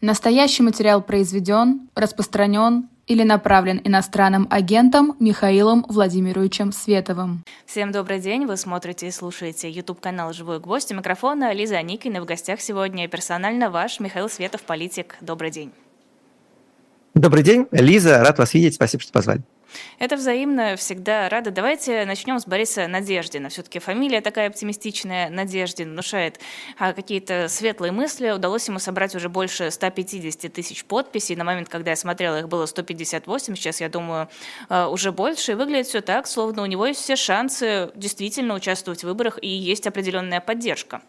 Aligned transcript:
Настоящий 0.00 0.62
материал 0.62 1.02
произведен, 1.02 1.88
распространен 1.96 2.88
или 3.08 3.24
направлен 3.24 3.80
иностранным 3.82 4.46
агентом 4.48 5.16
Михаилом 5.18 5.84
Владимировичем 5.88 6.70
Световым. 6.70 7.42
Всем 7.66 7.90
добрый 7.90 8.20
день, 8.20 8.46
вы 8.46 8.56
смотрите 8.56 9.08
и 9.08 9.10
слушаете 9.10 9.68
YouTube-канал 9.68 10.32
«Живой 10.32 10.60
гвоздь». 10.60 10.92
У 10.92 10.94
микрофона 10.94 11.52
Лиза 11.52 11.78
Аникина. 11.78 12.20
В 12.20 12.26
гостях 12.26 12.60
сегодня 12.60 13.08
персонально 13.08 13.70
ваш 13.70 13.98
Михаил 13.98 14.28
Светов, 14.28 14.62
политик. 14.62 15.16
Добрый 15.20 15.50
день. 15.50 15.72
Добрый 17.18 17.42
день, 17.42 17.66
Лиза, 17.72 18.20
рад 18.20 18.38
вас 18.38 18.54
видеть, 18.54 18.76
спасибо, 18.76 19.02
что 19.02 19.12
позвали. 19.12 19.42
Это 19.98 20.14
взаимно, 20.14 20.76
всегда 20.76 21.28
рада. 21.28 21.50
Давайте 21.50 22.04
начнем 22.04 22.38
с 22.38 22.46
Бориса 22.46 22.86
Надеждина. 22.86 23.48
Все-таки 23.48 23.80
фамилия 23.80 24.20
такая 24.20 24.46
оптимистичная, 24.46 25.28
Надеждин, 25.28 25.90
внушает 25.90 26.38
а, 26.78 26.92
какие-то 26.92 27.48
светлые 27.48 27.90
мысли. 27.90 28.30
Удалось 28.30 28.68
ему 28.68 28.78
собрать 28.78 29.16
уже 29.16 29.28
больше 29.28 29.72
150 29.72 30.52
тысяч 30.52 30.84
подписей. 30.84 31.34
На 31.34 31.42
момент, 31.42 31.68
когда 31.68 31.90
я 31.90 31.96
смотрела, 31.96 32.38
их 32.38 32.48
было 32.48 32.66
158. 32.66 33.56
Сейчас, 33.56 33.80
я 33.80 33.88
думаю, 33.88 34.28
а, 34.68 34.88
уже 34.88 35.10
больше. 35.10 35.52
И 35.52 35.54
выглядит 35.56 35.88
все 35.88 36.00
так, 36.00 36.28
словно 36.28 36.62
у 36.62 36.66
него 36.66 36.86
есть 36.86 37.00
все 37.00 37.16
шансы 37.16 37.90
действительно 37.96 38.54
участвовать 38.54 39.00
в 39.00 39.06
выборах 39.08 39.40
и 39.42 39.48
есть 39.48 39.88
определенная 39.88 40.40
поддержка. 40.40 41.02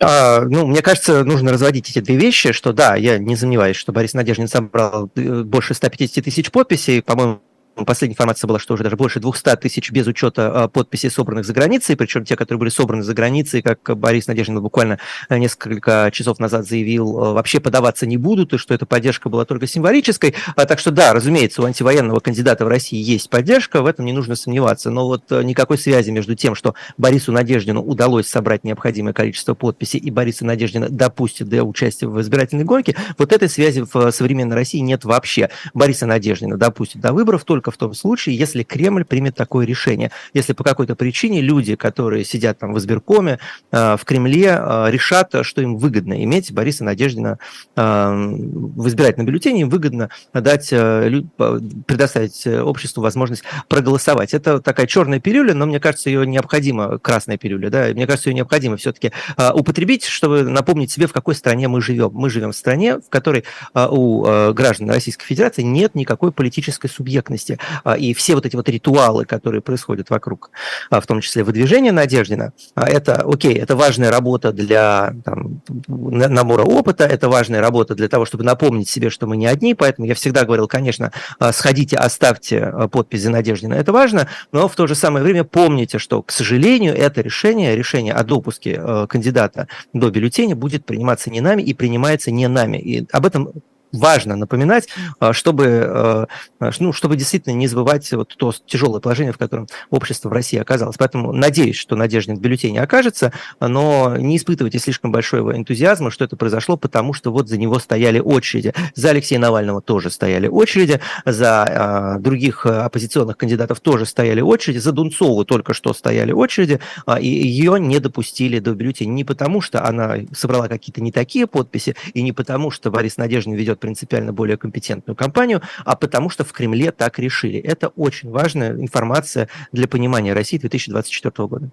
А, 0.00 0.42
ну, 0.42 0.66
мне 0.66 0.80
кажется, 0.80 1.24
нужно 1.24 1.52
разводить 1.52 1.90
эти 1.90 2.00
две 2.00 2.16
вещи, 2.16 2.52
что 2.52 2.72
да, 2.72 2.94
я 2.94 3.18
не 3.18 3.36
сомневаюсь, 3.36 3.76
что 3.76 3.92
Борис 3.92 4.14
Надеждин 4.14 4.46
собрал 4.46 5.10
э, 5.16 5.42
больше 5.42 5.74
150 5.74 6.24
тысяч 6.24 6.50
подписей, 6.52 7.02
по-моему, 7.02 7.40
Последняя 7.84 8.14
информация 8.14 8.48
была, 8.48 8.58
что 8.58 8.74
уже 8.74 8.82
даже 8.82 8.96
больше 8.96 9.20
200 9.20 9.56
тысяч 9.56 9.90
без 9.90 10.06
учета 10.06 10.64
а, 10.64 10.68
подписей, 10.68 11.10
собранных 11.10 11.44
за 11.44 11.52
границей, 11.52 11.96
причем 11.96 12.24
те, 12.24 12.36
которые 12.36 12.58
были 12.58 12.70
собраны 12.70 13.02
за 13.02 13.14
границей, 13.14 13.62
как 13.62 13.96
Борис 13.98 14.26
Надеждин 14.26 14.60
буквально 14.60 14.98
э, 15.28 15.38
несколько 15.38 16.10
часов 16.12 16.38
назад 16.38 16.66
заявил, 16.66 17.18
э, 17.18 17.32
вообще 17.32 17.60
подаваться 17.60 18.06
не 18.06 18.16
будут, 18.16 18.52
и 18.52 18.58
что 18.58 18.74
эта 18.74 18.86
поддержка 18.86 19.28
была 19.28 19.44
только 19.44 19.66
символической. 19.66 20.34
А, 20.56 20.64
так 20.66 20.78
что 20.78 20.90
да, 20.90 21.12
разумеется, 21.12 21.62
у 21.62 21.64
антивоенного 21.64 22.20
кандидата 22.20 22.64
в 22.64 22.68
России 22.68 23.00
есть 23.00 23.30
поддержка, 23.30 23.82
в 23.82 23.86
этом 23.86 24.04
не 24.04 24.12
нужно 24.12 24.34
сомневаться. 24.36 24.90
Но 24.90 25.06
вот 25.06 25.30
э, 25.30 25.42
никакой 25.42 25.78
связи 25.78 26.10
между 26.10 26.34
тем, 26.34 26.54
что 26.54 26.74
Борису 26.96 27.32
Надеждину 27.32 27.82
удалось 27.82 28.26
собрать 28.26 28.64
необходимое 28.64 29.12
количество 29.12 29.54
подписей, 29.54 29.98
и 29.98 30.10
Борису 30.10 30.44
Надеждина 30.44 30.88
допустит 30.88 31.48
для 31.48 31.64
участия 31.64 32.06
в 32.06 32.20
избирательной 32.20 32.64
гонке, 32.64 32.96
вот 33.16 33.32
этой 33.32 33.48
связи 33.48 33.84
в 33.90 34.10
современной 34.10 34.56
России 34.56 34.78
нет 34.78 35.04
вообще. 35.04 35.50
Бориса 35.74 36.06
Надеждина 36.06 36.56
допустит 36.56 37.00
до 37.00 37.12
выборов 37.12 37.44
только 37.44 37.67
только 37.68 37.74
в 37.74 37.76
том 37.76 37.94
случае, 37.94 38.36
если 38.36 38.62
Кремль 38.62 39.04
примет 39.04 39.34
такое 39.34 39.66
решение. 39.66 40.10
Если 40.34 40.52
по 40.52 40.64
какой-то 40.64 40.96
причине 40.96 41.40
люди, 41.40 41.76
которые 41.76 42.24
сидят 42.24 42.58
там 42.58 42.72
в 42.72 42.78
избиркоме, 42.78 43.38
э, 43.72 43.96
в 43.96 44.04
Кремле, 44.04 44.58
э, 44.58 44.86
решат, 44.90 45.34
что 45.42 45.62
им 45.62 45.76
выгодно 45.76 46.22
иметь 46.24 46.52
Бориса 46.52 46.84
Надеждина 46.84 47.38
э, 47.76 47.80
в 47.80 48.88
избирательном 48.88 49.26
бюллетене, 49.26 49.62
им 49.62 49.68
выгодно 49.68 50.10
дать, 50.32 50.68
предоставить 50.70 52.46
обществу 52.46 53.02
возможность 53.02 53.42
проголосовать. 53.68 54.34
Это 54.34 54.60
такая 54.60 54.86
черная 54.86 55.20
пилюля, 55.20 55.54
но 55.54 55.66
мне 55.66 55.80
кажется, 55.80 56.10
ее 56.10 56.26
необходимо, 56.26 56.98
красная 56.98 57.38
пилюля, 57.38 57.70
да, 57.70 57.88
мне 57.88 58.06
кажется, 58.06 58.30
ее 58.30 58.34
необходимо 58.34 58.76
все-таки 58.76 59.12
употребить, 59.54 60.04
чтобы 60.04 60.42
напомнить 60.42 60.90
себе, 60.90 61.06
в 61.06 61.12
какой 61.12 61.34
стране 61.34 61.68
мы 61.68 61.80
живем. 61.80 62.10
Мы 62.12 62.30
живем 62.30 62.52
в 62.52 62.56
стране, 62.56 62.98
в 62.98 63.08
которой 63.08 63.44
у 63.74 64.22
граждан 64.52 64.90
Российской 64.90 65.26
Федерации 65.26 65.62
нет 65.62 65.94
никакой 65.94 66.32
политической 66.32 66.88
субъектности. 66.88 67.57
А, 67.84 67.96
и 67.96 68.14
все 68.14 68.34
вот 68.34 68.46
эти 68.46 68.56
вот 68.56 68.68
ритуалы, 68.68 69.24
которые 69.24 69.60
происходят 69.60 70.10
вокруг, 70.10 70.50
а, 70.90 71.00
в 71.00 71.06
том 71.06 71.20
числе 71.20 71.44
выдвижения 71.44 71.92
Надеждина, 71.92 72.52
а, 72.74 72.88
это, 72.88 73.22
окей, 73.26 73.54
это 73.54 73.76
важная 73.76 74.10
работа 74.10 74.52
для 74.52 75.14
там, 75.24 75.62
набора 75.88 76.62
опыта, 76.62 77.04
это 77.04 77.28
важная 77.28 77.60
работа 77.60 77.94
для 77.94 78.08
того, 78.08 78.24
чтобы 78.24 78.44
напомнить 78.44 78.88
себе, 78.88 79.10
что 79.10 79.26
мы 79.26 79.36
не 79.36 79.46
одни, 79.46 79.74
поэтому 79.74 80.06
я 80.06 80.14
всегда 80.14 80.44
говорил, 80.44 80.68
конечно, 80.68 81.12
сходите, 81.52 81.96
оставьте 81.96 82.72
подпись 82.90 83.22
за 83.22 83.30
Надеждина, 83.30 83.74
это 83.74 83.92
важно, 83.92 84.28
но 84.52 84.68
в 84.68 84.74
то 84.74 84.86
же 84.86 84.94
самое 84.94 85.24
время 85.24 85.44
помните, 85.44 85.98
что, 85.98 86.22
к 86.22 86.30
сожалению, 86.30 86.94
это 86.94 87.20
решение, 87.20 87.76
решение 87.76 88.14
о 88.14 88.24
допуске 88.24 88.80
кандидата 89.08 89.68
до 89.92 90.10
бюллетеня 90.10 90.56
будет 90.56 90.84
приниматься 90.84 91.30
не 91.30 91.40
нами 91.40 91.62
и 91.62 91.74
принимается 91.74 92.30
не 92.30 92.48
нами. 92.48 92.78
И 92.78 93.06
об 93.12 93.26
этом 93.26 93.52
важно 93.92 94.36
напоминать, 94.36 94.88
а, 95.18 95.32
чтобы, 95.32 95.84
а, 95.86 96.26
а, 96.60 96.70
ну, 96.78 96.92
чтобы 96.92 97.16
действительно 97.16 97.54
не 97.54 97.66
забывать 97.66 98.10
вот 98.12 98.34
то 98.36 98.52
тяжелое 98.66 99.00
положение, 99.00 99.32
в 99.32 99.38
котором 99.38 99.66
общество 99.90 100.28
в 100.28 100.32
России 100.32 100.58
оказалось. 100.58 100.96
Поэтому 100.98 101.32
надеюсь, 101.32 101.76
что 101.76 101.96
Надеждин 101.96 102.36
в 102.36 102.40
бюллетене 102.40 102.82
окажется, 102.82 103.32
но 103.60 104.16
не 104.16 104.36
испытывайте 104.36 104.78
слишком 104.78 105.12
большого 105.12 105.56
энтузиазма, 105.56 106.10
что 106.10 106.24
это 106.24 106.36
произошло, 106.36 106.76
потому 106.76 107.12
что 107.12 107.32
вот 107.32 107.48
за 107.48 107.56
него 107.58 107.78
стояли 107.78 108.18
очереди. 108.18 108.74
За 108.94 109.10
Алексея 109.10 109.38
Навального 109.38 109.80
тоже 109.80 110.10
стояли 110.10 110.48
очереди, 110.48 111.00
за 111.24 112.18
других 112.20 112.66
оппозиционных 112.66 113.36
кандидатов 113.36 113.80
тоже 113.80 114.06
стояли 114.06 114.40
очереди, 114.40 114.78
за 114.78 114.92
Дунцову 114.92 115.44
только 115.44 115.74
что 115.74 115.92
стояли 115.92 116.32
очереди, 116.32 116.80
и 117.20 117.26
ее 117.26 117.78
не 117.80 117.98
допустили 117.98 118.58
до 118.58 118.74
бюллетеня 118.74 119.12
не 119.12 119.24
потому, 119.24 119.60
что 119.60 119.84
она 119.84 120.16
собрала 120.32 120.68
какие-то 120.68 121.00
не 121.00 121.12
такие 121.12 121.46
подписи, 121.46 121.96
и 122.14 122.22
не 122.22 122.32
потому, 122.32 122.70
что 122.70 122.90
Борис 122.90 123.16
Надеждин 123.16 123.54
ведет 123.54 123.77
принципиально 123.78 124.32
более 124.32 124.56
компетентную 124.56 125.16
компанию, 125.16 125.62
а 125.84 125.96
потому 125.96 126.30
что 126.30 126.44
в 126.44 126.52
Кремле 126.52 126.92
так 126.92 127.18
решили. 127.18 127.58
Это 127.58 127.88
очень 127.88 128.30
важная 128.30 128.72
информация 128.72 129.48
для 129.72 129.88
понимания 129.88 130.32
России 130.32 130.58
2024 130.58 131.48
года. 131.48 131.70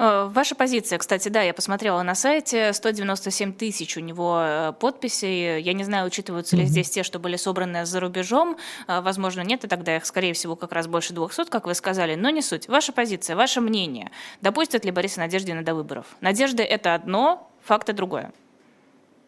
Э, 0.00 0.30
ваша 0.32 0.54
позиция, 0.54 0.96
кстати, 0.98 1.28
да, 1.28 1.42
я 1.42 1.52
посмотрела 1.52 2.02
на 2.02 2.14
сайте, 2.14 2.72
197 2.72 3.52
тысяч 3.52 3.96
у 3.96 4.00
него 4.00 4.38
э, 4.40 4.72
подписей. 4.78 5.60
Я 5.60 5.72
не 5.72 5.82
знаю, 5.82 6.06
учитываются 6.06 6.56
ли 6.56 6.62
mm-hmm. 6.62 6.66
здесь 6.66 6.90
те, 6.90 7.02
что 7.02 7.18
были 7.18 7.34
собраны 7.34 7.84
за 7.84 7.98
рубежом. 7.98 8.56
Э, 8.86 9.00
возможно, 9.00 9.40
нет, 9.40 9.64
и 9.64 9.68
тогда 9.68 9.96
их, 9.96 10.06
скорее 10.06 10.34
всего, 10.34 10.54
как 10.54 10.70
раз 10.70 10.86
больше 10.86 11.12
200, 11.14 11.46
как 11.50 11.66
вы 11.66 11.74
сказали. 11.74 12.14
Но 12.14 12.30
не 12.30 12.42
суть. 12.42 12.68
Ваша 12.68 12.92
позиция, 12.92 13.34
ваше 13.34 13.60
мнение. 13.60 14.12
Допустят 14.40 14.84
ли 14.84 14.92
Бориса 14.92 15.18
Надеждина 15.18 15.64
до 15.64 15.74
выборов? 15.74 16.06
Надежда– 16.20 16.62
это 16.64 16.94
одно, 16.94 17.50
факты– 17.64 17.92
другое. 17.94 18.32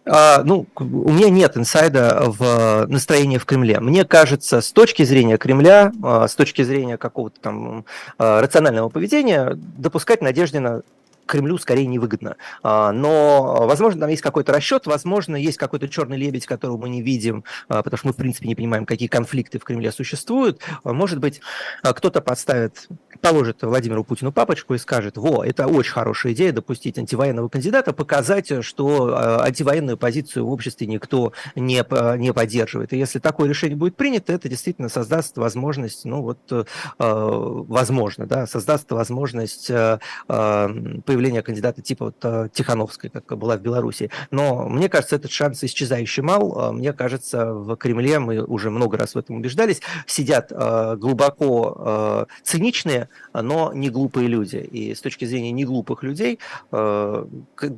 А, 0.06 0.42
ну, 0.44 0.66
у 0.76 1.12
меня 1.12 1.28
нет 1.28 1.56
инсайда 1.56 2.22
в 2.26 2.86
настроении 2.86 3.38
в 3.38 3.44
Кремле. 3.44 3.80
Мне 3.80 4.04
кажется, 4.04 4.60
с 4.60 4.72
точки 4.72 5.04
зрения 5.04 5.36
Кремля, 5.36 5.92
а, 6.02 6.26
с 6.26 6.34
точки 6.34 6.62
зрения 6.62 6.96
какого-то 6.96 7.40
там 7.40 7.84
а, 8.18 8.40
рационального 8.40 8.88
поведения, 8.88 9.52
допускать 9.54 10.22
Надеждина 10.22 10.82
Кремлю 11.26 11.58
скорее 11.58 11.86
невыгодно. 11.86 12.34
Но, 12.64 13.58
возможно, 13.60 14.00
там 14.00 14.10
есть 14.10 14.20
какой-то 14.20 14.52
расчет, 14.52 14.86
возможно, 14.86 15.36
есть 15.36 15.58
какой-то 15.58 15.88
черный 15.88 16.16
лебедь, 16.16 16.44
которого 16.44 16.76
мы 16.76 16.88
не 16.88 17.02
видим, 17.02 17.44
потому 17.68 17.96
что 17.98 18.08
мы, 18.08 18.12
в 18.12 18.16
принципе, 18.16 18.48
не 18.48 18.56
понимаем, 18.56 18.84
какие 18.84 19.06
конфликты 19.06 19.60
в 19.60 19.64
Кремле 19.64 19.92
существуют. 19.92 20.60
Может 20.82 21.20
быть, 21.20 21.40
кто-то 21.84 22.20
подставит 22.20 22.88
положит 23.20 23.62
Владимиру 23.62 24.04
Путину 24.04 24.32
папочку 24.32 24.74
и 24.74 24.78
скажет, 24.78 25.16
во, 25.16 25.44
это 25.44 25.66
очень 25.66 25.92
хорошая 25.92 26.32
идея 26.32 26.52
допустить 26.52 26.98
антивоенного 26.98 27.48
кандидата, 27.48 27.92
показать, 27.92 28.64
что 28.64 29.08
э, 29.08 29.42
антивоенную 29.42 29.96
позицию 29.96 30.46
в 30.46 30.50
обществе 30.50 30.86
никто 30.86 31.32
не, 31.54 31.84
не 32.18 32.32
поддерживает. 32.32 32.92
И 32.92 32.98
если 32.98 33.18
такое 33.18 33.48
решение 33.48 33.76
будет 33.76 33.96
принято, 33.96 34.32
это 34.32 34.48
действительно 34.48 34.88
создаст 34.88 35.36
возможность, 35.36 36.04
ну 36.04 36.22
вот, 36.22 36.38
э, 36.50 36.64
возможно, 36.98 38.26
да, 38.26 38.46
создаст 38.46 38.90
возможность 38.90 39.70
э, 39.70 39.98
появления 40.26 41.42
кандидата 41.42 41.82
типа 41.82 42.06
вот 42.06 42.52
Тихановской, 42.52 43.10
как 43.10 43.36
была 43.36 43.56
в 43.56 43.60
Беларуси. 43.60 44.10
Но 44.30 44.68
мне 44.68 44.88
кажется, 44.88 45.16
этот 45.16 45.30
шанс 45.30 45.62
исчезающий 45.62 46.22
мал. 46.22 46.72
Мне 46.72 46.92
кажется, 46.92 47.52
в 47.52 47.76
Кремле, 47.76 48.18
мы 48.18 48.42
уже 48.42 48.70
много 48.70 48.96
раз 48.96 49.14
в 49.14 49.18
этом 49.18 49.36
убеждались, 49.36 49.80
сидят 50.06 50.50
глубоко 50.50 52.26
циничные, 52.42 53.09
но 53.32 53.72
не 53.72 53.90
глупые 53.90 54.28
люди. 54.28 54.56
И 54.56 54.94
с 54.94 55.00
точки 55.00 55.24
зрения 55.24 55.52
неглупых 55.52 56.02
людей 56.02 56.38
э, 56.72 57.24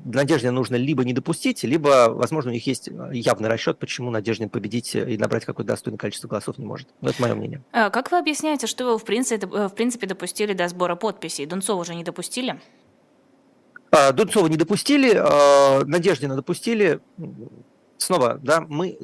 Надеждина 0.04 0.52
нужно 0.52 0.76
либо 0.76 1.04
не 1.04 1.12
допустить, 1.12 1.62
либо, 1.64 2.08
возможно, 2.10 2.50
у 2.50 2.54
них 2.54 2.66
есть 2.66 2.88
явный 3.12 3.48
расчет, 3.48 3.78
почему 3.78 4.10
Надеждин 4.10 4.48
победить 4.48 4.94
и 4.94 5.16
набрать 5.18 5.44
какое-то 5.44 5.72
достойное 5.72 5.98
количество 5.98 6.28
голосов 6.28 6.58
не 6.58 6.66
может. 6.66 6.88
Это 7.00 7.20
мое 7.20 7.34
мнение. 7.34 7.62
А 7.72 7.90
как 7.90 8.10
вы 8.10 8.18
объясняете, 8.18 8.66
что 8.66 8.84
его 8.84 8.98
в 8.98 9.04
принципе, 9.04 9.46
в 9.46 9.70
принципе 9.70 10.06
допустили 10.06 10.52
до 10.52 10.68
сбора 10.68 10.96
подписей? 10.96 11.46
Дунцова 11.46 11.80
уже 11.80 11.94
не 11.94 12.04
допустили? 12.04 12.60
А, 13.90 14.12
Дунцова 14.12 14.46
не 14.46 14.56
допустили, 14.56 15.14
а, 15.14 15.84
Надеждина 15.84 16.34
допустили 16.34 17.00
снова, 18.02 18.38
да, 18.42 18.60
мы, 18.60 18.98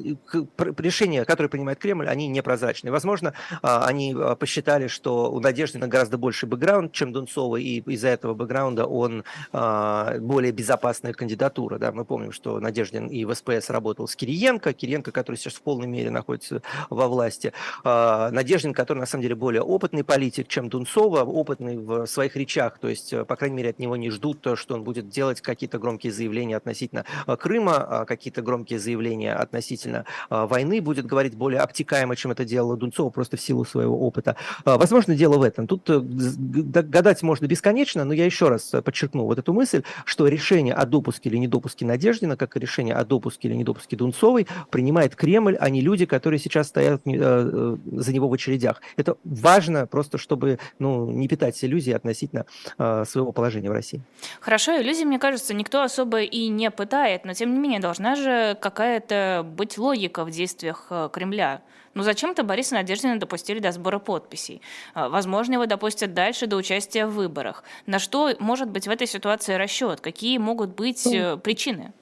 решения, 0.77 1.25
которые 1.25 1.49
принимает 1.49 1.79
Кремль, 1.79 2.07
они 2.07 2.27
непрозрачные. 2.27 2.91
Возможно, 2.91 3.33
а, 3.61 3.85
они 3.85 4.15
а, 4.17 4.35
посчитали, 4.35 4.87
что 4.87 5.31
у 5.31 5.39
Надежды 5.39 5.79
на 5.79 5.87
гораздо 5.87 6.17
больше 6.17 6.45
бэкграунд, 6.45 6.91
чем 6.91 7.11
Дунцова, 7.11 7.55
и 7.55 7.79
из-за 7.79 8.09
этого 8.09 8.33
бэкграунда 8.33 8.85
он 8.85 9.23
а, 9.51 10.17
более 10.19 10.51
безопасная 10.51 11.13
кандидатура. 11.13 11.77
Да. 11.77 11.91
Мы 11.91 12.05
помним, 12.05 12.31
что 12.31 12.59
Надеждин 12.59 13.07
и 13.07 13.25
в 13.25 13.33
СПС 13.33 13.69
работал 13.69 14.07
с 14.07 14.15
Кириенко, 14.15 14.73
Кириенко, 14.73 15.11
который 15.11 15.37
сейчас 15.37 15.53
в 15.53 15.61
полной 15.61 15.87
мере 15.87 16.11
находится 16.11 16.61
во 16.89 17.07
власти. 17.07 17.53
Надеждин, 17.83 18.73
который 18.73 18.99
на 18.99 19.05
самом 19.05 19.23
деле 19.23 19.35
более 19.35 19.61
опытный 19.61 20.03
политик, 20.03 20.47
чем 20.47 20.69
Дунцова, 20.69 21.23
опытный 21.23 21.77
в 21.77 22.05
своих 22.05 22.35
речах, 22.35 22.79
то 22.79 22.87
есть, 22.87 23.13
по 23.27 23.35
крайней 23.35 23.57
мере, 23.57 23.69
от 23.69 23.79
него 23.79 23.95
не 23.95 24.09
ждут, 24.09 24.45
что 24.55 24.75
он 24.75 24.83
будет 24.83 25.09
делать 25.09 25.41
какие-то 25.41 25.79
громкие 25.79 26.11
заявления 26.11 26.57
относительно 26.57 27.05
Крыма, 27.39 28.05
какие-то 28.07 28.41
громкие 28.41 28.79
заявления 28.79 28.88
заявления 28.89 29.33
относительно 29.33 30.05
войны, 30.29 30.81
будет 30.81 31.05
говорить 31.05 31.35
более 31.35 31.61
обтекаемо, 31.61 32.15
чем 32.15 32.31
это 32.31 32.43
делала 32.43 32.75
Дунцова, 32.75 33.11
просто 33.11 33.37
в 33.37 33.41
силу 33.41 33.65
своего 33.65 33.99
опыта. 33.99 34.35
Возможно, 34.65 35.15
дело 35.15 35.37
в 35.37 35.43
этом. 35.43 35.67
Тут 35.67 35.87
гадать 35.87 37.21
можно 37.21 37.45
бесконечно, 37.45 38.03
но 38.03 38.13
я 38.13 38.25
еще 38.25 38.49
раз 38.49 38.71
подчеркну 38.83 39.25
вот 39.25 39.37
эту 39.37 39.53
мысль, 39.53 39.83
что 40.05 40.27
решение 40.27 40.73
о 40.73 40.85
допуске 40.85 41.29
или 41.29 41.37
недопуске 41.37 41.85
Надеждина, 41.85 42.35
как 42.35 42.57
и 42.57 42.59
решение 42.59 42.95
о 42.95 43.05
допуске 43.05 43.47
или 43.47 43.55
недопуске 43.55 43.95
Дунцовой, 43.95 44.47
принимает 44.71 45.15
Кремль, 45.15 45.55
а 45.59 45.69
не 45.69 45.81
люди, 45.81 46.05
которые 46.05 46.39
сейчас 46.39 46.67
стоят 46.67 47.01
за 47.05 48.13
него 48.13 48.27
в 48.27 48.33
очередях. 48.33 48.81
Это 48.97 49.17
важно 49.23 49.85
просто, 49.85 50.17
чтобы 50.17 50.57
ну, 50.79 51.11
не 51.11 51.27
питать 51.27 51.63
иллюзии 51.63 51.93
относительно 51.93 52.45
своего 52.77 53.31
положения 53.31 53.69
в 53.69 53.73
России. 53.73 54.01
Хорошо, 54.39 54.81
иллюзий, 54.81 55.05
мне 55.05 55.19
кажется, 55.19 55.53
никто 55.53 55.83
особо 55.83 56.21
и 56.21 56.47
не 56.47 56.71
пытает, 56.71 57.25
но 57.25 57.33
тем 57.33 57.53
не 57.53 57.59
менее 57.59 57.79
должна 57.79 58.15
же 58.15 58.57
какая-то 58.69 59.45
быть 59.45 59.77
логика 59.77 60.23
в 60.23 60.31
действиях 60.31 60.87
э, 60.89 61.09
Кремля. 61.11 61.61
Ну 61.95 62.03
зачем-то 62.03 62.43
Бориса 62.43 62.75
Надеждина 62.75 63.19
допустили 63.19 63.59
до 63.59 63.71
сбора 63.71 63.99
подписей. 63.99 64.61
Э, 64.95 65.09
возможно, 65.09 65.53
его 65.53 65.65
допустят 65.65 66.13
дальше 66.13 66.47
до 66.47 66.55
участия 66.55 67.05
в 67.05 67.13
выборах. 67.13 67.63
На 67.85 67.99
что 67.99 68.33
может 68.39 68.69
быть 68.69 68.87
в 68.87 68.91
этой 68.91 69.07
ситуации 69.07 69.55
расчет? 69.55 69.99
Какие 70.01 70.37
могут 70.37 70.75
быть 70.75 71.03
ну, 71.05 71.13
э, 71.13 71.37
причины? 71.37 71.93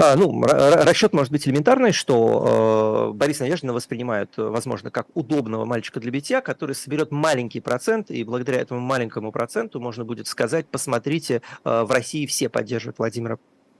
А, 0.00 0.14
ну, 0.14 0.42
расчет 0.42 1.12
может 1.12 1.32
быть 1.32 1.46
элементарный, 1.48 1.90
что 1.90 3.10
э, 3.10 3.16
Борис 3.16 3.40
Надеждина 3.40 3.72
воспринимают, 3.72 4.30
возможно, 4.36 4.92
как 4.92 5.08
удобного 5.14 5.64
мальчика 5.64 5.98
для 5.98 6.12
битья, 6.12 6.40
который 6.40 6.76
соберет 6.76 7.10
маленький 7.10 7.60
процент, 7.60 8.08
и 8.12 8.22
благодаря 8.22 8.60
этому 8.60 8.78
маленькому 8.80 9.32
проценту 9.32 9.80
можно 9.80 10.04
будет 10.04 10.28
сказать, 10.28 10.68
посмотрите, 10.68 11.42
э, 11.64 11.82
в 11.82 11.90
России 11.90 12.26
все 12.26 12.48
поддерживают 12.48 13.00
Владимира 13.00 13.38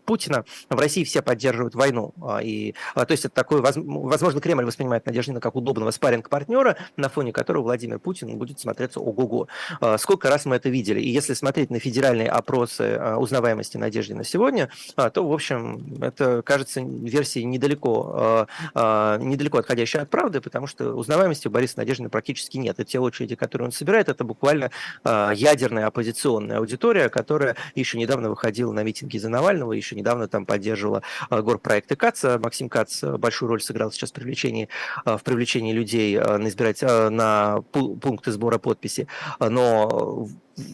Путина. 0.08 0.46
В 0.70 0.80
России 0.80 1.04
все 1.04 1.20
поддерживают 1.20 1.74
войну. 1.74 2.14
А, 2.22 2.38
и, 2.42 2.74
а, 2.94 3.04
то 3.04 3.12
есть 3.12 3.26
это 3.26 3.34
такой, 3.34 3.60
возможно, 3.60 4.40
Кремль 4.40 4.64
воспринимает 4.64 5.04
Надеждина 5.04 5.38
как 5.38 5.54
удобного 5.54 5.90
спарринг-партнера, 5.90 6.78
на 6.96 7.10
фоне 7.10 7.30
которого 7.30 7.64
Владимир 7.64 7.98
Путин 7.98 8.38
будет 8.38 8.58
смотреться 8.58 9.00
ого-го. 9.00 9.48
А, 9.82 9.98
сколько 9.98 10.30
раз 10.30 10.46
мы 10.46 10.56
это 10.56 10.70
видели. 10.70 10.98
И 10.98 11.10
если 11.10 11.34
смотреть 11.34 11.68
на 11.68 11.78
федеральные 11.78 12.30
опросы 12.30 12.98
узнаваемости 13.18 13.76
Надеждина 13.76 14.24
сегодня, 14.24 14.70
то, 14.96 15.28
в 15.28 15.30
общем, 15.30 15.98
это, 16.00 16.40
кажется, 16.40 16.80
версии 16.80 17.40
недалеко, 17.40 18.46
недалеко 18.74 19.58
отходящей 19.58 20.00
от 20.00 20.08
правды, 20.08 20.40
потому 20.40 20.66
что 20.66 20.94
узнаваемости 20.94 21.48
у 21.48 21.50
Бориса 21.50 21.74
Надеждина 21.76 22.08
практически 22.08 22.56
нет. 22.56 22.80
И 22.80 22.84
те 22.86 22.98
очереди, 22.98 23.34
которые 23.34 23.66
он 23.66 23.72
собирает, 23.72 24.08
это 24.08 24.24
буквально 24.24 24.70
ядерная 25.04 25.86
оппозиционная 25.86 26.58
аудитория, 26.58 27.10
которая 27.10 27.56
еще 27.74 27.98
недавно 27.98 28.30
выходила 28.30 28.72
на 28.72 28.82
митинги 28.82 29.18
за 29.18 29.28
Навального, 29.28 29.74
еще 29.74 29.97
недавно 29.98 30.28
там 30.28 30.46
поддерживала 30.46 31.02
а, 31.28 31.42
горпроекты 31.42 31.96
КАЦ. 31.96 32.38
Максим 32.38 32.68
Кац 32.68 33.02
большую 33.02 33.48
роль 33.48 33.60
сыграл 33.60 33.92
сейчас 33.92 34.10
в 34.10 34.14
привлечении, 34.14 34.68
а, 35.04 35.18
в 35.18 35.22
привлечении 35.22 35.72
людей 35.72 36.18
на, 36.18 36.48
избирать, 36.48 36.82
на 36.82 37.62
пункты 37.72 38.32
сбора 38.32 38.58
подписи. 38.58 39.08
Но 39.40 40.28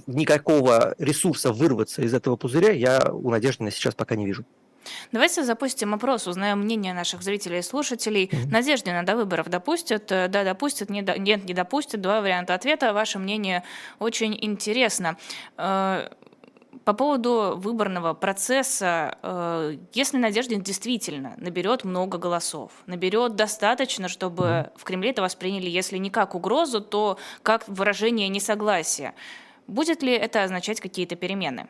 никакого 0.06 0.94
ресурса 0.98 1.52
вырваться 1.52 2.02
из 2.02 2.14
этого 2.14 2.36
пузыря 2.36 2.70
я 2.70 3.10
у 3.12 3.30
Надежды 3.30 3.70
сейчас 3.70 3.94
пока 3.94 4.16
не 4.16 4.26
вижу. 4.26 4.44
Давайте 5.12 5.44
запустим 5.44 5.94
опрос, 5.94 6.26
узнаем 6.26 6.60
мнение 6.60 6.94
наших 6.94 7.22
зрителей 7.22 7.60
и 7.60 7.62
слушателей. 7.62 8.26
Mm-hmm. 8.26 8.50
Надеждина 8.50 9.04
до 9.04 9.16
выборов 9.16 9.48
допустят? 9.48 10.06
Да, 10.06 10.28
допустят, 10.28 10.90
не 10.90 11.02
до... 11.02 11.18
нет, 11.18 11.44
не 11.44 11.54
допустят. 11.54 12.00
Два 12.00 12.20
варианта 12.20 12.54
ответа. 12.54 12.92
Ваше 12.92 13.18
мнение 13.18 13.62
очень 13.98 14.36
интересно. 14.40 15.16
По 16.84 16.92
поводу 16.92 17.54
выборного 17.56 18.12
процесса, 18.12 19.16
э, 19.22 19.76
если 19.94 20.18
Надеждин 20.18 20.60
действительно 20.60 21.34
наберет 21.38 21.84
много 21.84 22.18
голосов, 22.18 22.72
наберет 22.86 23.36
достаточно, 23.36 24.08
чтобы 24.08 24.70
в 24.76 24.84
Кремле 24.84 25.10
это 25.10 25.22
восприняли, 25.22 25.70
если 25.70 25.96
не 25.96 26.10
как 26.10 26.34
угрозу, 26.34 26.82
то 26.82 27.18
как 27.42 27.66
выражение 27.68 28.28
несогласия, 28.28 29.14
будет 29.66 30.02
ли 30.02 30.12
это 30.12 30.42
означать 30.42 30.80
какие-то 30.80 31.16
перемены? 31.16 31.68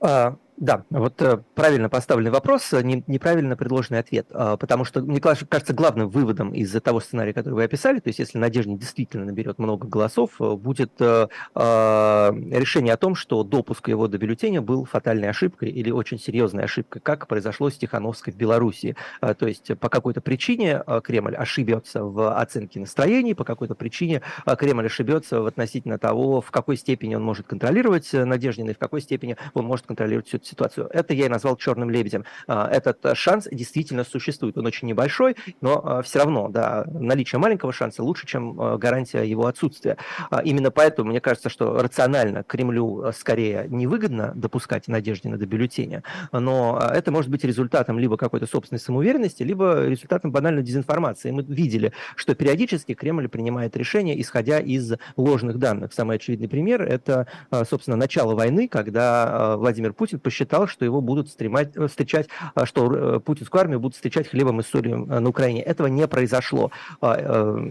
А, 0.00 0.36
да, 0.60 0.84
вот 0.90 1.22
э, 1.22 1.38
правильно 1.54 1.88
поставленный 1.88 2.32
вопрос, 2.32 2.72
э, 2.72 2.82
не, 2.82 3.04
неправильно 3.06 3.56
предложенный 3.56 4.00
ответ, 4.00 4.26
э, 4.30 4.56
потому 4.58 4.84
что, 4.84 5.00
мне 5.02 5.20
кажется, 5.20 5.72
главным 5.72 6.08
выводом 6.08 6.52
из 6.52 6.72
того 6.82 6.98
сценария, 6.98 7.32
который 7.32 7.54
вы 7.54 7.64
описали, 7.64 8.00
то 8.00 8.08
есть 8.08 8.18
если 8.18 8.38
Надежда 8.38 8.72
действительно 8.72 9.24
наберет 9.24 9.60
много 9.60 9.86
голосов, 9.86 10.32
э, 10.40 10.54
будет 10.56 10.92
э, 10.98 11.28
решение 11.54 12.94
о 12.94 12.96
том, 12.96 13.14
что 13.14 13.44
допуск 13.44 13.88
его 13.88 14.08
до 14.08 14.18
бюллетеня 14.18 14.60
был 14.60 14.84
фатальной 14.84 15.30
ошибкой 15.30 15.70
или 15.70 15.92
очень 15.92 16.18
серьезной 16.18 16.64
ошибкой, 16.64 17.02
как 17.02 17.28
произошло 17.28 17.70
с 17.70 17.76
Тихановской 17.76 18.32
в 18.32 18.36
Беларуси. 18.36 18.96
То 19.20 19.46
есть 19.46 19.78
по 19.78 19.88
какой-то 19.88 20.20
причине 20.20 20.82
Кремль 21.04 21.36
ошибется 21.36 22.04
в 22.04 22.36
оценке 22.36 22.80
настроений, 22.80 23.34
по 23.34 23.44
какой-то 23.44 23.74
причине 23.74 24.22
Кремль 24.58 24.86
ошибется 24.86 25.40
в 25.40 25.46
относительно 25.46 25.98
того, 25.98 26.40
в 26.40 26.50
какой 26.50 26.76
степени 26.76 27.14
он 27.14 27.22
может 27.22 27.46
контролировать 27.46 28.12
Надеждина 28.12 28.70
и 28.70 28.74
в 28.74 28.78
какой 28.78 29.00
степени 29.00 29.36
он 29.54 29.64
может 29.64 29.86
контролировать 29.86 30.28
всю 30.28 30.38
ситуацию. 30.48 30.88
Это 30.92 31.14
я 31.14 31.26
и 31.26 31.28
назвал 31.28 31.56
черным 31.56 31.90
лебедем. 31.90 32.24
А, 32.46 32.68
этот 32.68 33.04
э, 33.04 33.14
шанс 33.14 33.48
действительно 33.50 34.04
существует. 34.04 34.56
Он 34.58 34.66
очень 34.66 34.88
небольшой, 34.88 35.36
но 35.60 35.98
э, 36.00 36.02
все 36.02 36.20
равно 36.20 36.48
да, 36.48 36.84
наличие 36.86 37.38
маленького 37.38 37.72
шанса 37.72 38.02
лучше, 38.02 38.26
чем 38.26 38.60
э, 38.60 38.78
гарантия 38.78 39.22
его 39.22 39.46
отсутствия. 39.46 39.96
А, 40.30 40.40
именно 40.42 40.70
поэтому 40.70 41.10
мне 41.10 41.20
кажется, 41.20 41.48
что 41.48 41.82
рационально 41.82 42.42
Кремлю 42.42 43.12
скорее 43.12 43.66
невыгодно 43.68 44.32
допускать 44.34 44.88
Надеждина 44.88 45.36
до 45.36 45.46
бюллетеня, 45.46 46.02
но 46.32 46.80
это 46.92 47.10
может 47.10 47.30
быть 47.30 47.44
результатом 47.44 47.98
либо 47.98 48.16
какой-то 48.16 48.46
собственной 48.46 48.78
самоуверенности, 48.80 49.42
либо 49.42 49.86
результатом 49.86 50.32
банальной 50.32 50.62
дезинформации. 50.62 51.30
Мы 51.30 51.42
видели, 51.42 51.92
что 52.16 52.34
периодически 52.34 52.94
Кремль 52.94 53.28
принимает 53.28 53.76
решения, 53.76 54.18
исходя 54.20 54.58
из 54.58 54.94
ложных 55.16 55.58
данных. 55.58 55.92
Самый 55.92 56.16
очевидный 56.16 56.48
пример– 56.48 56.82
это, 56.88 57.26
собственно, 57.68 57.96
начало 57.96 58.34
войны, 58.34 58.68
когда 58.68 59.56
Владимир 59.56 59.92
Путин 59.92 60.20
посчитал, 60.20 60.37
считал, 60.38 60.68
что 60.68 60.84
его 60.84 61.00
будут 61.00 61.28
стремать, 61.28 61.76
э, 61.76 61.86
встречать, 61.88 62.28
а, 62.54 62.66
что 62.66 62.92
э, 62.92 63.20
путинскую 63.20 63.60
армию 63.60 63.80
будут 63.80 63.96
встречать 63.96 64.28
хлебом 64.28 64.60
и 64.60 64.62
солью 64.62 65.06
э, 65.10 65.18
на 65.18 65.28
Украине. 65.28 65.62
Этого 65.62 65.88
не 65.88 66.06
произошло. 66.06 66.70
А, 67.00 67.14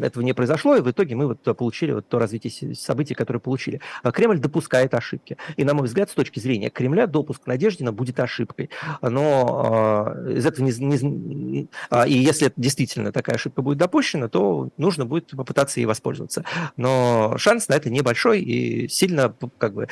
этого 0.02 0.24
не 0.24 0.34
произошло, 0.34 0.76
и 0.76 0.82
в 0.82 0.90
итоге 0.92 1.16
мы 1.16 1.28
вот 1.28 1.58
получили 1.58 1.94
вот 1.94 2.08
то 2.08 2.20
развитие 2.20 2.76
событий, 2.76 3.14
которое 3.14 3.40
получили. 3.40 3.80
А 4.04 4.12
Кремль 4.12 4.40
допускает 4.40 4.94
ошибки. 4.94 5.38
И, 5.56 5.64
на 5.64 5.74
мой 5.74 5.88
взгляд, 5.88 6.10
с 6.10 6.14
точки 6.14 6.40
зрения 6.40 6.70
Кремля, 6.70 7.08
допуск 7.08 7.48
Надеждина 7.48 7.92
будет 7.92 8.20
ошибкой. 8.20 8.70
Но 9.02 10.14
из 10.30 10.46
этого 10.46 10.66
не, 10.66 10.72
не, 10.72 11.70
и 12.08 12.14
если 12.14 12.52
действительно 12.58 13.12
такая 13.12 13.36
ошибка 13.36 13.62
будет 13.62 13.78
допущена, 13.78 14.28
то 14.28 14.70
нужно 14.78 15.06
будет 15.06 15.32
попытаться 15.32 15.80
ей 15.80 15.86
воспользоваться. 15.86 16.44
Но 16.76 17.36
шанс 17.38 17.68
на 17.70 17.76
это 17.76 17.90
небольшой, 17.90 18.42
и 18.42 18.88
сильно 18.88 19.34
как 19.58 19.74
бы 19.74 19.88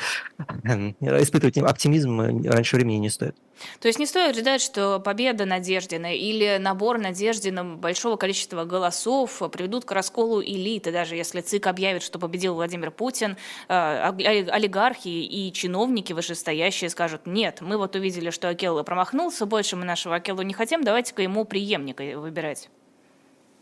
испытывать 1.00 1.58
оптимизм 1.58 2.20
раньше 2.48 2.65
раньше 2.66 2.76
времени 2.76 2.96
не 2.96 3.10
стоит. 3.10 3.36
То 3.80 3.88
есть 3.88 3.98
не 3.98 4.06
стоит 4.06 4.36
ждать, 4.36 4.60
что 4.60 5.00
победа 5.00 5.46
Надеждина 5.46 6.14
или 6.14 6.58
набор 6.58 6.98
Надеждина 6.98 7.64
большого 7.64 8.16
количества 8.16 8.64
голосов 8.64 9.42
приведут 9.52 9.84
к 9.84 9.92
расколу 9.92 10.42
элиты, 10.42 10.92
даже 10.92 11.16
если 11.16 11.40
ЦИК 11.40 11.68
объявит, 11.68 12.02
что 12.02 12.18
победил 12.18 12.54
Владимир 12.54 12.90
Путин, 12.90 13.36
э, 13.68 13.72
олигархи 13.72 15.08
и 15.08 15.52
чиновники 15.52 16.12
вышестоящие 16.12 16.90
скажут, 16.90 17.26
нет, 17.26 17.60
мы 17.60 17.78
вот 17.78 17.96
увидели, 17.96 18.30
что 18.30 18.48
Акелло 18.48 18.82
промахнулся, 18.82 19.46
больше 19.46 19.76
мы 19.76 19.84
нашего 19.84 20.16
Акелло 20.16 20.42
не 20.42 20.52
хотим, 20.52 20.84
давайте-ка 20.84 21.22
ему 21.22 21.44
преемника 21.44 22.02
выбирать. 22.18 22.68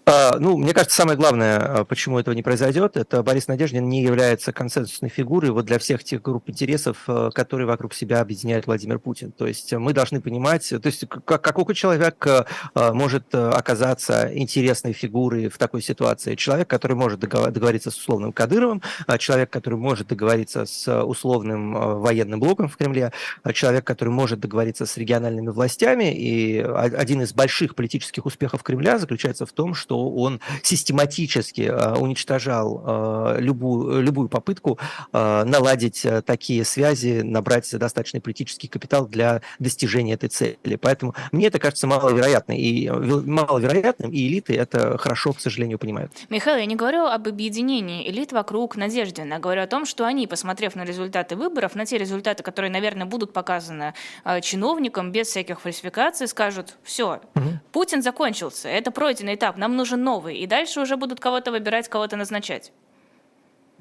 А, 0.07 0.37
ну, 0.39 0.59
мне 0.59 0.75
кажется, 0.75 0.97
самое 0.97 1.17
главное, 1.17 1.59
а, 1.59 1.85
почему 1.85 2.19
этого 2.19 2.35
не 2.35 2.43
произойдет, 2.43 2.99
это 2.99 3.23
Борис 3.23 3.49
Надеждин 3.49 3.89
не 3.89 4.03
является 4.03 4.53
консенсусной 4.53 5.09
фигурой 5.09 5.51
вот 5.51 5.65
для 5.65 5.79
всех 5.79 6.05
тех 6.05 6.21
групп 6.21 6.51
интересов, 6.51 7.05
а, 7.07 7.31
которые 7.31 7.67
вокруг 7.67 7.95
себя 7.95 8.21
объединяет 8.21 8.67
Владимир 8.67 8.99
Путин. 8.99 9.33
То 9.33 9.47
есть 9.47 9.73
мы 9.73 9.95
должны 9.95 10.21
понимать, 10.21 10.69
то 10.69 10.87
есть 10.87 11.09
как, 11.09 11.41
какой 11.41 11.75
человек 11.75 12.27
может 12.75 13.35
оказаться 13.35 14.31
интересной 14.35 14.93
фигурой 14.93 15.49
в 15.49 15.57
такой 15.57 15.81
ситуации. 15.81 16.35
Человек, 16.35 16.69
который 16.69 16.97
может 16.97 17.21
договориться 17.21 17.91
с 17.91 17.97
условным 17.97 18.33
Кадыровым, 18.33 18.83
человек, 19.19 19.51
который 19.51 19.79
может 19.79 20.09
договориться 20.09 20.67
с 20.67 21.03
условным 21.05 22.01
военным 22.01 22.41
блоком 22.41 22.69
в 22.69 22.77
Кремле, 22.77 23.13
человек, 23.53 23.85
который 23.85 24.11
может 24.11 24.41
договориться 24.41 24.85
с 24.87 24.97
региональными 24.97 25.49
властями. 25.49 26.15
И 26.15 26.59
один 26.59 27.23
из 27.23 27.33
больших 27.33 27.75
политических 27.75 28.27
успехов 28.27 28.63
Кремля 28.63 28.99
заключается 28.99 29.47
в 29.47 29.53
том, 29.53 29.75
что 29.75 29.94
что 29.95 30.11
он 30.11 30.41
систематически 30.63 31.73
уничтожал 31.99 33.37
любую, 33.39 34.03
любую 34.03 34.29
попытку 34.29 34.79
наладить 35.13 36.07
такие 36.27 36.65
связи, 36.65 37.23
набрать 37.23 37.71
достаточный 37.79 38.21
политический 38.21 38.69
капитал 38.69 39.07
для 39.07 39.43
достижения 39.59 40.15
этой 40.15 40.29
цели. 40.29 40.77
Поэтому 40.77 41.15
мне 41.33 41.47
это 41.47 41.59
кажется 41.59 41.87
маловероятным, 41.87 42.57
и, 42.57 42.89
маловероятным, 42.91 44.11
и 44.11 44.27
элиты 44.27 44.55
это 44.55 44.99
хорошо, 44.99 45.33
к 45.33 45.41
сожалению, 45.41 45.79
понимают. 45.79 46.13
Михаил, 46.29 46.59
я 46.59 46.67
не 46.67 46.77
говорю 46.77 47.07
об 47.07 47.29
объединении 47.29 48.09
элит 48.11 48.33
вокруг 48.33 48.77
Надеждина, 48.77 49.39
говорю 49.39 49.63
о 49.63 49.67
том, 49.67 49.87
что 49.87 50.05
они, 50.05 50.27
посмотрев 50.27 50.75
на 50.75 50.85
результаты 50.85 51.37
выборов, 51.37 51.75
на 51.75 51.87
те 51.87 51.99
результаты, 51.99 52.43
которые, 52.43 52.71
наверное, 52.71 53.07
будут 53.07 53.33
показаны 53.33 53.95
э, 54.25 54.41
чиновникам 54.41 55.13
без 55.13 55.29
всяких 55.29 55.61
фальсификаций, 55.61 56.27
скажут, 56.27 56.77
все, 56.83 57.21
угу. 57.35 57.45
Путин 57.73 58.03
закончился, 58.03 58.69
это 58.69 58.91
пройденный 58.91 59.35
этап, 59.37 59.57
нам 59.57 59.77
нужен 59.85 60.03
новый, 60.03 60.39
и 60.39 60.47
дальше 60.47 60.81
уже 60.81 60.97
будут 60.97 61.21
кого-то 61.21 61.51
выбирать, 61.51 61.89
кого-то 61.89 62.17
назначать. 62.17 62.73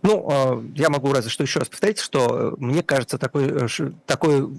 Ну, 0.01 0.27
э, 0.29 0.63
я 0.75 0.89
могу 0.89 1.13
разве 1.13 1.29
что 1.29 1.43
еще 1.43 1.59
раз 1.59 1.69
повторить, 1.69 1.99
что 1.99 2.19
э, 2.19 2.51
мне 2.57 2.83
кажется 2.83 3.17
такой, 3.17 3.45
э, 3.47 3.67
такой 4.05 4.49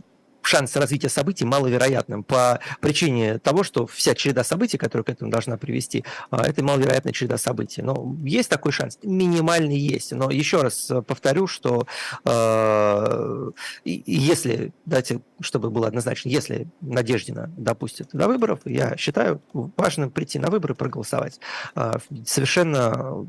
шанс 0.47 0.77
развития 0.77 1.09
событий 1.09 1.45
маловероятным 1.45 2.23
по 2.23 2.61
причине 2.81 3.39
того, 3.39 3.63
что 3.63 3.87
вся 3.87 4.15
череда 4.15 4.45
событий, 4.45 4.79
которая 4.79 5.05
к 5.05 5.09
этому 5.09 5.31
должна 5.31 5.57
привести, 5.57 6.05
а, 6.31 6.47
это 6.47 6.63
маловероятная 6.63 7.13
череда 7.13 7.39
событий. 7.39 7.83
Но 7.83 8.15
есть 8.25 8.51
такой 8.51 8.73
шанс, 8.73 8.99
минимальный 9.03 9.79
есть. 9.79 10.13
Но 10.13 10.31
еще 10.31 10.63
раз 10.63 10.91
повторю, 11.07 11.47
что 11.47 11.87
э, 12.25 13.51
если, 13.85 14.73
дайте, 14.85 15.21
чтобы 15.41 15.71
было 15.71 15.89
однозначно, 15.89 16.29
если 16.29 16.69
Надеждина 16.81 17.53
допустит 17.57 18.09
до 18.13 18.29
выборов, 18.29 18.61
я 18.65 18.97
считаю 18.97 19.41
важным 19.53 20.11
прийти 20.11 20.39
на 20.39 20.51
выборы 20.51 20.75
и 20.75 20.77
проголосовать. 20.77 21.41
Э, 21.75 21.93
совершенно 22.27 23.27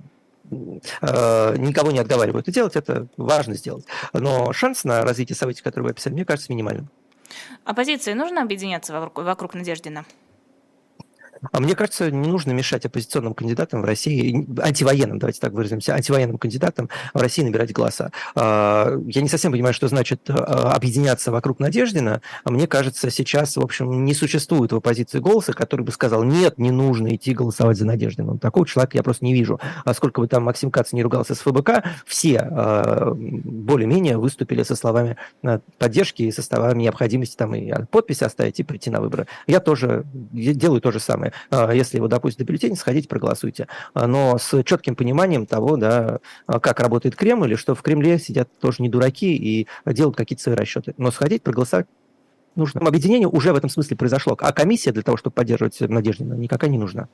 никого 1.01 1.91
не 1.91 1.97
отговаривают 1.97 2.47
и 2.47 2.51
делать, 2.51 2.75
это 2.75 3.07
важно 3.17 3.55
сделать. 3.55 3.85
Но 4.13 4.53
шанс 4.53 4.83
на 4.83 5.01
развитие 5.01 5.35
событий, 5.35 5.63
которые 5.63 5.85
вы 5.85 5.91
описали, 5.91 6.13
мне 6.13 6.23
кажется, 6.23 6.51
минимальным. 6.51 6.89
Оппозиции 7.63 8.13
нужно 8.13 8.41
объединяться 8.41 8.93
вокруг, 8.93 9.25
вокруг 9.25 9.53
Надеждина? 9.53 10.05
А 11.51 11.59
мне 11.59 11.75
кажется, 11.75 12.11
не 12.11 12.27
нужно 12.27 12.51
мешать 12.51 12.85
оппозиционным 12.85 13.33
кандидатам 13.33 13.81
в 13.81 13.85
России, 13.85 14.47
антивоенным, 14.61 15.19
давайте 15.19 15.39
так 15.39 15.53
выразимся, 15.53 15.93
антивоенным 15.93 16.37
кандидатам 16.37 16.89
в 17.13 17.21
России 17.21 17.43
набирать 17.43 17.71
голоса. 17.71 18.11
А, 18.35 18.97
я 19.07 19.21
не 19.21 19.29
совсем 19.29 19.51
понимаю, 19.51 19.73
что 19.73 19.87
значит 19.87 20.21
а, 20.29 20.73
объединяться 20.73 21.31
вокруг 21.31 21.59
Надеждина. 21.59 22.21
Мне 22.45 22.67
кажется, 22.67 23.09
сейчас, 23.09 23.57
в 23.57 23.61
общем, 23.61 24.05
не 24.05 24.13
существует 24.13 24.71
в 24.71 24.75
оппозиции 24.75 25.19
голоса, 25.19 25.53
который 25.53 25.81
бы 25.81 25.91
сказал, 25.91 26.23
нет, 26.23 26.57
не 26.57 26.71
нужно 26.71 27.15
идти 27.15 27.33
голосовать 27.33 27.77
за 27.77 27.85
Надеждина. 27.85 28.37
Такого 28.37 28.65
человека 28.65 28.97
я 28.97 29.03
просто 29.03 29.25
не 29.25 29.33
вижу. 29.33 29.59
А 29.83 29.93
сколько 29.93 30.21
бы 30.21 30.27
там 30.27 30.43
Максим 30.43 30.71
Кац 30.71 30.93
не 30.93 31.03
ругался 31.03 31.35
с 31.35 31.39
ФБК, 31.39 31.83
все 32.05 32.39
а, 32.39 33.13
более-менее 33.15 34.17
выступили 34.17 34.63
со 34.63 34.75
словами 34.75 35.17
поддержки 35.77 36.23
и 36.23 36.31
со 36.31 36.41
словами 36.41 36.83
необходимости 36.83 37.35
там 37.35 37.55
и 37.55 37.71
подпись 37.91 38.21
оставить 38.21 38.59
и 38.59 38.63
прийти 38.63 38.89
на 38.89 39.01
выборы. 39.01 39.27
Я 39.47 39.59
тоже 39.59 40.05
делаю 40.13 40.81
то 40.81 40.91
же 40.91 40.99
самое. 40.99 41.33
А, 41.49 41.71
если 41.71 41.97
его 41.97 42.07
допустят 42.07 42.39
до 42.39 42.45
бюллетеня, 42.45 42.75
сходите, 42.75 43.07
проголосуйте. 43.07 43.67
А, 43.93 44.07
но 44.07 44.37
с 44.37 44.63
четким 44.63 44.95
пониманием 44.95 45.45
того, 45.45 45.77
да, 45.77 46.19
а, 46.47 46.59
как 46.59 46.79
работает 46.79 47.15
Кремль, 47.15 47.53
и 47.53 47.55
что 47.55 47.75
в 47.75 47.81
Кремле 47.81 48.19
сидят 48.19 48.49
тоже 48.59 48.81
не 48.81 48.89
дураки 48.89 49.35
и 49.35 49.67
делают 49.85 50.15
какие-то 50.15 50.43
свои 50.43 50.55
расчеты. 50.55 50.93
Но 50.97 51.11
сходить, 51.11 51.43
проголосовать 51.43 51.87
нужно. 52.55 52.81
Объединение 52.81 53.27
уже 53.27 53.53
в 53.53 53.55
этом 53.55 53.69
смысле 53.69 53.97
произошло. 53.97 54.35
А 54.39 54.53
комиссия 54.53 54.91
для 54.91 55.03
того, 55.03 55.17
чтобы 55.17 55.33
поддерживать 55.33 55.79
Надеждина, 55.79 56.33
никакая 56.33 56.69
не 56.69 56.77
нужна. 56.77 57.07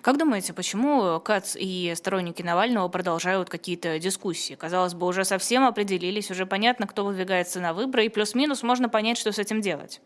Как 0.00 0.18
думаете, 0.18 0.54
почему 0.54 1.20
Кац 1.20 1.54
и 1.58 1.92
сторонники 1.96 2.42
Навального 2.42 2.88
продолжают 2.88 3.50
какие-то 3.50 3.98
дискуссии? 3.98 4.54
Казалось 4.54 4.94
бы, 4.94 5.06
уже 5.06 5.24
совсем 5.24 5.64
определились, 5.64 6.30
уже 6.30 6.46
понятно, 6.46 6.86
кто 6.86 7.04
выдвигается 7.04 7.60
на 7.60 7.74
выборы, 7.74 8.06
и 8.06 8.08
плюс-минус 8.08 8.62
можно 8.62 8.88
понять, 8.88 9.18
что 9.18 9.32
с 9.32 9.38
этим 9.38 9.60
делать 9.60 10.00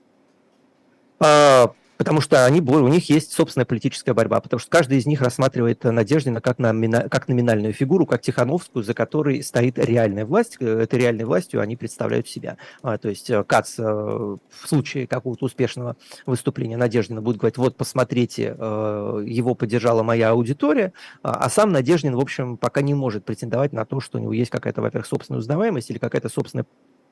потому 2.01 2.23
что 2.23 2.47
они, 2.47 2.63
у 2.63 2.89
них 2.89 3.11
есть 3.11 3.31
собственная 3.35 3.67
политическая 3.67 4.15
борьба, 4.15 4.41
потому 4.41 4.59
что 4.59 4.71
каждый 4.71 4.97
из 4.97 5.05
них 5.05 5.21
рассматривает 5.21 5.85
Надеждина 5.85 6.41
как, 6.41 6.59
на, 6.59 6.73
как 7.11 7.29
номинальную 7.29 7.75
фигуру, 7.75 8.07
как 8.07 8.23
Тихановскую, 8.23 8.83
за 8.83 8.95
которой 8.95 9.43
стоит 9.43 9.79
реальная 9.79 10.25
власть. 10.25 10.57
Э, 10.61 10.81
этой 10.81 10.99
реальной 10.99 11.27
властью 11.27 11.61
они 11.61 11.77
представляют 11.77 12.27
себя. 12.27 12.57
А, 12.83 12.97
то 12.97 13.11
есть 13.11 13.29
э, 13.29 13.45
Кац 13.45 13.79
э, 13.79 13.83
в 13.83 14.39
случае 14.67 15.07
какого-то 15.07 15.45
успешного 15.45 15.97
выступления 16.25 16.79
Надеждина 16.79 17.21
будет 17.21 17.37
говорить, 17.37 17.59
вот 17.59 17.77
посмотрите, 17.77 18.45
его 18.45 19.55
поддержала 19.55 20.03
моя 20.03 20.31
аудитория, 20.31 20.95
а, 21.23 21.33
а 21.33 21.51
сам 21.51 21.71
Надеждин, 21.71 22.17
в 22.17 22.21
общем, 22.21 22.57
пока 22.57 22.81
не 22.81 22.95
может 22.95 23.27
претендовать 23.27 23.75
на 23.75 23.85
то, 23.85 24.01
что 24.01 24.17
у 24.17 24.23
него 24.23 24.33
есть 24.33 24.51
какая-то, 24.51 24.81
во-первых, 24.81 25.07
собственная 25.07 25.41
узнаваемость 25.41 25.91
или 25.91 25.99
какая-то 25.99 26.31
собственная 26.31 26.65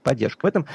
поддержка. 0.02 0.46
В 0.46 0.48
этом 0.48 0.66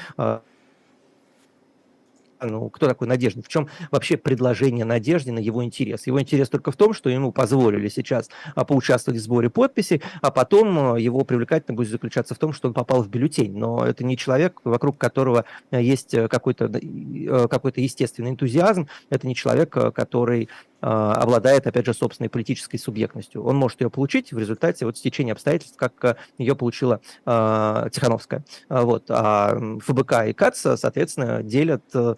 ну, 2.40 2.70
кто 2.70 2.86
такой 2.86 3.08
Надеждин, 3.08 3.42
в 3.42 3.48
чем 3.48 3.68
вообще 3.90 4.16
предложение 4.16 4.84
Надеждина, 4.84 5.38
его 5.38 5.64
интерес. 5.64 6.06
Его 6.06 6.20
интерес 6.20 6.48
только 6.48 6.70
в 6.70 6.76
том, 6.76 6.92
что 6.92 7.10
ему 7.10 7.32
позволили 7.32 7.88
сейчас 7.88 8.28
а, 8.54 8.64
поучаствовать 8.64 9.20
в 9.20 9.22
сборе 9.22 9.50
подписей, 9.50 10.02
а 10.20 10.30
потом 10.30 10.94
а, 10.94 11.00
его 11.00 11.24
привлекательно 11.24 11.76
будет 11.76 11.88
заключаться 11.88 12.34
в 12.34 12.38
том, 12.38 12.52
что 12.52 12.68
он 12.68 12.74
попал 12.74 13.02
в 13.02 13.08
бюллетень. 13.08 13.56
Но 13.56 13.84
это 13.84 14.04
не 14.04 14.16
человек, 14.16 14.60
вокруг 14.64 14.98
которого 14.98 15.44
а, 15.70 15.80
есть 15.80 16.14
какой-то 16.28 16.70
какой 17.48 17.72
естественный 17.76 18.30
энтузиазм, 18.30 18.88
это 19.10 19.26
не 19.26 19.34
человек, 19.34 19.70
который 19.70 20.48
обладает, 20.84 21.66
опять 21.66 21.86
же, 21.86 21.94
собственной 21.94 22.28
политической 22.28 22.76
субъектностью. 22.76 23.42
Он 23.42 23.56
может 23.56 23.80
ее 23.80 23.88
получить 23.90 24.32
в 24.32 24.38
результате 24.38 24.84
вот 24.84 24.98
стечения 24.98 25.32
обстоятельств, 25.32 25.76
как 25.78 26.04
э, 26.04 26.16
ее 26.36 26.54
получила 26.54 27.00
э, 27.24 27.88
Тихановская. 27.90 28.44
Вот. 28.68 29.04
А 29.08 29.56
ФБК 29.80 30.26
и 30.26 30.32
КАЦ, 30.34 30.76
соответственно, 30.76 31.42
делят, 31.42 31.84
э, 31.94 32.16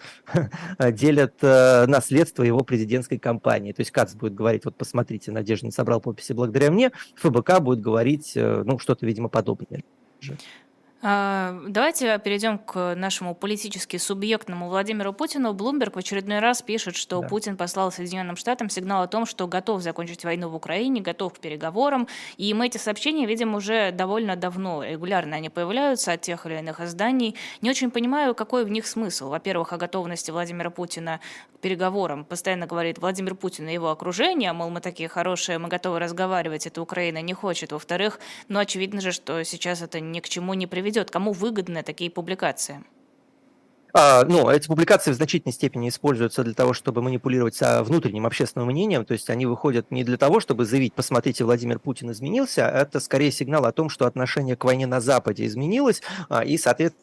делят 0.93 1.35
наследство 1.43 2.43
его 2.43 2.61
президентской 2.61 3.19
кампании. 3.19 3.73
То 3.73 3.81
есть 3.81 3.93
КАЦ 3.93 4.15
будет 4.15 4.35
говорить, 4.35 4.65
вот 4.65 4.77
посмотрите, 4.77 5.31
Надежда 5.31 5.67
не 5.67 5.73
собрал 5.73 6.01
подписи 6.01 6.33
благодаря 6.33 6.71
мне, 6.71 6.91
ФБК 7.17 7.61
будет 7.61 7.81
говорить, 7.81 8.33
ну, 8.35 8.79
что-то, 8.79 9.07
видимо, 9.07 9.29
подобное. 9.29 9.83
А, 10.23 10.35
давайте 11.03 12.19
перейдем 12.19 12.59
к 12.59 12.95
нашему 12.97 13.35
политически 13.35 13.99
субъектному 13.99 14.69
Владимиру 14.69 15.13
Путину. 15.13 15.53
Блумберг 15.53 15.95
в 15.95 15.99
очередной 15.99 16.39
раз 16.39 16.63
пишет, 16.63 16.97
что 16.97 17.21
да. 17.21 17.29
Путин 17.29 17.57
послал 17.57 17.93
Соединенным 17.93 18.37
Штатам 18.37 18.71
сигнал 18.71 19.03
о 19.03 19.07
том, 19.07 19.27
что 19.27 19.47
готов 19.47 19.83
закончить 19.83 20.25
войну 20.25 20.49
в 20.49 20.55
Украине, 20.55 21.03
готов 21.03 21.35
к 21.35 21.39
переговорам. 21.39 22.09
И 22.39 22.53
мы 22.55 22.67
эти 22.67 22.79
сообщения 22.79 23.27
видим 23.27 23.55
уже 23.55 23.93
довольно 23.93 24.37
давно. 24.37 24.83
Регулярно 24.83 25.37
они 25.37 25.51
появляются 25.51 26.13
от 26.13 26.23
тех 26.23 26.47
или 26.47 26.59
иных 26.59 26.81
изданий. 26.81 27.37
Не 27.61 27.71
очень 27.71 27.91
понимаю, 27.91 28.35
какой 28.35 28.65
в 28.65 28.71
них 28.71 28.87
смысл. 28.87 29.29
Во-первых, 29.29 29.73
о 29.75 29.77
готовности 29.77 30.31
Владимира 30.31 30.71
Путина 30.71 31.21
к 31.55 31.59
переговорам. 31.61 32.25
Постоянно 32.25 32.67
говорит 32.67 32.99
Владимир 32.99 33.35
Путин 33.35 33.69
и 33.69 33.73
его 33.75 33.91
окружение, 33.91 34.53
мол, 34.53 34.71
мы 34.71 34.81
такие 34.81 35.09
хорошие, 35.09 35.59
мы 35.59 35.69
готовы 35.69 35.99
разговаривать, 35.99 36.67
это 36.67 36.81
Украина 36.81 37.21
не 37.21 37.35
хочет. 37.35 37.73
Во-вторых, 37.73 38.19
ну, 38.49 38.59
очевидно 38.59 39.01
же, 39.01 39.13
что 39.13 39.45
сейчас 39.45 39.83
это 39.83 40.01
ни 40.01 40.21
к 40.21 40.29
чему 40.29 40.55
не 40.55 40.67
приведет 40.67 40.86
ведет? 40.87 41.11
Кому 41.11 41.33
выгодны 41.33 41.83
такие 41.83 42.11
публикации? 42.11 42.83
А, 43.93 44.25
ну, 44.27 44.51
эти 44.51 44.67
публикации 44.67 45.11
в 45.11 45.15
значительной 45.15 45.53
степени 45.53 45.89
используются 45.89 46.45
для 46.45 46.53
того, 46.53 46.75
чтобы 46.75 47.01
манипулировать 47.03 47.59
внутренним 47.61 48.27
общественным 48.27 48.69
мнением, 48.69 49.05
то 49.07 49.13
есть 49.13 49.31
они 49.31 49.47
выходят 49.47 49.91
не 49.91 50.05
для 50.05 50.19
того, 50.19 50.39
чтобы 50.39 50.67
заявить, 50.67 50.93
посмотрите, 50.93 51.45
Владимир 51.45 51.79
Путин 51.79 52.11
изменился, 52.11 52.69
а 52.69 52.83
это 52.83 53.01
скорее 53.01 53.33
сигнал 53.33 53.65
о 53.65 53.73
том, 53.73 53.89
что 53.89 54.07
отношение 54.07 54.55
к 54.55 54.65
войне 54.65 54.87
на 54.87 55.01
Западе 55.01 55.47
изменилось, 55.47 56.03
а, 56.29 56.45
и, 56.45 56.59
соответственно, 56.59 57.01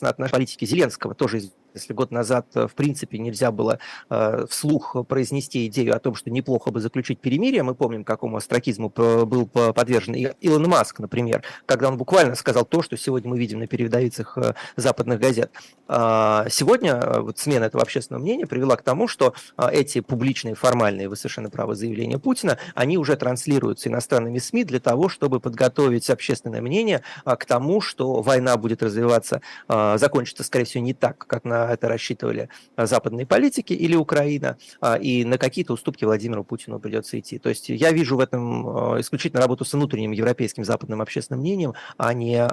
отношение 0.00 0.30
политики 0.32 0.64
Зеленского 0.64 1.14
тоже 1.14 1.38
изменилось 1.38 1.61
если 1.74 1.92
год 1.92 2.10
назад, 2.10 2.46
э, 2.54 2.66
в 2.66 2.74
принципе, 2.74 3.18
нельзя 3.18 3.50
было 3.50 3.78
э, 4.10 4.46
вслух 4.48 4.96
произнести 5.08 5.66
идею 5.66 5.94
о 5.94 5.98
том, 5.98 6.14
что 6.14 6.30
неплохо 6.30 6.70
бы 6.70 6.80
заключить 6.80 7.20
перемирие, 7.20 7.62
мы 7.62 7.74
помним, 7.74 8.04
какому 8.04 8.36
астракизму 8.36 8.88
был 8.88 9.46
подвержен 9.46 10.14
Илон 10.14 10.68
Маск, 10.68 10.98
например, 10.98 11.42
когда 11.66 11.88
он 11.88 11.96
буквально 11.96 12.34
сказал 12.34 12.64
то, 12.64 12.82
что 12.82 12.96
сегодня 12.96 13.30
мы 13.30 13.38
видим 13.38 13.58
на 13.58 13.66
передовицах 13.66 14.36
э, 14.38 14.54
западных 14.76 15.20
газет. 15.20 15.50
Э, 15.88 16.46
сегодня 16.50 16.94
э, 16.94 17.20
вот 17.20 17.38
смена 17.38 17.64
этого 17.64 17.82
общественного 17.82 18.22
мнения 18.22 18.46
привела 18.46 18.76
к 18.76 18.82
тому, 18.82 19.08
что 19.08 19.34
эти 19.70 20.00
публичные, 20.00 20.54
формальные, 20.54 21.08
вы 21.08 21.16
совершенно 21.16 21.50
правы, 21.50 21.74
заявления 21.74 22.18
Путина, 22.18 22.58
они 22.74 22.98
уже 22.98 23.16
транслируются 23.16 23.88
иностранными 23.88 24.38
СМИ 24.38 24.64
для 24.64 24.80
того, 24.80 25.08
чтобы 25.08 25.40
подготовить 25.40 26.10
общественное 26.10 26.60
мнение 26.60 27.02
к 27.24 27.44
тому, 27.44 27.80
что 27.80 28.22
война 28.22 28.56
будет 28.56 28.82
развиваться, 28.82 29.40
закончится, 29.68 30.44
скорее 30.44 30.64
всего, 30.64 30.84
не 30.84 30.94
так, 30.94 31.18
как 31.26 31.44
на 31.44 31.61
это 31.70 31.88
рассчитывали 31.88 32.48
западные 32.76 33.26
политики 33.26 33.72
или 33.72 33.96
Украина, 33.96 34.56
и 35.00 35.24
на 35.24 35.38
какие-то 35.38 35.74
уступки 35.74 36.04
Владимиру 36.04 36.44
Путину 36.44 36.78
придется 36.78 37.18
идти. 37.18 37.38
То 37.38 37.48
есть 37.48 37.68
я 37.68 37.92
вижу 37.92 38.16
в 38.16 38.20
этом 38.20 39.00
исключительно 39.00 39.40
работу 39.42 39.64
с 39.64 39.72
внутренним 39.72 40.12
европейским 40.12 40.64
западным 40.64 41.00
общественным 41.00 41.40
мнением, 41.40 41.74
а 41.96 42.12
не, 42.14 42.48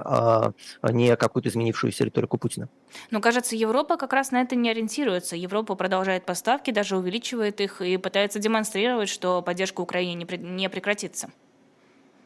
не 0.92 1.16
какую-то 1.16 1.48
изменившуюся 1.48 2.04
риторику 2.04 2.38
Путина. 2.38 2.68
Но, 3.10 3.20
кажется, 3.20 3.56
Европа 3.56 3.96
как 3.96 4.12
раз 4.12 4.30
на 4.30 4.42
это 4.42 4.56
не 4.56 4.70
ориентируется. 4.70 5.36
Европа 5.36 5.74
продолжает 5.74 6.24
поставки, 6.26 6.70
даже 6.70 6.96
увеличивает 6.96 7.60
их 7.60 7.80
и 7.80 7.96
пытается 7.96 8.38
демонстрировать, 8.38 9.08
что 9.08 9.42
поддержка 9.42 9.80
Украине 9.80 10.14
не 10.14 10.68
прекратится. 10.68 11.30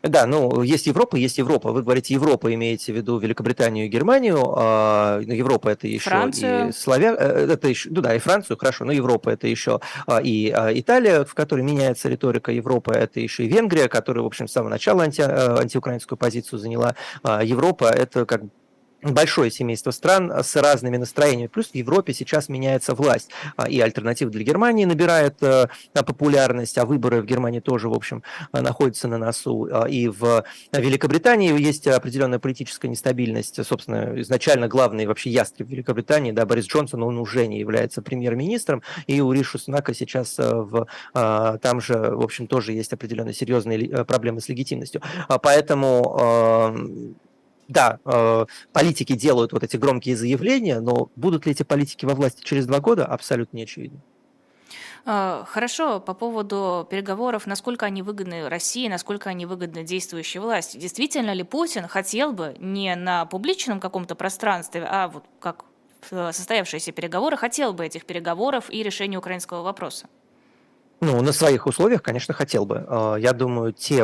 Да, 0.04 0.26
ну, 0.26 0.62
есть 0.62 0.86
Европа, 0.86 1.16
есть 1.16 1.38
Европа. 1.38 1.72
Вы 1.72 1.82
говорите 1.82 2.12
Европа, 2.12 2.52
имеете 2.52 2.92
в 2.92 2.96
виду 2.96 3.18
Великобританию 3.18 3.86
и 3.86 3.88
Германию. 3.88 4.52
А, 4.54 5.20
ну, 5.24 5.32
Европа 5.32 5.70
это 5.70 5.86
еще 5.88 6.10
Францию. 6.10 6.68
и 6.68 6.72
Славя... 6.72 7.16
Э, 7.18 7.46
это 7.52 7.68
еще, 7.68 7.88
ну 7.90 8.02
да, 8.02 8.14
и 8.14 8.18
Францию, 8.18 8.58
хорошо, 8.58 8.84
но 8.84 8.92
Европа 8.92 9.30
это 9.30 9.46
еще 9.46 9.80
а, 10.06 10.20
и 10.20 10.50
а, 10.50 10.70
Италия, 10.78 11.24
в 11.24 11.32
которой 11.34 11.62
меняется 11.62 12.10
риторика 12.10 12.52
Европы, 12.52 12.92
это 12.92 13.18
еще 13.20 13.44
и 13.44 13.48
Венгрия, 13.48 13.88
которая, 13.88 14.22
в 14.22 14.26
общем, 14.26 14.46
с 14.46 14.52
самого 14.52 14.70
начала 14.70 15.04
анти... 15.04 15.22
Э, 15.22 15.58
антиукраинскую 15.58 16.18
позицию 16.18 16.58
заняла. 16.58 16.96
А, 17.22 17.42
Европа 17.42 17.86
это 17.86 18.26
как 18.26 18.42
большое 19.12 19.50
семейство 19.50 19.90
стран 19.90 20.32
с 20.42 20.56
разными 20.56 20.96
настроениями. 20.96 21.48
Плюс 21.48 21.68
в 21.68 21.74
Европе 21.74 22.14
сейчас 22.14 22.48
меняется 22.48 22.94
власть, 22.94 23.30
а, 23.56 23.68
и 23.68 23.80
альтернатива 23.80 24.30
для 24.30 24.42
Германии 24.42 24.84
набирает 24.84 25.42
э, 25.42 25.66
популярность, 25.92 26.78
а 26.78 26.86
выборы 26.86 27.20
в 27.20 27.26
Германии 27.26 27.60
тоже, 27.60 27.88
в 27.88 27.92
общем, 27.92 28.22
э, 28.52 28.60
находятся 28.60 29.08
на 29.08 29.18
носу. 29.18 29.68
А, 29.70 29.84
и 29.88 30.08
в 30.08 30.44
Великобритании 30.72 31.58
есть 31.60 31.86
определенная 31.86 32.38
политическая 32.38 32.88
нестабильность. 32.88 33.64
Собственно, 33.64 34.20
изначально 34.20 34.68
главный 34.68 35.06
вообще 35.06 35.30
ястреб 35.30 35.68
Великобритании, 35.68 36.32
да, 36.32 36.46
Борис 36.46 36.66
Джонсон, 36.66 37.02
он 37.02 37.18
уже 37.18 37.46
не 37.46 37.58
является 37.58 38.02
премьер-министром, 38.02 38.82
и 39.06 39.20
у 39.20 39.32
Риши 39.32 39.58
Сунака 39.58 39.94
сейчас 39.94 40.38
э, 40.38 40.50
в, 40.50 40.86
там 41.12 41.80
же, 41.80 41.94
в 41.94 42.22
общем, 42.22 42.46
тоже 42.46 42.72
есть 42.72 42.92
определенные 42.92 43.34
серьезные 43.34 44.04
проблемы 44.04 44.40
с 44.40 44.48
легитимностью. 44.48 45.02
Поэтому 45.42 47.14
да, 47.68 47.98
э, 48.04 48.46
политики 48.72 49.14
делают 49.14 49.52
вот 49.52 49.62
эти 49.62 49.76
громкие 49.76 50.16
заявления, 50.16 50.80
но 50.80 51.10
будут 51.16 51.46
ли 51.46 51.52
эти 51.52 51.62
политики 51.62 52.04
во 52.04 52.14
власти 52.14 52.42
через 52.42 52.66
два 52.66 52.80
года, 52.80 53.06
абсолютно 53.06 53.56
не 53.56 53.64
очевидно. 53.64 54.00
А, 55.06 55.44
хорошо, 55.46 56.00
по 56.00 56.14
поводу 56.14 56.86
переговоров, 56.90 57.46
насколько 57.46 57.84
они 57.84 58.02
выгодны 58.02 58.48
России, 58.48 58.88
насколько 58.88 59.28
они 59.28 59.44
выгодны 59.44 59.84
действующей 59.84 60.40
власти. 60.40 60.78
Действительно 60.78 61.32
ли 61.34 61.42
Путин 61.42 61.88
хотел 61.88 62.32
бы 62.32 62.56
не 62.58 62.94
на 62.96 63.26
публичном 63.26 63.80
каком-то 63.80 64.14
пространстве, 64.14 64.86
а 64.88 65.08
вот 65.08 65.24
как 65.40 65.66
состоявшиеся 66.08 66.92
переговоры, 66.92 67.36
хотел 67.36 67.72
бы 67.72 67.84
этих 67.84 68.04
переговоров 68.06 68.70
и 68.70 68.82
решения 68.82 69.18
украинского 69.18 69.62
вопроса? 69.62 70.08
Ну, 71.04 71.20
на 71.20 71.32
своих 71.32 71.66
условиях, 71.66 72.02
конечно, 72.02 72.32
хотел 72.32 72.64
бы. 72.64 72.82
А, 72.88 73.16
я 73.16 73.34
думаю, 73.34 73.72
те, 73.74 74.02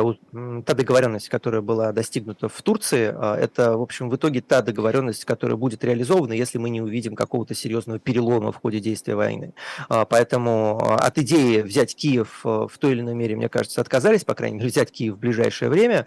та 0.65 0.73
договоренность, 0.75 1.29
которая 1.29 1.61
была 1.61 1.91
достигнута 1.93 2.47
в 2.47 2.61
Турции, 2.61 3.11
а, 3.11 3.35
это, 3.35 3.75
в 3.75 3.81
общем, 3.81 4.07
в 4.07 4.15
итоге 4.15 4.41
та 4.41 4.61
договоренность, 4.61 5.25
которая 5.25 5.57
будет 5.57 5.83
реализована, 5.83 6.33
если 6.33 6.59
мы 6.59 6.69
не 6.69 6.79
увидим 6.79 7.15
какого-то 7.15 7.55
серьезного 7.55 7.97
перелома 7.97 8.51
в 8.51 8.57
ходе 8.57 8.79
действия 8.79 9.15
войны. 9.15 9.53
А, 9.89 10.05
поэтому 10.05 10.77
от 10.77 11.17
идеи 11.17 11.61
взять 11.61 11.95
Киев 11.95 12.41
в 12.43 12.71
той 12.79 12.91
или 12.91 13.01
иной 13.01 13.15
мере, 13.15 13.35
мне 13.35 13.49
кажется, 13.49 13.81
отказались, 13.81 14.23
по 14.23 14.35
крайней 14.35 14.57
мере, 14.57 14.69
взять 14.69 14.91
Киев 14.91 15.15
в 15.15 15.19
ближайшее 15.19 15.69
время. 15.69 16.05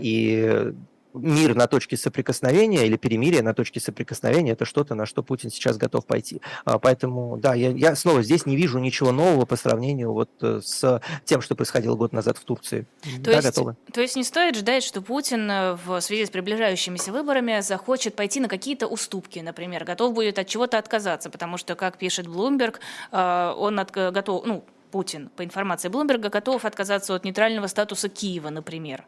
И 0.00 0.72
мир 1.14 1.54
на 1.54 1.66
точке 1.66 1.96
соприкосновения 1.96 2.86
или 2.86 2.96
перемирие 2.96 3.42
на 3.42 3.54
точке 3.54 3.80
соприкосновения– 3.80 4.52
это 4.54 4.64
что-то, 4.64 4.94
на 4.94 5.06
что 5.06 5.22
Путин 5.22 5.50
сейчас 5.50 5.76
готов 5.76 6.06
пойти. 6.06 6.40
А, 6.64 6.78
поэтому, 6.78 7.36
да, 7.36 7.54
я, 7.54 7.70
я 7.70 7.94
снова 7.96 8.22
здесь 8.22 8.46
не 8.46 8.56
вижу 8.56 8.78
ничего 8.78 9.12
нового 9.12 9.46
по 9.46 9.56
сравнению 9.56 10.12
вот 10.12 10.30
э, 10.42 10.60
с 10.62 11.00
тем, 11.24 11.40
что 11.40 11.54
происходило 11.54 11.96
год 11.96 12.12
назад 12.12 12.38
в 12.38 12.44
Турции. 12.44 12.86
То, 13.02 13.30
да, 13.30 13.32
есть, 13.32 13.46
готовы. 13.46 13.76
то 13.92 14.00
есть 14.00 14.16
не 14.16 14.24
стоит 14.24 14.56
ждать, 14.56 14.82
что 14.82 15.00
Путин 15.00 15.50
э, 15.50 15.74
в 15.74 16.00
связи 16.00 16.26
с 16.26 16.30
приближающимися 16.30 17.12
выборами 17.12 17.60
захочет 17.60 18.16
пойти 18.16 18.40
на 18.40 18.48
какие-то 18.48 18.86
уступки, 18.86 19.38
например, 19.38 19.84
готов 19.84 20.14
будет 20.14 20.38
от 20.38 20.48
чего-то 20.48 20.78
отказаться, 20.78 21.30
потому 21.30 21.56
что, 21.56 21.74
как 21.74 21.98
пишет 21.98 22.26
Блумберг, 22.26 22.80
э, 23.12 23.54
он 23.56 23.78
от, 23.78 23.90
готов, 23.90 24.44
ну, 24.44 24.64
Путин, 24.90 25.28
по 25.34 25.44
информации 25.44 25.88
Блумберга, 25.88 26.28
готов 26.28 26.64
отказаться 26.64 27.14
от 27.14 27.24
нейтрального 27.24 27.66
статуса 27.66 28.08
Киева, 28.08 28.50
например. 28.50 29.04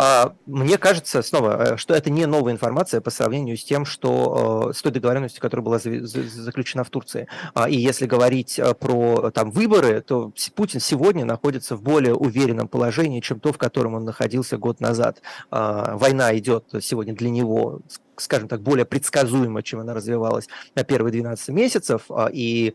А, 0.00 0.32
мне 0.46 0.78
кажется, 0.78 1.22
снова, 1.22 1.72
э, 1.72 1.76
что 1.76 1.92
это 1.92 2.08
не 2.08 2.24
новая 2.26 2.52
информация 2.52 3.00
по 3.00 3.10
сравнению 3.10 3.56
с 3.56 3.64
тем, 3.64 3.84
что 3.84 4.68
э, 4.70 4.72
с 4.72 4.80
той 4.80 4.92
договоренностью, 4.92 5.42
которая 5.42 5.64
была 5.64 5.80
заключена 5.80 6.84
в 6.84 6.90
Турции. 6.90 7.26
А, 7.52 7.68
и 7.68 7.74
если 7.74 8.06
говорить 8.06 8.60
э, 8.60 8.74
про 8.74 9.32
там, 9.32 9.50
выборы, 9.50 10.00
то 10.00 10.32
Путин 10.54 10.78
сегодня 10.78 11.24
находится 11.24 11.74
в 11.74 11.82
более 11.82 12.14
уверенном 12.14 12.68
положении, 12.68 13.18
чем 13.18 13.40
то, 13.40 13.52
в 13.52 13.58
котором 13.58 13.94
он 13.94 14.04
находился 14.04 14.56
год 14.56 14.78
назад. 14.78 15.20
А, 15.50 15.96
война 15.96 16.36
идет 16.38 16.66
сегодня 16.80 17.12
для 17.12 17.30
него 17.30 17.80
скажем 18.20 18.48
так, 18.48 18.62
более 18.62 18.84
предсказуемо, 18.84 19.62
чем 19.62 19.78
она 19.78 19.94
развивалась 19.94 20.48
на 20.74 20.82
первые 20.82 21.12
12 21.12 21.50
месяцев, 21.50 22.10
и 22.32 22.74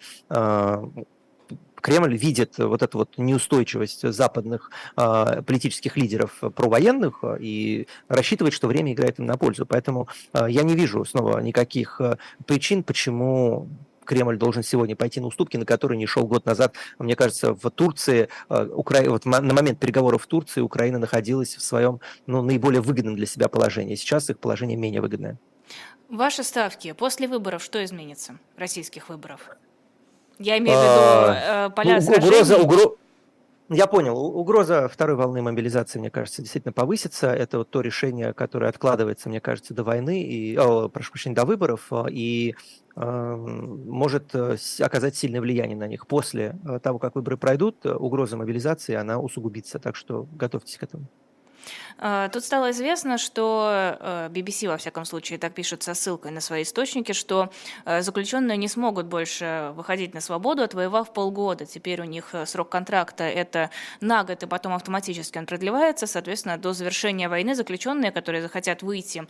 Кремль 1.84 2.16
видит 2.16 2.58
вот 2.58 2.82
эту 2.82 3.00
вот 3.00 3.18
неустойчивость 3.18 4.10
западных 4.10 4.72
э, 4.96 5.42
политических 5.46 5.98
лидеров 5.98 6.42
провоенных 6.56 7.20
а, 7.24 7.36
и 7.38 7.88
рассчитывает, 8.08 8.54
что 8.54 8.68
время 8.68 8.94
играет 8.94 9.20
им 9.20 9.26
на 9.26 9.38
пользу. 9.38 9.66
Поэтому 9.66 10.08
э, 10.32 10.46
я 10.50 10.64
не 10.64 10.76
вижу 10.76 11.04
снова 11.04 11.40
никаких 11.40 12.00
причин, 12.46 12.84
почему 12.84 13.68
Кремль 14.06 14.38
должен 14.38 14.64
сегодня 14.64 14.96
пойти 14.96 15.20
на 15.20 15.28
уступки, 15.28 15.58
на 15.58 15.66
которые 15.66 15.98
не 15.98 16.06
шел 16.06 16.26
год 16.26 16.46
назад. 16.46 16.74
Мне 17.00 17.18
кажется, 17.18 17.54
в 17.54 17.70
Турции, 17.70 18.30
Укра... 18.50 19.02
вот 19.10 19.26
на 19.26 19.42
момент 19.42 19.80
переговоров 19.80 20.24
в 20.24 20.28
Турции 20.28 20.62
Украина 20.62 21.00
находилась 21.00 21.56
в 21.56 21.62
своем 21.62 22.00
ну, 22.28 22.42
наиболее 22.42 22.82
выгодном 22.82 23.18
для 23.18 23.26
себя 23.26 23.50
положении. 23.50 23.96
Сейчас 23.96 24.30
их 24.30 24.40
положение 24.40 24.78
менее 24.78 25.02
выгодное. 25.02 25.38
Ваши 26.08 26.44
ставки 26.44 26.94
после 26.94 27.28
выборов 27.28 27.62
что 27.62 27.84
изменится, 27.84 28.38
российских 28.56 29.10
выборов? 29.10 29.58
Я 30.40 30.58
имею 30.58 30.78
в 30.78 30.82
виду 30.82 30.92
а, 30.96 31.68
э, 31.68 31.70
поля 31.72 32.00
ну, 32.02 32.14
угроза, 32.14 32.58
угро... 32.58 32.98
Я 33.70 33.88
понял. 33.88 34.18
Угроза 34.18 34.88
второй 34.88 35.16
волны 35.16 35.42
мобилизации, 35.42 35.98
мне 35.98 36.12
кажется, 36.12 36.42
действительно 36.42 36.74
повысится. 36.74 37.28
Это 37.28 37.60
вот 37.60 37.70
то 37.70 37.82
решение, 37.82 38.34
которое 38.34 38.68
откладывается, 38.68 39.30
мне 39.30 39.40
кажется, 39.40 39.74
до 39.74 39.84
войны, 39.84 40.22
и, 40.22 40.56
о, 40.58 40.90
прошу 40.90 41.12
прощения, 41.12 41.36
до 41.36 41.46
выборов, 41.46 41.88
а, 41.92 42.08
и 42.10 42.56
э, 42.96 43.36
может 43.36 44.36
э, 44.36 44.58
оказать 44.80 45.16
сильное 45.16 45.42
влияние 45.42 45.78
на 45.78 45.88
них. 45.88 46.08
После 46.08 46.60
э, 46.66 46.80
того, 46.80 47.00
как 47.00 47.16
выборы 47.16 47.38
пройдут, 47.38 47.86
угроза 47.86 48.38
мобилизации, 48.38 48.96
она 48.96 49.20
усугубится. 49.20 49.80
Так 49.80 49.96
что 49.96 50.28
готовьтесь 50.34 50.78
к 50.78 50.84
этому. 50.84 51.08
А, 51.98 52.30
тут 52.30 52.44
стало 52.44 52.72
известно, 52.72 53.18
что 53.18 54.30
BBC, 54.30 54.66
э, 54.66 54.70
во 54.70 54.78
всяком 54.78 55.06
случае, 55.06 55.40
так 55.40 55.54
пишет 55.54 55.84
со 55.84 55.94
ссылкой 55.94 56.32
на 56.32 56.42
свои 56.42 56.64
источники, 56.64 57.14
что 57.14 57.50
э, 57.86 58.02
заключенные 58.02 58.58
не 58.58 58.68
смогут 58.68 59.06
больше 59.06 59.72
выходить 59.76 60.14
на 60.14 60.22
свободу, 60.22 60.64
отвоевав 60.64 61.14
полгода. 61.14 61.66
Теперь 61.66 62.02
у 62.02 62.04
них 62.04 62.30
э, 62.34 62.46
срок 62.46 62.70
контракта 62.70 63.24
это 63.24 63.70
на 64.02 64.24
год, 64.24 64.44
и 64.44 64.48
потом 64.48 64.74
автоматически 64.74 65.38
он 65.38 65.46
продлевается. 65.46 66.08
Соответственно, 66.08 66.58
до 66.58 66.74
завершения 66.74 67.30
войны 67.30 67.56
заключенные, 67.56 68.12
которые 68.12 68.42
захотят 68.42 68.84
выйти 68.84 69.28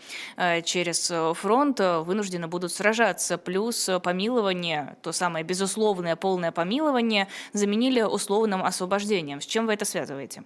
через 0.64 1.12
фронт, 1.36 1.80
вынуждены 1.80 2.48
будут 2.48 2.72
сражаться. 2.72 3.38
Плюс 3.38 3.90
помилование, 4.02 4.98
то 5.02 5.12
самое 5.12 5.46
безусловное 5.46 6.16
полное 6.16 6.52
помилование, 6.52 7.28
заменили 7.54 8.02
условным 8.02 8.64
освобождением. 8.64 9.42
С 9.42 9.46
чем 9.46 9.68
вы 9.68 9.74
это 9.74 9.86
связываете? 9.86 10.44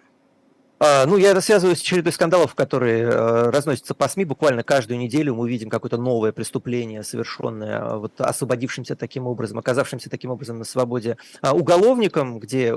А, 0.80 1.08
ну, 1.08 1.18
я 1.18 1.32
это 1.32 1.42
связываю 1.42 1.76
с 1.76 1.80
чередой 1.80 2.14
скандалов, 2.14 2.54
которые 2.54 3.04
э, 3.04 3.50
разносятся 3.50 3.96
по 3.96 4.08
СМИ. 4.08 4.26
Буквально 4.26 4.62
каждую 4.62 5.00
неделю 5.00 5.34
мы 5.34 5.50
видим 5.50 5.70
какое-то 5.70 5.98
новое 5.98 6.32
преступление, 6.32 7.02
совершенное 7.02 7.80
э, 7.80 7.98
вот, 7.98 8.22
освободившимся 8.22 8.96
таким 8.96 9.26
образом, 9.26 9.58
оказавшимся 9.58 10.12
таким 10.12 10.30
образом 10.30 10.60
на 10.60 10.66
свободе 10.66 11.18
а, 11.42 11.56
уголовникам, 11.56 12.38
где 12.38 12.76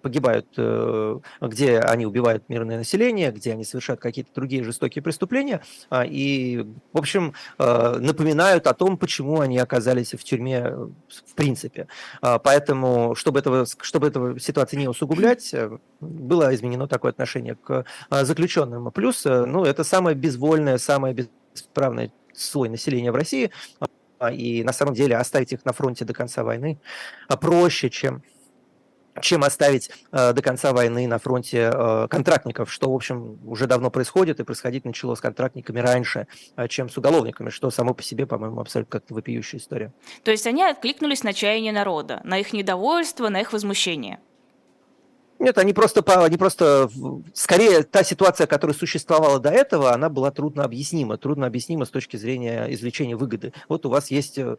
погибают, 0.00 0.46
э, 0.56 1.18
где 1.40 1.80
они 1.80 2.06
убивают 2.06 2.48
мирное 2.48 2.78
население, 2.78 3.32
где 3.32 3.52
они 3.52 3.64
совершают 3.64 4.00
какие-то 4.00 4.30
другие 4.32 4.62
жестокие 4.62 5.02
преступления. 5.02 5.60
А, 5.88 6.04
и, 6.06 6.64
в 6.92 6.98
общем, 6.98 7.34
напоминают 7.58 8.66
о 8.66 8.74
том, 8.74 8.96
почему 8.96 9.40
они 9.40 9.58
оказались 9.58 10.12
в 10.12 10.22
тюрьме 10.22 10.70
в 10.70 11.34
принципе. 11.34 11.88
Поэтому, 12.20 13.14
чтобы, 13.14 13.38
этого, 13.38 13.66
чтобы 13.80 14.06
этого 14.06 14.38
ситуации 14.38 14.76
не 14.76 14.88
усугублять, 14.88 15.54
было 16.00 16.54
изменено 16.54 16.86
такое 16.86 17.12
отношение 17.12 17.39
отношение 17.40 17.54
к 17.54 17.84
а, 18.08 18.24
заключенным. 18.24 18.90
Плюс, 18.92 19.26
э, 19.26 19.44
ну, 19.46 19.64
это 19.64 19.84
самое 19.84 20.16
безвольное, 20.16 20.78
самое 20.78 21.14
бесправное 21.14 22.10
слой 22.34 22.68
населения 22.68 23.12
в 23.12 23.16
России, 23.16 23.50
а, 24.18 24.30
и 24.30 24.62
на 24.62 24.72
самом 24.72 24.94
деле 24.94 25.16
оставить 25.16 25.52
их 25.52 25.64
на 25.64 25.72
фронте 25.72 26.04
до 26.04 26.12
конца 26.12 26.44
войны 26.44 26.78
а, 27.28 27.36
проще, 27.36 27.90
чем 27.90 28.22
чем 29.20 29.42
оставить 29.42 29.90
э, 30.12 30.32
до 30.32 30.40
конца 30.40 30.72
войны 30.72 31.06
на 31.08 31.18
фронте 31.18 31.70
э, 31.74 32.06
контрактников, 32.08 32.72
что, 32.72 32.90
в 32.90 32.94
общем, 32.94 33.38
уже 33.44 33.66
давно 33.66 33.90
происходит 33.90 34.38
и 34.40 34.44
происходить 34.44 34.84
начало 34.84 35.16
с 35.16 35.20
контрактниками 35.20 35.80
раньше, 35.80 36.26
э, 36.56 36.68
чем 36.68 36.88
с 36.88 36.96
уголовниками, 36.96 37.50
что 37.50 37.70
само 37.70 37.92
по 37.92 38.02
себе, 38.02 38.24
по-моему, 38.24 38.60
абсолютно 38.60 38.98
как-то 38.98 39.14
вопиющая 39.14 39.58
история. 39.58 39.92
То 40.22 40.30
есть 40.30 40.46
они 40.46 40.62
откликнулись 40.62 41.24
на 41.24 41.32
чаяние 41.32 41.72
народа, 41.72 42.20
на 42.24 42.38
их 42.38 42.52
недовольство, 42.52 43.28
на 43.28 43.40
их 43.40 43.52
возмущение? 43.52 44.20
Нет, 45.40 45.56
они 45.56 45.72
просто, 45.72 46.02
они 46.22 46.36
просто, 46.36 46.90
скорее, 47.32 47.82
та 47.82 48.04
ситуация, 48.04 48.46
которая 48.46 48.76
существовала 48.76 49.40
до 49.40 49.48
этого, 49.48 49.94
она 49.94 50.10
была 50.10 50.30
трудно 50.30 50.64
объяснима, 50.64 51.16
трудно 51.16 51.46
объяснима 51.46 51.86
с 51.86 51.88
точки 51.88 52.18
зрения 52.18 52.66
извлечения 52.68 53.16
выгоды. 53.16 53.54
Вот 53.66 53.86
у 53.86 53.88
вас 53.88 54.10
есть 54.10 54.36
э, 54.36 54.56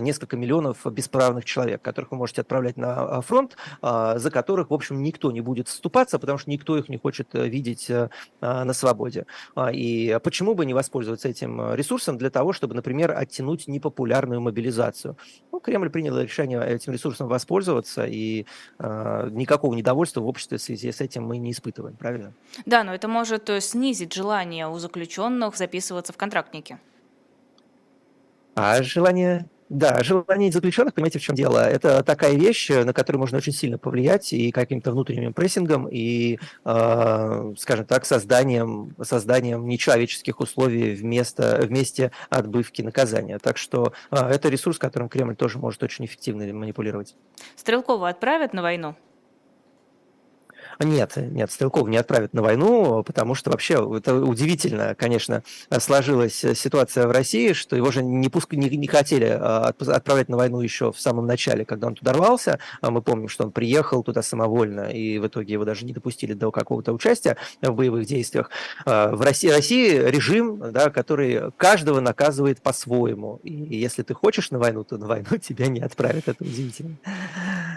несколько 0.00 0.36
миллионов 0.36 0.84
бесправных 0.86 1.44
человек, 1.44 1.82
которых 1.82 2.10
вы 2.10 2.16
можете 2.16 2.40
отправлять 2.40 2.76
на 2.76 2.94
а, 3.02 3.20
фронт, 3.20 3.56
а, 3.80 4.18
за 4.18 4.32
которых, 4.32 4.70
в 4.70 4.74
общем, 4.74 5.04
никто 5.04 5.30
не 5.30 5.40
будет 5.40 5.68
вступаться, 5.68 6.18
потому 6.18 6.36
что 6.36 6.50
никто 6.50 6.76
их 6.76 6.88
не 6.88 6.96
хочет 6.96 7.28
э, 7.34 7.46
видеть 7.46 7.88
э, 7.88 8.08
на 8.40 8.72
свободе. 8.72 9.26
А, 9.54 9.70
и 9.72 10.18
почему 10.18 10.56
бы 10.56 10.66
не 10.66 10.74
воспользоваться 10.74 11.28
этим 11.28 11.74
ресурсом 11.74 12.18
для 12.18 12.30
того, 12.30 12.52
чтобы, 12.52 12.74
например, 12.74 13.12
оттянуть 13.16 13.68
непопулярную 13.68 14.40
мобилизацию? 14.40 15.16
Ну, 15.52 15.60
Кремль 15.60 15.90
принял 15.90 16.18
решение 16.18 16.60
этим 16.66 16.92
ресурсом 16.92 17.28
воспользоваться, 17.28 18.04
и 18.04 18.46
никакого 18.80 19.74
недовольства 19.74 20.23
в 20.24 20.28
обществе 20.28 20.58
в 20.58 20.62
связи 20.62 20.90
с 20.90 21.00
этим 21.00 21.24
мы 21.24 21.38
не 21.38 21.52
испытываем, 21.52 21.96
правильно? 21.96 22.32
Да, 22.66 22.84
но 22.84 22.94
это 22.94 23.08
может 23.08 23.48
э, 23.50 23.60
снизить 23.60 24.12
желание 24.12 24.68
у 24.68 24.78
заключенных 24.78 25.56
записываться 25.56 26.12
в 26.12 26.16
контрактники. 26.16 26.78
А 28.56 28.82
желание 28.82 29.48
да, 29.70 30.02
желание 30.02 30.52
заключенных, 30.52 30.94
понимаете, 30.94 31.18
в 31.18 31.22
чем 31.22 31.34
дело? 31.34 31.58
Это 31.58 32.02
такая 32.02 32.34
вещь, 32.34 32.68
на 32.68 32.92
которую 32.92 33.20
можно 33.20 33.38
очень 33.38 33.52
сильно 33.52 33.78
повлиять 33.78 34.32
и 34.32 34.52
каким-то 34.52 34.92
внутренним 34.92 35.32
прессингом, 35.32 35.88
и, 35.90 36.38
э, 36.64 37.54
скажем 37.58 37.86
так, 37.86 38.04
созданием, 38.04 38.94
созданием 39.02 39.66
нечеловеческих 39.66 40.38
условий 40.40 40.94
вместо, 40.94 41.60
вместе 41.62 42.12
отбывки 42.28 42.82
наказания. 42.82 43.38
Так 43.38 43.56
что 43.56 43.94
э, 44.10 44.16
это 44.16 44.48
ресурс, 44.48 44.78
которым 44.78 45.08
Кремль 45.08 45.34
тоже 45.34 45.58
может 45.58 45.82
очень 45.82 46.04
эффективно 46.04 46.44
манипулировать. 46.52 47.16
Стрелкова 47.56 48.10
отправят 48.10 48.52
на 48.52 48.62
войну? 48.62 48.94
Нет, 50.80 51.16
нет, 51.16 51.50
Стрелков 51.50 51.88
не 51.88 51.96
отправят 51.96 52.34
на 52.34 52.42
войну, 52.42 53.02
потому 53.04 53.34
что 53.34 53.50
вообще 53.50 53.74
это 53.96 54.14
удивительно, 54.16 54.94
конечно, 54.94 55.42
сложилась 55.78 56.44
ситуация 56.54 57.06
в 57.06 57.10
России, 57.10 57.52
что 57.52 57.76
его 57.76 57.90
же 57.90 58.02
не, 58.02 58.28
пуск... 58.28 58.52
не, 58.52 58.68
не 58.70 58.86
хотели 58.86 59.26
а, 59.26 59.68
отправлять 59.68 60.28
на 60.28 60.36
войну 60.36 60.60
еще 60.60 60.92
в 60.92 61.00
самом 61.00 61.26
начале, 61.26 61.64
когда 61.64 61.88
он 61.88 61.94
туда 61.94 62.12
рвался. 62.12 62.58
А 62.80 62.90
мы 62.90 63.02
помним, 63.02 63.28
что 63.28 63.44
он 63.44 63.52
приехал 63.52 64.02
туда 64.02 64.22
самовольно, 64.22 64.90
и 64.90 65.18
в 65.18 65.26
итоге 65.26 65.52
его 65.52 65.64
даже 65.64 65.84
не 65.84 65.92
допустили 65.92 66.32
до 66.32 66.50
какого-то 66.50 66.92
участия 66.92 67.36
в 67.62 67.72
боевых 67.72 68.06
действиях. 68.06 68.50
А, 68.84 69.14
в 69.14 69.20
России, 69.20 69.48
России 69.48 69.96
режим, 69.96 70.72
да, 70.72 70.90
который 70.90 71.52
каждого 71.56 72.00
наказывает 72.00 72.62
по-своему. 72.62 73.40
И 73.42 73.52
если 73.52 74.02
ты 74.02 74.14
хочешь 74.14 74.50
на 74.50 74.58
войну, 74.58 74.84
то 74.84 74.96
на 74.96 75.06
войну 75.06 75.36
тебя 75.42 75.66
не 75.66 75.80
отправят. 75.80 76.28
Это 76.28 76.42
удивительно. 76.42 76.96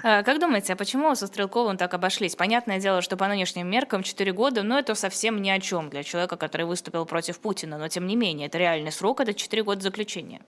Как 0.02 0.40
думаете, 0.40 0.74
а 0.74 0.76
почему 0.76 1.14
со 1.16 1.28
Стрелковым 1.28 1.78
так 1.78 1.94
обошлись? 1.94 2.36
Понятное 2.36 2.80
дело, 2.80 2.87
дело, 2.88 3.02
что 3.02 3.18
по 3.18 3.28
нынешним 3.28 3.68
меркам 3.70 4.02
4 4.02 4.32
года, 4.32 4.64
ну, 4.64 4.78
это 4.78 4.96
совсем 4.96 5.42
ни 5.42 5.50
о 5.50 5.60
чем 5.60 5.90
для 5.90 6.04
человека, 6.04 6.38
который 6.38 6.66
выступил 6.66 7.06
против 7.06 7.38
Путина, 7.42 7.78
но 7.78 7.90
тем 7.90 8.08
не 8.08 8.16
менее, 8.16 8.48
это 8.48 8.58
реальный 8.58 8.94
срок, 8.94 9.20
это 9.20 9.34
4 9.34 9.64
года 9.64 9.82
заключения. 9.82 10.40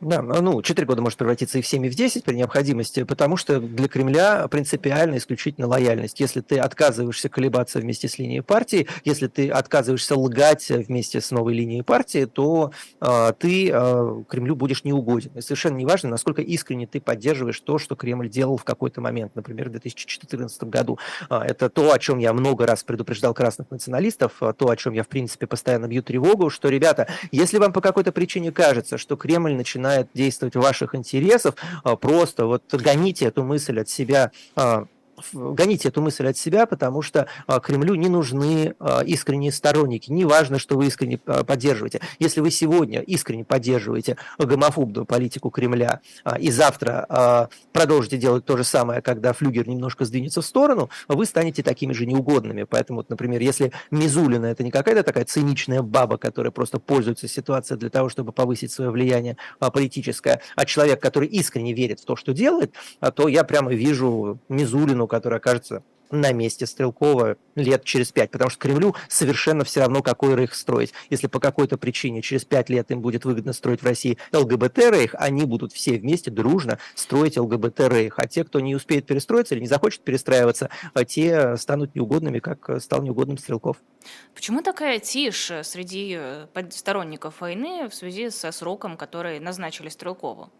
Да, 0.00 0.20
ну, 0.20 0.60
4 0.60 0.86
года 0.86 1.00
может 1.00 1.16
превратиться 1.16 1.58
и 1.58 1.62
в 1.62 1.66
7, 1.66 1.86
и 1.86 1.88
в 1.88 1.94
10 1.94 2.22
при 2.22 2.34
необходимости, 2.34 3.02
потому 3.04 3.38
что 3.38 3.60
для 3.60 3.88
Кремля 3.88 4.46
принципиально 4.48 5.16
исключительно 5.16 5.68
лояльность. 5.68 6.20
Если 6.20 6.42
ты 6.42 6.58
отказываешься 6.58 7.30
колебаться 7.30 7.78
вместе 7.78 8.06
с 8.06 8.18
линией 8.18 8.42
партии, 8.42 8.88
если 9.04 9.26
ты 9.26 9.48
отказываешься 9.48 10.14
лгать 10.14 10.68
вместе 10.68 11.22
с 11.22 11.30
новой 11.30 11.54
линией 11.54 11.80
партии, 11.80 12.26
то 12.26 12.72
э, 13.00 13.32
ты 13.38 13.70
э, 13.72 14.22
Кремлю 14.28 14.54
будешь 14.54 14.84
неугоден. 14.84 15.30
И 15.34 15.40
совершенно 15.40 15.78
неважно, 15.78 16.10
насколько 16.10 16.42
искренне 16.42 16.86
ты 16.86 17.00
поддерживаешь 17.00 17.58
то, 17.60 17.78
что 17.78 17.96
Кремль 17.96 18.28
делал 18.28 18.58
в 18.58 18.64
какой-то 18.64 19.00
момент, 19.00 19.34
например, 19.34 19.70
в 19.70 19.72
2014 19.72 20.64
году. 20.64 20.98
Э, 21.30 21.38
это 21.38 21.70
то, 21.70 21.90
о 21.90 21.98
чем 21.98 22.18
я 22.18 22.34
много 22.34 22.66
раз 22.66 22.84
предупреждал 22.84 23.32
красных 23.32 23.70
националистов, 23.70 24.34
то, 24.58 24.68
о 24.68 24.76
чем 24.76 24.92
я, 24.92 25.04
в 25.04 25.08
принципе, 25.08 25.46
постоянно 25.46 25.88
бью 25.88 26.02
тревогу, 26.02 26.50
что, 26.50 26.68
ребята, 26.68 27.08
если 27.32 27.56
вам 27.56 27.72
по 27.72 27.80
какой-то 27.80 28.12
причине 28.12 28.52
кажется, 28.52 28.98
что 28.98 29.16
Кремль 29.16 29.54
начинает 29.54 29.85
начинает 29.86 30.08
действовать 30.14 30.56
в 30.56 30.60
ваших 30.60 30.94
интересах, 30.94 31.54
а, 31.84 31.96
просто 31.96 32.46
вот 32.46 32.62
гоните 32.72 33.26
эту 33.26 33.44
мысль 33.44 33.80
от 33.80 33.88
себя 33.88 34.30
а, 34.54 34.86
гоните 35.32 35.88
эту 35.88 36.02
мысль 36.02 36.26
от 36.28 36.36
себя, 36.36 36.66
потому 36.66 37.02
что 37.02 37.26
а, 37.46 37.60
Кремлю 37.60 37.94
не 37.94 38.08
нужны 38.08 38.74
а, 38.78 39.02
искренние 39.02 39.52
сторонники. 39.52 40.10
Неважно, 40.10 40.58
что 40.58 40.76
вы 40.76 40.86
искренне 40.86 41.20
а, 41.26 41.44
поддерживаете. 41.44 42.00
Если 42.18 42.40
вы 42.40 42.50
сегодня 42.50 43.00
искренне 43.00 43.44
поддерживаете 43.44 44.16
гомофобную 44.38 45.06
политику 45.06 45.50
Кремля 45.50 46.00
и 46.38 46.50
завтра 46.50 47.48
продолжите 47.72 48.16
делать 48.16 48.44
то 48.44 48.56
же 48.56 48.64
самое, 48.64 49.02
когда 49.02 49.32
флюгер 49.32 49.68
немножко 49.68 50.04
сдвинется 50.04 50.40
в 50.40 50.46
сторону, 50.46 50.90
вы 51.08 51.26
станете 51.26 51.62
такими 51.62 51.92
же 51.92 52.06
неугодными. 52.06 52.64
Поэтому, 52.64 53.00
вот, 53.00 53.10
например, 53.10 53.40
если 53.40 53.72
Мизулина 53.90 54.46
это 54.46 54.62
не 54.62 54.70
какая-то 54.70 55.02
такая 55.02 55.24
циничная 55.24 55.82
баба, 55.82 56.18
которая 56.18 56.50
просто 56.50 56.78
пользуется 56.78 57.28
ситуацией 57.28 57.78
для 57.78 57.90
того, 57.90 58.08
чтобы 58.08 58.32
повысить 58.32 58.72
свое 58.72 58.90
влияние 58.90 59.36
политическое, 59.58 60.40
а 60.54 60.64
человек, 60.64 61.00
который 61.00 61.28
искренне 61.28 61.72
верит 61.72 62.00
в 62.00 62.04
то, 62.04 62.16
что 62.16 62.32
делает, 62.32 62.74
то 63.14 63.28
я 63.28 63.44
прямо 63.44 63.72
вижу 63.72 64.38
Мизулину, 64.48 65.05
которая 65.06 65.38
окажется 65.40 65.82
на 66.10 66.32
месте 66.32 66.66
Стрелкова 66.66 67.36
лет 67.54 67.84
через 67.84 68.12
пять, 68.12 68.30
потому 68.30 68.50
что 68.50 68.60
Кремлю 68.60 68.94
совершенно 69.08 69.64
все 69.64 69.80
равно, 69.80 70.02
какой 70.02 70.34
рейх 70.34 70.54
строить. 70.54 70.92
Если 71.10 71.26
по 71.26 71.40
какой-то 71.40 71.78
причине 71.78 72.22
через 72.22 72.44
пять 72.44 72.68
лет 72.70 72.90
им 72.90 73.00
будет 73.00 73.24
выгодно 73.24 73.52
строить 73.52 73.82
в 73.82 73.86
России 73.86 74.18
ЛГБТ-рейх, 74.32 75.14
они 75.18 75.44
будут 75.44 75.72
все 75.72 75.98
вместе 75.98 76.30
дружно 76.30 76.78
строить 76.94 77.36
ЛГБТ-рейх. 77.36 78.14
А 78.18 78.26
те, 78.26 78.44
кто 78.44 78.60
не 78.60 78.74
успеет 78.74 79.06
перестроиться 79.06 79.54
или 79.54 79.62
не 79.62 79.68
захочет 79.68 80.02
перестраиваться, 80.02 80.70
а 80.94 81.04
те 81.04 81.56
станут 81.56 81.94
неугодными, 81.94 82.38
как 82.38 82.80
стал 82.80 83.02
неугодным 83.02 83.38
Стрелков. 83.38 83.78
Почему 84.34 84.62
такая 84.62 85.00
тишь 85.00 85.50
среди 85.62 86.16
э, 86.18 86.46
сторонников 86.70 87.40
войны 87.40 87.88
в 87.88 87.94
связи 87.94 88.30
со 88.30 88.52
сроком, 88.52 88.96
который 88.96 89.40
назначили 89.40 89.88
Стрелкову? 89.88 90.50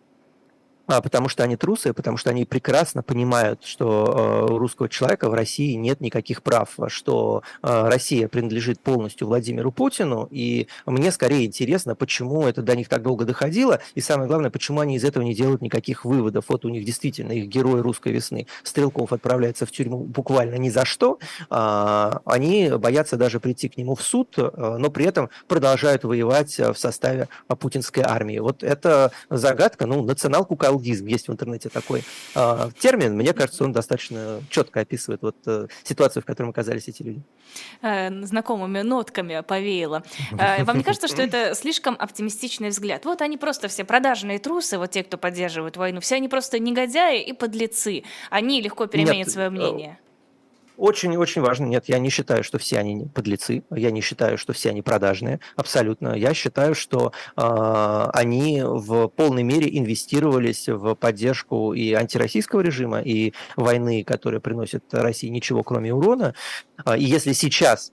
А, 0.87 1.01
потому 1.01 1.29
что 1.29 1.43
они 1.43 1.57
трусы, 1.57 1.93
потому 1.93 2.17
что 2.17 2.31
они 2.31 2.45
прекрасно 2.45 3.03
понимают, 3.03 3.65
что 3.65 4.47
э, 4.49 4.53
у 4.53 4.59
русского 4.59 4.89
человека 4.89 5.29
в 5.29 5.35
России 5.35 5.75
нет 5.75 6.01
никаких 6.01 6.43
прав, 6.43 6.71
что 6.89 7.43
э, 7.63 7.89
Россия 7.89 8.29
принадлежит 8.29 8.81
полностью 8.81 9.27
Владимиру 9.27 9.73
Путину, 9.73 10.29
и 10.31 10.69
мне 10.87 11.11
скорее 11.11 11.47
интересно, 11.47 11.97
почему 11.97 12.47
это 12.47 12.63
до 12.63 12.77
них 12.77 12.89
так 12.89 13.03
долго 13.03 13.25
доходило, 13.25 13.81
и 13.95 14.01
самое 14.01 14.29
главное, 14.29 14.51
почему 14.51 14.81
они 14.81 14.97
из 14.97 15.05
этого 15.05 15.25
не 15.25 15.35
делают 15.35 15.61
никаких 15.61 16.05
выводов. 16.05 16.45
Вот 16.49 16.65
у 16.65 16.69
них 16.69 16.85
действительно 16.85 17.33
их 17.33 17.49
герой 17.49 17.81
русской 17.81 18.13
весны 18.13 18.47
Стрелков 18.63 19.13
отправляется 19.13 19.67
в 19.67 19.73
тюрьму 19.73 19.99
буквально 19.99 20.55
ни 20.55 20.69
за 20.69 20.85
что, 20.85 21.19
а, 21.51 22.21
они 22.25 22.71
боятся 22.71 23.17
даже 23.17 23.41
прийти 23.41 23.69
к 23.69 23.77
нему 23.77 23.97
в 23.97 24.03
суд, 24.03 24.35
э, 24.37 24.77
но 24.79 24.91
при 24.91 25.05
этом 25.05 25.31
продолжают 25.49 26.05
воевать 26.05 26.59
в 26.59 26.75
составе 26.75 27.29
путинской 27.59 28.05
армии. 28.05 28.39
Вот 28.39 28.63
это 28.63 29.11
загадка, 29.31 29.87
ну, 29.87 30.05
национал-кукол 30.05 30.76
галдизм. 30.77 31.07
Есть 31.07 31.29
в 31.29 31.33
интернете 31.33 31.69
такой 31.69 32.03
э, 32.35 32.71
термин. 32.79 33.17
Мне 33.17 33.33
кажется, 33.33 33.65
он 33.65 33.73
достаточно 33.73 34.43
четко 34.51 34.81
описывает 34.81 35.23
вот 35.23 35.37
э, 35.47 35.67
ситуацию, 35.83 36.23
в 36.23 36.27
которой 36.27 36.51
оказались 36.51 36.89
эти 36.89 37.03
люди. 37.03 37.23
Э, 37.83 38.25
знакомыми 38.25 38.83
нотками 38.83 39.43
повеяло. 39.47 40.03
Э, 40.39 40.65
вам 40.65 40.79
не 40.79 40.85
кажется, 40.85 41.09
что 41.09 41.23
это 41.23 41.55
слишком 41.55 41.97
оптимистичный 41.99 42.69
взгляд? 42.69 43.05
Вот 43.05 43.23
они 43.23 43.37
просто 43.37 43.69
все 43.69 43.85
продажные 43.85 44.39
трусы, 44.39 44.79
вот 44.79 44.91
те, 44.91 45.03
кто 45.03 45.19
поддерживает 45.19 45.77
войну, 45.77 46.01
все 46.01 46.17
они 46.17 46.29
просто 46.29 46.59
негодяи 46.59 47.23
и 47.23 47.33
подлецы. 47.33 48.05
Они 48.31 48.61
легко 48.61 48.87
переменят 48.87 49.27
Нет, 49.27 49.31
свое 49.31 49.51
мнение. 49.51 49.99
Очень-очень 50.77 51.43
важно. 51.43 51.67
Нет, 51.67 51.85
я 51.89 51.99
не 51.99 52.11
считаю, 52.11 52.45
что 52.45 52.59
все 52.59 52.79
они 52.79 53.07
подлецы. 53.15 53.65
Я 53.71 53.91
не 53.91 54.01
считаю, 54.01 54.39
что 54.39 54.53
все 54.53 54.71
они 54.71 54.83
продажные. 54.83 55.41
Абсолютно. 55.57 56.15
Я 56.15 56.35
считаю, 56.35 56.75
что 56.75 57.13
э, 57.37 58.07
они 58.13 58.63
в 58.63 59.09
полной 59.09 59.43
мере 59.43 59.69
инвестировались 59.77 60.69
в 60.69 60.95
поддержку 60.95 61.73
и 61.73 61.93
антироссийского 61.93 62.61
режима, 62.61 63.01
и 63.01 63.33
войны, 63.57 64.05
которая 64.05 64.41
приносит 64.41 64.85
России 64.93 65.29
ничего, 65.29 65.63
кроме 65.63 65.95
урона. 65.95 66.35
И 66.97 67.05
если 67.05 67.33
сейчас 67.33 67.93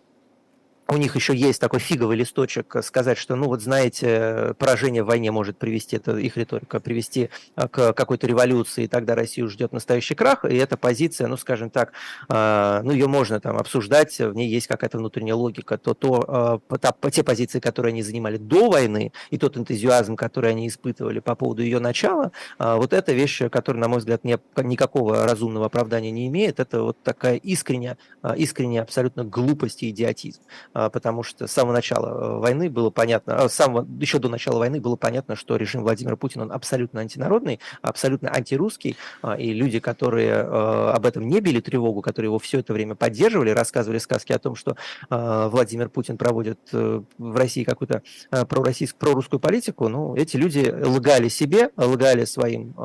у 0.93 0.97
них 0.97 1.15
еще 1.15 1.35
есть 1.35 1.59
такой 1.59 1.79
фиговый 1.79 2.15
листочек 2.15 2.75
сказать, 2.83 3.17
что, 3.17 3.35
ну 3.35 3.47
вот 3.47 3.61
знаете, 3.61 4.53
поражение 4.59 5.03
в 5.03 5.07
войне 5.07 5.31
может 5.31 5.57
привести, 5.57 5.95
это 5.95 6.17
их 6.17 6.37
риторика, 6.37 6.79
привести 6.79 7.29
к 7.55 7.93
какой-то 7.93 8.27
революции, 8.27 8.83
и 8.83 8.87
тогда 8.87 9.15
Россию 9.15 9.49
ждет 9.49 9.73
настоящий 9.73 10.15
крах, 10.15 10.45
и 10.45 10.55
эта 10.55 10.77
позиция, 10.77 11.27
ну 11.27 11.37
скажем 11.37 11.69
так, 11.69 11.93
ну 12.29 12.91
ее 12.91 13.07
можно 13.07 13.39
там 13.39 13.57
обсуждать, 13.57 14.19
в 14.19 14.33
ней 14.33 14.49
есть 14.49 14.67
какая-то 14.67 14.97
внутренняя 14.97 15.35
логика, 15.35 15.77
то, 15.77 15.93
то 15.93 16.61
та, 16.79 16.93
те 17.09 17.23
позиции, 17.23 17.59
которые 17.59 17.91
они 17.91 18.03
занимали 18.03 18.37
до 18.37 18.69
войны, 18.69 19.11
и 19.31 19.37
тот 19.37 19.57
энтузиазм, 19.57 20.15
который 20.15 20.51
они 20.51 20.67
испытывали 20.67 21.19
по 21.19 21.35
поводу 21.35 21.63
ее 21.63 21.79
начала, 21.79 22.31
вот 22.59 22.93
эта 22.93 23.13
вещь, 23.13 23.41
которая, 23.51 23.81
на 23.81 23.87
мой 23.87 23.99
взгляд, 23.99 24.23
не, 24.23 24.37
никакого 24.57 25.25
разумного 25.25 25.65
оправдания 25.65 26.11
не 26.11 26.27
имеет, 26.27 26.59
это 26.59 26.83
вот 26.83 27.01
такая 27.03 27.35
искренняя, 27.37 27.97
искренняя 28.37 28.83
абсолютно 28.83 29.23
глупость 29.23 29.83
и 29.83 29.89
идиотизм. 29.89 30.41
А, 30.83 30.89
потому 30.89 31.23
что 31.23 31.47
с 31.47 31.51
самого 31.51 31.73
начала 31.73 32.07
э, 32.07 32.39
войны 32.39 32.69
было 32.69 32.89
понятно, 32.89 33.35
а, 33.35 33.49
с 33.49 33.53
самого, 33.53 33.87
еще 33.99 34.19
до 34.19 34.29
начала 34.29 34.59
войны 34.59 34.81
было 34.81 34.95
понятно, 34.95 35.35
что 35.35 35.55
режим 35.55 35.83
Владимира 35.83 36.15
Путина, 36.15 36.43
он 36.43 36.51
абсолютно 36.51 37.01
антинародный, 37.01 37.59
абсолютно 37.81 38.33
антирусский, 38.33 38.97
а, 39.21 39.35
и 39.35 39.53
люди, 39.53 39.79
которые 39.79 40.31
э, 40.31 40.91
об 40.93 41.05
этом 41.05 41.27
не 41.27 41.39
били 41.39 41.59
тревогу, 41.59 42.01
которые 42.01 42.29
его 42.29 42.39
все 42.39 42.59
это 42.59 42.73
время 42.73 42.95
поддерживали, 42.95 43.51
рассказывали 43.51 43.99
сказки 43.99 44.31
о 44.33 44.39
том, 44.39 44.55
что 44.55 44.75
Владимир 45.09 45.89
Путин 45.89 46.17
проводит 46.17 46.59
э, 46.73 47.01
в 47.17 47.35
России 47.35 47.63
какую-то 47.63 48.01
пророссийскую, 48.29 48.99
прорусскую 48.99 49.39
политику, 49.39 49.87
ну, 49.87 50.15
эти 50.15 50.37
люди 50.37 50.69
лгали 50.69 51.27
себе, 51.27 51.71
лгали 51.77 52.25
своим 52.25 52.75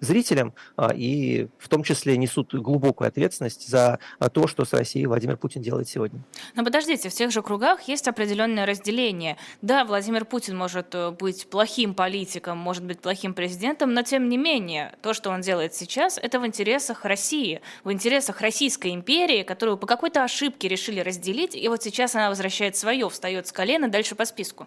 зрителям, 0.00 0.54
и 0.94 1.48
в 1.58 1.68
том 1.68 1.82
числе 1.82 2.16
несут 2.16 2.54
глубокую 2.54 3.08
ответственность 3.08 3.68
за 3.68 3.98
то, 4.32 4.46
что 4.46 4.64
с 4.64 4.72
Россией 4.72 5.06
Владимир 5.06 5.36
Путин 5.36 5.62
делает 5.62 5.88
сегодня. 5.88 6.20
Но 6.54 6.64
подождите, 6.64 7.08
в 7.08 7.12
тех 7.22 7.30
же 7.30 7.40
кругах 7.40 7.82
есть 7.82 8.08
определенное 8.08 8.66
разделение. 8.66 9.36
Да, 9.60 9.84
Владимир 9.84 10.24
Путин 10.24 10.56
может 10.56 10.92
э, 10.96 11.12
быть 11.12 11.46
плохим 11.46 11.94
политиком, 11.94 12.58
может 12.58 12.82
быть 12.82 12.98
плохим 12.98 13.32
президентом, 13.32 13.94
но 13.94 14.02
тем 14.02 14.28
не 14.28 14.36
менее, 14.36 14.96
то, 15.02 15.14
что 15.14 15.30
он 15.30 15.40
делает 15.40 15.72
сейчас, 15.72 16.18
это 16.18 16.40
в 16.40 16.46
интересах 16.46 17.04
России, 17.04 17.60
в 17.84 17.92
интересах 17.92 18.40
Российской 18.40 18.92
империи, 18.92 19.44
которую 19.44 19.78
по 19.78 19.86
какой-то 19.86 20.24
ошибке 20.24 20.66
решили 20.66 20.98
разделить, 20.98 21.54
и 21.54 21.68
вот 21.68 21.84
сейчас 21.84 22.16
она 22.16 22.28
возвращает 22.28 22.74
свое, 22.74 23.08
встает 23.08 23.46
с 23.46 23.52
колена 23.52 23.88
дальше 23.88 24.16
по 24.16 24.24
списку. 24.24 24.66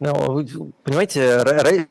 Но, 0.00 0.44
понимаете, 0.82 1.36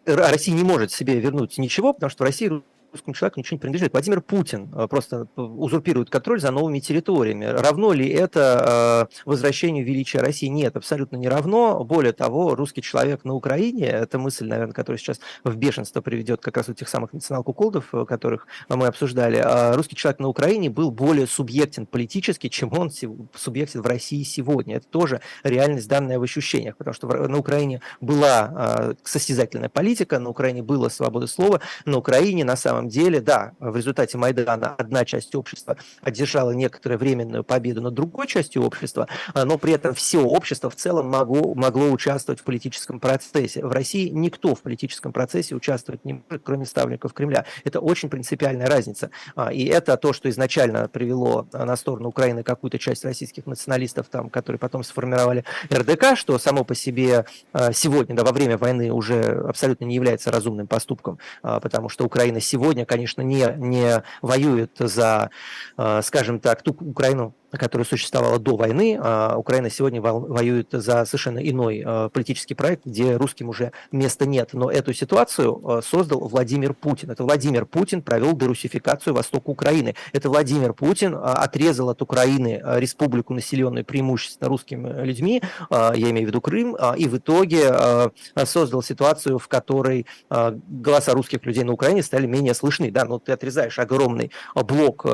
Россия 0.06 0.54
не 0.54 0.64
может 0.64 0.92
себе 0.92 1.22
вернуть 1.22 1.58
ничего, 1.58 1.94
потому 1.94 2.10
что 2.10 2.26
в 2.26 2.28
России 2.28 2.62
русскому 2.94 3.14
человеку 3.14 3.40
ничего 3.40 3.56
не 3.56 3.60
принадлежит. 3.60 3.92
Владимир 3.92 4.22
Путин 4.22 4.72
э, 4.74 4.88
просто 4.88 5.28
узурпирует 5.36 6.10
контроль 6.10 6.40
за 6.40 6.52
новыми 6.52 6.80
территориями. 6.80 7.46
Равно 7.46 7.92
ли 7.92 8.08
это 8.08 9.10
э, 9.12 9.14
возвращению 9.26 9.86
величия 9.86 10.20
России? 10.20 10.48
Нет, 10.48 10.78
абсолютно 10.78 11.18
не 11.18 11.28
равно. 11.28 11.84
Более 11.84 12.14
того, 12.14 12.56
русский 12.56 12.82
человек 12.82 13.26
на 13.26 13.34
Украине, 13.34 13.88
это 13.88 14.20
мысль, 14.20 14.48
наверное, 14.48 14.74
которая 14.74 15.00
сейчас 15.00 15.20
в 15.44 15.56
бешенство 15.56 16.02
приведет 16.02 16.42
как 16.42 16.56
раз 16.58 16.70
у 16.70 16.74
тех 16.74 16.88
самых 16.88 17.14
национал-куколдов, 17.14 17.94
э, 17.94 18.06
которых 18.06 18.48
мы 18.70 18.88
обсуждали. 18.88 19.44
Русский 19.76 19.96
человек 19.96 20.20
на 20.20 20.28
Украине 20.28 20.70
был 20.70 20.92
более 20.92 21.28
субъектен 21.28 21.86
политически, 21.86 22.48
чем 22.48 22.72
он 22.78 22.92
субъектен 23.36 23.82
в 23.82 23.88
России 23.88 24.24
сегодня. 24.24 24.78
Это 24.78 24.88
тоже 24.88 25.22
реальность, 25.44 25.88
данная 25.88 26.20
в 26.20 26.24
ощущениях, 26.24 26.78
потому 26.78 26.94
что 26.94 27.08
на 27.08 27.38
Украине 27.38 27.82
была 28.02 28.96
состязательная 29.04 29.70
политика, 29.70 30.20
на 30.20 30.30
Украине 30.30 30.62
была 30.62 30.90
свобода 30.90 31.28
слова, 31.28 31.62
на 31.86 31.98
Украине 31.98 32.46
на 32.46 32.56
самом 32.56 32.83
самом 32.84 32.90
деле, 32.90 33.22
да, 33.22 33.54
в 33.60 33.76
результате 33.76 34.18
Майдана 34.18 34.76
одна 34.78 35.06
часть 35.06 35.36
общества 35.36 35.78
одержала 36.02 36.52
некоторую 36.52 37.00
временную 37.00 37.44
победу 37.44 37.82
над 37.82 37.94
другой 37.94 38.28
частью 38.28 38.64
общества, 38.64 39.08
а, 39.34 39.46
но 39.46 39.58
при 39.58 39.74
этом 39.74 39.94
все 39.94 40.20
общество 40.20 40.70
в 40.70 40.76
целом 40.76 41.10
могло, 41.10 41.54
могло 41.54 41.90
участвовать 41.92 42.42
в 42.42 42.44
политическом 42.44 43.00
процессе. 43.00 43.66
В 43.66 43.72
России 43.72 44.10
никто 44.10 44.56
в 44.56 44.62
политическом 44.62 45.14
процессе 45.14 45.56
участвовать 45.56 46.04
не 46.06 46.14
может, 46.14 46.44
кроме 46.44 46.66
ставленников 46.66 47.14
Кремля. 47.14 47.46
Это 47.64 47.80
очень 47.80 48.10
принципиальная 48.10 48.68
разница. 48.68 49.10
А, 49.36 49.54
и 49.54 49.66
это 49.66 49.96
то, 49.98 50.14
что 50.14 50.30
изначально 50.30 50.88
привело 50.88 51.48
на 51.54 51.76
сторону 51.76 52.10
Украины 52.10 52.44
какую-то 52.44 52.80
часть 52.80 53.06
российских 53.06 53.46
националистов, 53.46 54.08
там, 54.10 54.30
которые 54.30 54.60
потом 54.60 54.84
сформировали 54.84 55.46
РДК, 55.72 56.18
что 56.18 56.38
само 56.38 56.64
по 56.64 56.76
себе 56.76 57.26
а, 57.54 57.72
сегодня, 57.72 58.16
да, 58.16 58.24
во 58.24 58.32
время 58.32 58.58
войны 58.58 58.92
уже 58.92 59.22
абсолютно 59.48 59.86
не 59.86 59.96
является 59.96 60.32
разумным 60.32 60.68
поступком, 60.68 61.20
потому 61.42 61.90
что 61.90 62.06
Украина 62.06 62.40
сегодня 62.40 62.73
сегодня, 62.74 62.86
конечно, 62.86 63.22
не, 63.22 63.54
не 63.58 64.04
воюет 64.22 64.76
за, 64.80 65.30
э, 65.78 66.02
скажем 66.02 66.40
так, 66.40 66.64
ту 66.64 66.72
Украину, 66.72 67.36
которая 67.58 67.86
существовала 67.86 68.40
до 68.40 68.56
войны. 68.56 68.98
А 69.02 69.38
Украина 69.38 69.70
сегодня 69.70 70.02
воюет 70.02 70.70
за 70.72 71.06
совершенно 71.06 71.40
иной 71.40 71.84
э, 71.86 72.10
политический 72.12 72.56
проект, 72.56 72.86
где 72.86 73.16
русским 73.16 73.50
уже 73.50 73.72
места 73.92 74.26
нет. 74.26 74.50
Но 74.54 74.72
эту 74.72 74.94
ситуацию 74.94 75.62
э, 75.64 75.82
создал 75.84 76.28
Владимир 76.28 76.74
Путин. 76.74 77.12
Это 77.12 77.24
Владимир 77.24 77.66
Путин 77.66 78.02
провел 78.02 78.36
дерусификацию 78.36 79.14
востока 79.14 79.50
Украины. 79.50 79.96
Это 80.12 80.30
Владимир 80.30 80.74
Путин 80.74 81.16
отрезал 81.16 81.90
от 81.90 82.02
Украины 82.02 82.62
республику, 82.64 83.34
населенную 83.34 83.86
преимущественно 83.86 84.50
русскими 84.50 85.04
людьми, 85.04 85.42
я 85.70 86.10
имею 86.10 86.26
в 86.26 86.30
виду 86.30 86.42
Крым, 86.42 86.76
и 86.98 87.08
в 87.08 87.18
итоге 87.18 88.12
создал 88.46 88.82
ситуацию, 88.82 89.38
в 89.40 89.48
которой 89.48 90.06
голоса 90.30 91.14
русских 91.14 91.46
людей 91.46 91.64
на 91.64 91.74
Украине 91.74 92.04
стали 92.04 92.26
менее 92.26 92.54
слышны. 92.54 92.92
Да, 92.92 93.06
но 93.06 93.20
ты 93.20 93.32
отрезаешь 93.32 93.80
огромный 93.80 94.32
блок 94.56 95.06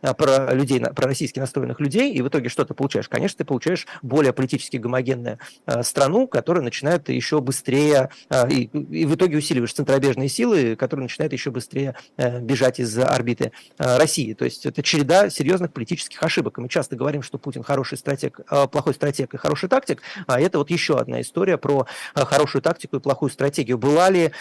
про 0.00 0.54
людей, 0.54 0.80
про 0.80 1.06
российски 1.06 1.38
настроенных 1.38 1.80
людей, 1.80 1.87
людей, 1.88 2.12
и 2.12 2.20
в 2.20 2.28
итоге 2.28 2.48
что 2.50 2.64
ты 2.64 2.74
получаешь? 2.74 3.08
Конечно, 3.08 3.38
ты 3.38 3.44
получаешь 3.44 3.86
более 4.02 4.32
политически 4.32 4.76
гомогенную 4.76 5.38
э, 5.66 5.82
страну, 5.82 6.28
которая 6.28 6.62
начинает 6.62 7.08
еще 7.08 7.40
быстрее, 7.40 8.10
э, 8.28 8.50
и, 8.50 8.64
и 8.64 9.06
в 9.06 9.14
итоге 9.14 9.38
усиливаешь 9.38 9.72
центробежные 9.72 10.28
силы, 10.28 10.76
которые 10.76 11.04
начинают 11.04 11.32
еще 11.32 11.50
быстрее 11.50 11.94
э, 12.18 12.40
бежать 12.40 12.78
из 12.78 12.98
орбиты 12.98 13.52
России. 13.78 14.34
То 14.34 14.44
есть 14.44 14.66
это 14.66 14.82
череда 14.82 15.30
серьезных 15.30 15.72
политических 15.72 16.22
ошибок. 16.22 16.58
И 16.58 16.60
мы 16.60 16.68
часто 16.68 16.96
говорим, 16.96 17.22
что 17.22 17.38
Путин 17.38 17.62
хороший 17.62 17.96
стратег, 17.96 18.40
плохой 18.70 18.94
стратег 18.94 19.32
и 19.34 19.36
хороший 19.36 19.68
тактик, 19.68 20.02
а 20.26 20.40
это 20.40 20.58
вот 20.58 20.70
еще 20.70 20.98
одна 20.98 21.20
история 21.20 21.56
про 21.56 21.86
хорошую 22.14 22.60
тактику 22.62 22.96
и 22.96 23.00
плохую 23.00 23.30
стратегию. 23.30 23.78
Была 23.78 24.10
ли 24.10 24.32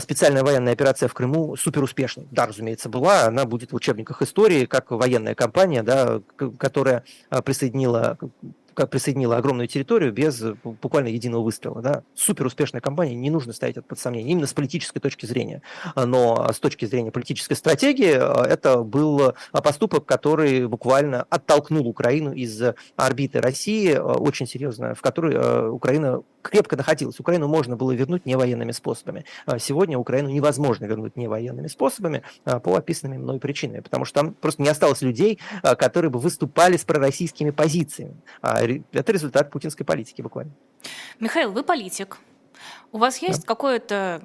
специальная 0.00 0.42
военная 0.42 0.72
операция 0.72 1.08
в 1.08 1.14
Крыму 1.14 1.56
суперуспешной? 1.56 2.26
Да, 2.30 2.46
разумеется, 2.46 2.88
была. 2.88 3.24
Она 3.24 3.44
будет 3.44 3.72
в 3.72 3.76
учебниках 3.76 4.22
истории, 4.22 4.64
как 4.64 4.90
военная 4.90 5.34
кампания, 5.34 5.82
да, 5.82 6.20
которая 6.58 6.93
которая 7.30 7.44
присоединила 7.44 8.18
как 8.74 8.90
присоединила 8.90 9.36
огромную 9.36 9.68
территорию 9.68 10.12
без 10.12 10.42
буквально 10.64 11.08
единого 11.08 11.42
выстрела. 11.42 11.80
Да? 11.80 12.02
Супер 12.14 12.46
успешная 12.46 12.80
компания, 12.80 13.14
не 13.14 13.30
нужно 13.30 13.52
ставить 13.52 13.76
это 13.76 13.86
под 13.86 13.98
сомнение, 13.98 14.32
именно 14.32 14.46
с 14.46 14.52
политической 14.52 15.00
точки 15.00 15.26
зрения. 15.26 15.62
Но 15.96 16.48
с 16.52 16.58
точки 16.58 16.84
зрения 16.84 17.10
политической 17.10 17.54
стратегии 17.54 18.14
э, 18.14 18.46
это 18.46 18.82
был 18.82 19.34
поступок, 19.52 20.04
который 20.04 20.66
буквально 20.66 21.22
оттолкнул 21.30 21.86
Украину 21.86 22.32
из 22.32 22.60
орбиты 22.96 23.40
России, 23.40 23.92
э, 23.92 24.00
очень 24.00 24.46
серьезно, 24.46 24.94
в 24.94 25.00
которой 25.00 25.34
э, 25.34 25.68
Украина 25.68 26.22
крепко 26.44 26.76
находилась. 26.76 27.18
Украину 27.18 27.48
можно 27.48 27.76
было 27.76 27.92
вернуть 27.92 28.26
не 28.26 28.36
военными 28.36 28.72
способами. 28.72 29.24
Сегодня 29.58 29.98
Украину 29.98 30.28
невозможно 30.28 30.84
вернуть 30.84 31.16
не 31.16 31.26
военными 31.26 31.66
способами 31.66 32.22
по 32.44 32.76
описанным 32.76 33.22
мной 33.22 33.40
причинам, 33.40 33.82
потому 33.82 34.04
что 34.04 34.20
там 34.20 34.34
просто 34.34 34.62
не 34.62 34.68
осталось 34.68 35.02
людей, 35.02 35.40
которые 35.62 36.10
бы 36.10 36.18
выступали 36.18 36.76
с 36.76 36.84
пророссийскими 36.84 37.50
позициями. 37.50 38.16
А 38.42 38.62
это 38.62 39.12
результат 39.12 39.50
путинской 39.50 39.86
политики 39.86 40.22
буквально. 40.22 40.52
Михаил, 41.18 41.52
вы 41.52 41.62
политик. 41.62 42.18
У 42.92 42.98
вас 42.98 43.18
есть 43.18 43.42
да. 43.42 43.46
какое-то 43.46 44.22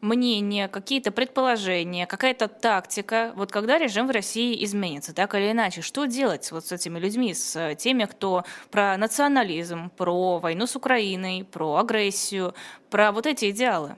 мнение, 0.00 0.68
какие-то 0.68 1.10
предположения, 1.12 2.06
какая-то 2.06 2.48
тактика, 2.48 3.32
вот 3.36 3.52
когда 3.52 3.78
режим 3.78 4.06
в 4.06 4.10
России 4.10 4.64
изменится, 4.64 5.14
так 5.14 5.34
или 5.34 5.50
иначе, 5.52 5.82
что 5.82 6.06
делать 6.06 6.50
вот 6.52 6.66
с 6.66 6.72
этими 6.72 6.98
людьми, 6.98 7.34
с 7.34 7.74
теми, 7.76 8.04
кто 8.04 8.44
про 8.70 8.96
национализм, 8.96 9.90
про 9.90 10.38
войну 10.38 10.66
с 10.66 10.76
Украиной, 10.76 11.44
про 11.44 11.76
агрессию, 11.76 12.54
про 12.90 13.12
вот 13.12 13.26
эти 13.26 13.50
идеалы? 13.50 13.96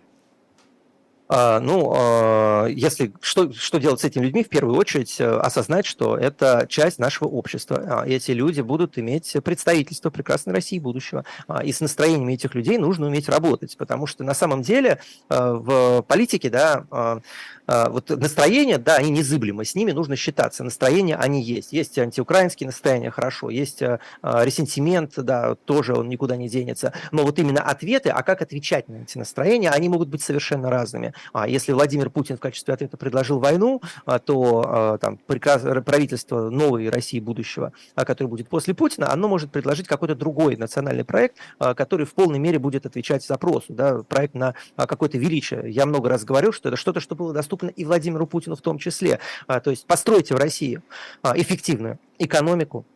А, 1.34 1.60
ну, 1.60 1.94
а, 1.96 2.66
если 2.66 3.14
что, 3.22 3.50
что 3.54 3.78
делать 3.78 4.00
с 4.00 4.04
этими 4.04 4.26
людьми, 4.26 4.44
в 4.44 4.50
первую 4.50 4.76
очередь 4.76 5.18
э, 5.18 5.24
осознать, 5.24 5.86
что 5.86 6.14
это 6.14 6.66
часть 6.68 6.98
нашего 6.98 7.26
общества. 7.26 8.02
А, 8.02 8.06
эти 8.06 8.32
люди 8.32 8.60
будут 8.60 8.98
иметь 8.98 9.34
представительство 9.42 10.10
прекрасной 10.10 10.52
России 10.52 10.78
будущего. 10.78 11.24
И 11.64 11.72
с 11.72 11.80
настроениями 11.80 12.34
этих 12.34 12.54
людей 12.54 12.76
нужно 12.76 13.06
уметь 13.06 13.30
работать, 13.30 13.78
потому 13.78 14.06
что 14.06 14.24
на 14.24 14.34
самом 14.34 14.60
деле 14.60 15.00
в 15.30 16.04
политике, 16.06 16.50
да, 16.50 17.22
вот 17.66 18.10
настроения, 18.10 18.78
да, 18.78 18.96
они 18.96 19.10
незыблемы, 19.10 19.64
с 19.64 19.74
ними 19.74 19.92
нужно 19.92 20.16
считаться. 20.16 20.64
Настроения 20.64 21.16
они 21.16 21.42
есть. 21.42 21.72
Есть 21.72 21.98
антиукраинские 21.98 22.66
настроения, 22.66 23.10
хорошо, 23.10 23.50
есть 23.50 23.82
а, 23.82 24.00
а, 24.20 24.44
ресентимент, 24.44 25.12
да, 25.16 25.54
тоже 25.54 25.94
он 25.94 26.08
никуда 26.08 26.36
не 26.36 26.48
денется. 26.48 26.92
Но 27.12 27.22
вот 27.22 27.38
именно 27.38 27.62
ответы, 27.62 28.10
а 28.10 28.22
как 28.22 28.42
отвечать 28.42 28.88
на 28.88 29.02
эти 29.02 29.16
настроения, 29.16 29.70
они 29.70 29.88
могут 29.88 30.08
быть 30.08 30.22
совершенно 30.22 30.70
разными. 30.70 31.14
А 31.32 31.48
если 31.48 31.72
Владимир 31.72 32.10
Путин 32.10 32.36
в 32.36 32.40
качестве 32.40 32.74
ответа 32.74 32.96
предложил 32.96 33.38
войну, 33.38 33.80
то 34.24 34.98
там 35.00 35.18
правительство 35.26 36.50
новой 36.50 36.88
России 36.88 37.20
будущего, 37.20 37.72
которое 37.94 38.28
будет 38.28 38.48
после 38.48 38.74
Путина, 38.74 39.12
оно 39.12 39.28
может 39.28 39.50
предложить 39.50 39.86
какой-то 39.86 40.14
другой 40.14 40.56
национальный 40.56 41.04
проект, 41.04 41.36
который 41.58 42.06
в 42.06 42.14
полной 42.14 42.38
мере 42.38 42.58
будет 42.58 42.86
отвечать 42.86 43.24
запросу, 43.24 43.72
да, 43.72 44.02
проект 44.02 44.34
на 44.34 44.54
какое-то 44.76 45.18
величие. 45.18 45.70
Я 45.70 45.86
много 45.86 46.08
раз 46.08 46.24
говорил, 46.24 46.52
что 46.52 46.68
это 46.68 46.76
что-то, 46.76 47.00
что 47.00 47.14
было 47.14 47.32
доступно 47.32 47.51
доступно 47.52 47.68
и 47.68 47.84
Владимиру 47.84 48.26
Путину 48.26 48.56
в 48.56 48.60
том 48.62 48.78
числе. 48.78 49.18
А, 49.46 49.60
то 49.60 49.70
есть 49.70 49.86
постройте 49.86 50.34
в 50.34 50.38
России 50.38 50.80
а, 51.22 51.36
эффективную 51.36 51.98
экономику, 52.18 52.86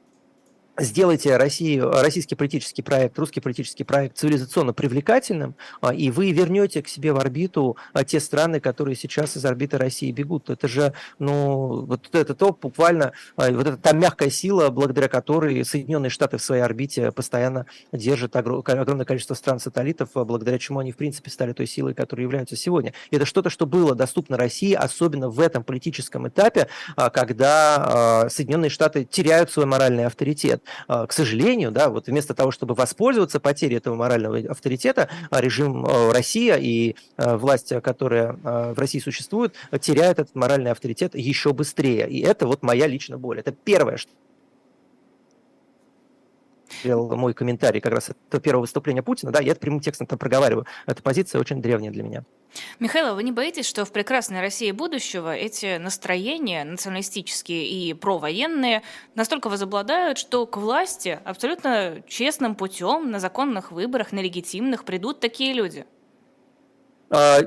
сделайте 0.79 1.37
Россию, 1.37 1.91
российский 1.91 2.35
политический 2.35 2.83
проект, 2.83 3.19
русский 3.19 3.41
политический 3.41 3.85
проект 3.85 4.17
цивилизационно 4.19 4.73
привлекательным, 4.73 5.55
а, 5.81 5.95
и 5.95 6.11
вы 6.11 6.33
вернете 6.33 6.83
к 6.83 6.89
себе 6.89 7.13
в 7.13 7.19
орбиту 7.19 7.77
а, 7.93 8.05
те 8.05 8.21
страны, 8.21 8.61
которые 8.61 8.97
сейчас 8.97 9.37
из 9.37 9.45
орбиты 9.45 9.79
России 9.79 10.11
бегут. 10.13 10.51
Это 10.51 10.69
же, 10.69 10.93
ну, 11.19 11.85
вот 11.87 12.15
это 12.15 12.35
то 12.35 12.53
буквально, 12.61 13.13
а, 13.37 13.51
вот 13.51 13.67
это 13.67 13.77
та 13.77 13.93
мягкая 13.93 14.31
сила, 14.31 14.71
благодаря 14.71 15.09
которой 15.09 15.65
Соединенные 15.65 16.11
Штаты 16.11 16.39
в 16.39 16.43
своей 16.43 16.63
орбите 16.63 17.13
постоянно 17.13 17.67
держат 17.93 18.37
огромное 18.37 19.05
количество 19.05 19.35
стран-сателлитов, 19.35 20.11
благодаря 20.15 20.59
чему 20.59 20.81
они, 20.81 20.93
в 20.93 20.97
принципе, 20.97 21.31
стали 21.31 21.53
той 21.53 21.67
силой, 21.67 21.95
которой 21.95 22.23
являются 22.23 22.57
сегодня. 22.57 22.93
И 23.11 23.17
это 23.17 23.25
что-то, 23.25 23.51
что 23.51 23.67
было 23.67 23.95
доступно 23.95 24.37
России, 24.37 24.75
особенно 24.75 25.29
в 25.29 25.41
этом 25.41 25.65
политическом 25.65 26.29
этапе, 26.29 26.69
когда 26.97 28.29
Соединенные 28.31 28.71
Штаты 28.71 29.05
теряют 29.05 29.51
свой 29.51 29.67
моральный 29.67 30.05
авторитет. 30.05 30.63
А, 30.89 31.07
к 31.07 31.13
сожалению, 31.13 31.71
да, 31.71 31.89
вот 31.89 32.07
вместо 32.07 32.35
того, 32.35 32.51
чтобы 32.51 32.75
воспользоваться 32.75 33.41
потерей 33.41 33.77
этого 33.77 33.95
морального 33.95 34.39
авторитета, 34.51 35.09
а, 35.31 35.41
режим 35.41 35.87
а, 35.87 36.13
Россия 36.13 36.57
и 36.57 36.95
власть, 37.17 37.73
которая 37.83 38.33
в 38.33 38.79
России 38.79 38.99
существует, 38.99 39.55
теряют 39.81 40.19
этот 40.19 40.35
моральный 40.35 40.71
авторитет 40.71 41.15
еще 41.15 41.53
быстрее. 41.53 42.09
И 42.09 42.21
это 42.21 42.47
вот 42.47 42.63
моя 42.63 42.87
личная 42.87 43.19
боль. 43.19 43.41
Это 43.41 43.53
первое, 43.53 43.97
что 43.97 44.11
мой 46.85 47.35
комментарий 47.35 47.81
как 47.81 47.93
раз 47.93 48.11
это 48.11 48.41
первого 48.41 48.63
выступления 48.63 49.03
Путина, 49.03 49.33
да, 49.33 49.41
я 49.41 49.53
это 49.53 49.61
прямым 49.61 49.81
текстом 49.81 50.07
там 50.07 50.19
проговариваю. 50.19 50.67
Эта 50.87 51.03
позиция 51.03 51.41
очень 51.41 51.61
древняя 51.61 51.93
для 51.93 52.03
меня. 52.03 52.25
Михаил, 52.79 53.15
вы 53.15 53.23
не 53.23 53.33
боитесь, 53.33 53.67
что 53.67 53.85
в 53.85 53.93
прекрасной 53.93 54.41
России 54.41 54.71
будущего 54.71 55.35
эти 55.35 55.77
настроения 55.79 56.65
националистические 56.65 57.67
и 57.67 57.95
провоенные 57.95 58.83
настолько 59.15 59.49
возобладают, 59.49 60.19
что 60.19 60.47
к 60.47 60.57
власти 60.57 61.19
абсолютно 61.25 62.03
честным 62.09 62.55
путем 62.55 63.11
на 63.11 63.21
законных 63.21 63.73
выборах, 63.73 64.13
на 64.13 64.21
легитимных 64.21 64.85
придут 64.85 65.21
такие 65.21 65.53
люди? 65.53 65.85
А, 67.11 67.39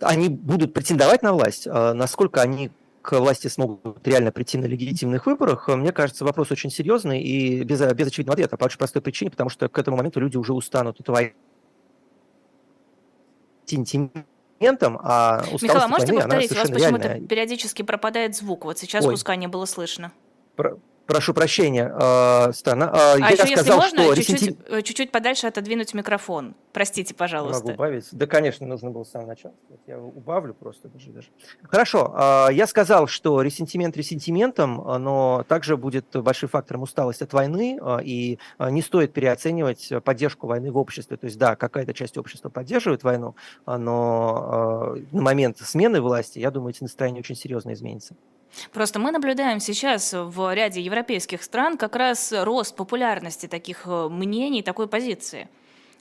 они 0.00 0.28
будут 0.28 0.74
претендовать 0.74 1.22
на 1.22 1.32
власть. 1.32 1.66
А 1.66 1.94
насколько 1.94 2.42
они 2.42 2.70
к 3.04 3.20
власти 3.20 3.48
смогут 3.48 4.06
реально 4.08 4.32
прийти 4.32 4.56
на 4.56 4.64
легитимных 4.64 5.26
выборах, 5.26 5.68
мне 5.68 5.92
кажется, 5.92 6.24
вопрос 6.24 6.50
очень 6.50 6.70
серьезный 6.70 7.22
и 7.22 7.62
без, 7.62 7.80
без 7.92 8.06
очевидного 8.06 8.34
ответа 8.34 8.56
по 8.56 8.64
очень 8.64 8.78
простой 8.78 9.02
причине, 9.02 9.30
потому 9.30 9.50
что 9.50 9.68
к 9.68 9.78
этому 9.78 9.98
моменту 9.98 10.20
люди 10.20 10.38
уже 10.38 10.54
устанут 10.54 10.98
от 11.00 11.08
войны 11.08 11.34
сентиментом, 13.66 14.98
а 15.02 15.44
усталость 15.52 15.62
Михаил, 15.62 15.82
а 15.82 15.88
можете 15.88 16.12
войны, 16.12 16.28
повторить, 16.28 16.52
у 16.52 16.54
вас 16.54 16.70
почему-то 16.70 17.20
периодически 17.28 17.82
пропадает 17.82 18.34
звук, 18.36 18.64
вот 18.64 18.78
сейчас 18.78 19.04
Ой. 19.04 19.12
куска 19.12 19.36
не 19.36 19.48
было 19.48 19.66
слышно. 19.66 20.10
Про 20.56 20.78
Прошу 21.06 21.34
прощения, 21.34 21.92
э, 21.92 22.52
Стана. 22.52 22.84
Э, 22.84 23.16
а 23.16 23.18
я 23.18 23.28
еще, 23.30 23.56
сказал, 23.56 23.82
если 23.82 23.96
можно, 23.96 24.04
что 24.04 24.14
чуть-чуть, 24.16 24.40
ресенти... 24.40 24.82
чуть-чуть 24.82 25.12
подальше 25.12 25.46
отодвинуть 25.46 25.92
микрофон. 25.92 26.54
Простите, 26.72 27.14
пожалуйста. 27.14 27.62
Могу 27.62 27.74
убавить? 27.74 28.08
Да, 28.12 28.26
конечно, 28.26 28.66
нужно 28.66 28.90
было 28.90 29.04
с 29.04 29.10
самого 29.10 29.28
начала. 29.28 29.54
Я 29.86 29.98
убавлю 30.00 30.54
просто 30.54 30.88
даже. 30.88 31.10
даже. 31.10 31.28
Хорошо. 31.62 32.14
Э, 32.48 32.52
я 32.54 32.66
сказал, 32.66 33.06
что 33.06 33.42
ресентимент 33.42 33.96
ресентиментом, 33.98 34.76
но 34.76 35.44
также 35.46 35.76
будет 35.76 36.06
большим 36.14 36.48
фактором 36.48 36.82
усталость 36.82 37.20
от 37.20 37.32
войны, 37.34 37.78
э, 37.80 37.98
и 38.02 38.38
не 38.58 38.80
стоит 38.80 39.12
переоценивать 39.12 39.92
поддержку 40.04 40.46
войны 40.46 40.72
в 40.72 40.78
обществе. 40.78 41.18
То 41.18 41.26
есть, 41.26 41.38
да, 41.38 41.54
какая-то 41.54 41.92
часть 41.92 42.16
общества 42.16 42.48
поддерживает 42.48 43.02
войну, 43.02 43.36
но 43.66 44.96
на 45.12 45.22
момент 45.22 45.58
смены 45.58 46.00
власти, 46.00 46.38
я 46.38 46.50
думаю, 46.50 46.70
эти 46.70 46.82
настроения 46.82 47.20
очень 47.20 47.36
серьезно 47.36 47.72
изменятся. 47.74 48.14
Просто 48.72 48.98
мы 48.98 49.10
наблюдаем 49.10 49.60
сейчас 49.60 50.12
в 50.14 50.54
ряде 50.54 50.80
европейских 50.80 51.42
стран 51.42 51.76
как 51.76 51.96
раз 51.96 52.32
рост 52.32 52.76
популярности 52.76 53.46
таких 53.46 53.82
э, 53.86 54.08
мнений, 54.08 54.62
такой 54.62 54.88
позиции. 54.88 55.48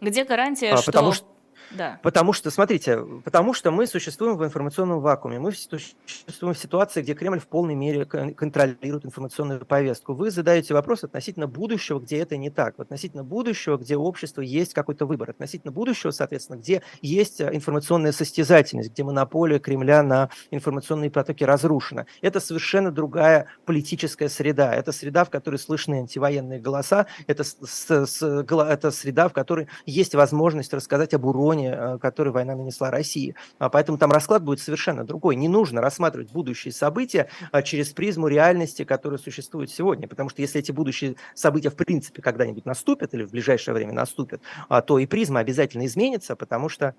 Где 0.02 0.24
гарантия, 0.24 0.74
а, 0.74 0.78
что... 0.78 0.92
Потому 0.92 1.12
что 1.14 1.26
да. 1.72 2.00
Потому 2.04 2.34
что, 2.34 2.52
смотрите, 2.52 3.00
потому 3.24 3.54
что 3.54 3.72
мы 3.72 3.88
существуем 3.88 4.38
в 4.38 4.44
информационном 4.44 5.00
вакууме. 5.00 5.40
Мы 5.40 5.52
существуем 5.52 6.54
в 6.54 6.58
ситуации, 6.58 7.02
где 7.02 7.14
Кремль 7.14 7.40
в 7.40 7.48
полной 7.48 7.76
мере 7.76 8.06
контролирует 8.06 9.06
информационную 9.06 9.66
повестку. 9.66 10.14
Вы 10.14 10.32
задаете 10.32 10.74
вопрос 10.74 11.04
относительно 11.04 11.48
будущего, 11.48 12.00
где 12.00 12.18
это 12.20 12.38
не 12.38 12.50
так. 12.50 12.80
Относительно 12.80 13.24
будущего, 13.24 13.78
где 13.78 13.96
у 13.96 14.04
общества 14.04 14.42
есть 14.42 14.74
какой-то 14.74 15.06
выбор. 15.06 15.32
Относительно 15.32 15.72
будущего, 15.72 16.12
соответственно, 16.12 16.58
где 16.58 16.82
есть 17.02 17.42
э, 17.42 17.50
информационная 17.54 18.12
состязательность, 18.12 18.92
где 18.92 19.04
монополия 19.04 19.60
Кремля 19.60 20.04
на 20.04 20.30
информационные 20.52 21.12
потоки 21.12 21.44
разрушена. 21.44 22.06
Это 22.22 22.40
совершенно 22.40 22.92
другая 22.92 23.48
политическая 23.66 24.30
среда. 24.30 24.74
Это 24.74 24.92
среда, 24.92 25.24
в 25.24 25.30
которой 25.30 25.58
слышны 25.58 25.96
антивоенные 25.96 26.60
голоса. 26.60 27.08
Это, 27.28 27.44
с, 27.44 27.58
с, 27.62 28.22
это 28.22 28.92
среда, 28.92 29.28
в 29.30 29.34
которой 29.34 29.68
есть 29.86 30.16
возможность 30.16 30.74
рассказать 30.74 31.14
об 31.14 31.26
уроне 31.26 31.53
уроне, 31.54 31.74
э, 31.76 31.98
который 32.00 32.32
война 32.32 32.56
нанесла 32.56 32.92
России. 32.92 33.36
А 33.60 33.70
поэтому 33.70 33.98
там 33.98 34.12
расклад 34.12 34.44
будет 34.44 34.60
совершенно 34.60 35.04
другой. 35.04 35.36
Не 35.36 35.48
нужно 35.48 35.82
рассматривать 35.82 36.32
будущие 36.32 36.74
события 36.74 37.30
а, 37.52 37.62
через 37.62 37.90
призму 37.90 38.28
реальности, 38.28 38.84
которая 38.84 39.20
существует 39.20 39.70
сегодня. 39.70 40.08
Потому 40.08 40.30
что 40.30 40.42
если 40.42 40.60
эти 40.60 40.72
будущие 40.72 41.16
события 41.34 41.70
в 41.70 41.76
принципе 41.76 42.22
когда-нибудь 42.22 42.66
наступят 42.66 43.14
или 43.14 43.24
в 43.24 43.32
ближайшее 43.32 43.74
время 43.74 43.94
наступят, 43.94 44.42
а, 44.70 44.82
то 44.82 45.00
и 45.00 45.06
призма 45.06 45.40
обязательно 45.40 45.86
изменится, 45.86 46.36
потому 46.36 46.70
что 46.70 46.96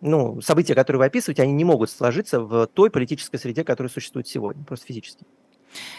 ну, 0.00 0.40
события, 0.40 0.74
которые 0.74 0.98
вы 0.98 1.06
описываете, 1.06 1.42
они 1.42 1.52
не 1.52 1.64
могут 1.64 1.88
сложиться 1.88 2.40
в 2.40 2.66
той 2.66 2.90
политической 2.90 3.38
среде, 3.38 3.62
которая 3.62 3.90
существует 3.90 4.26
сегодня, 4.26 4.64
просто 4.64 4.86
физически. 4.86 5.24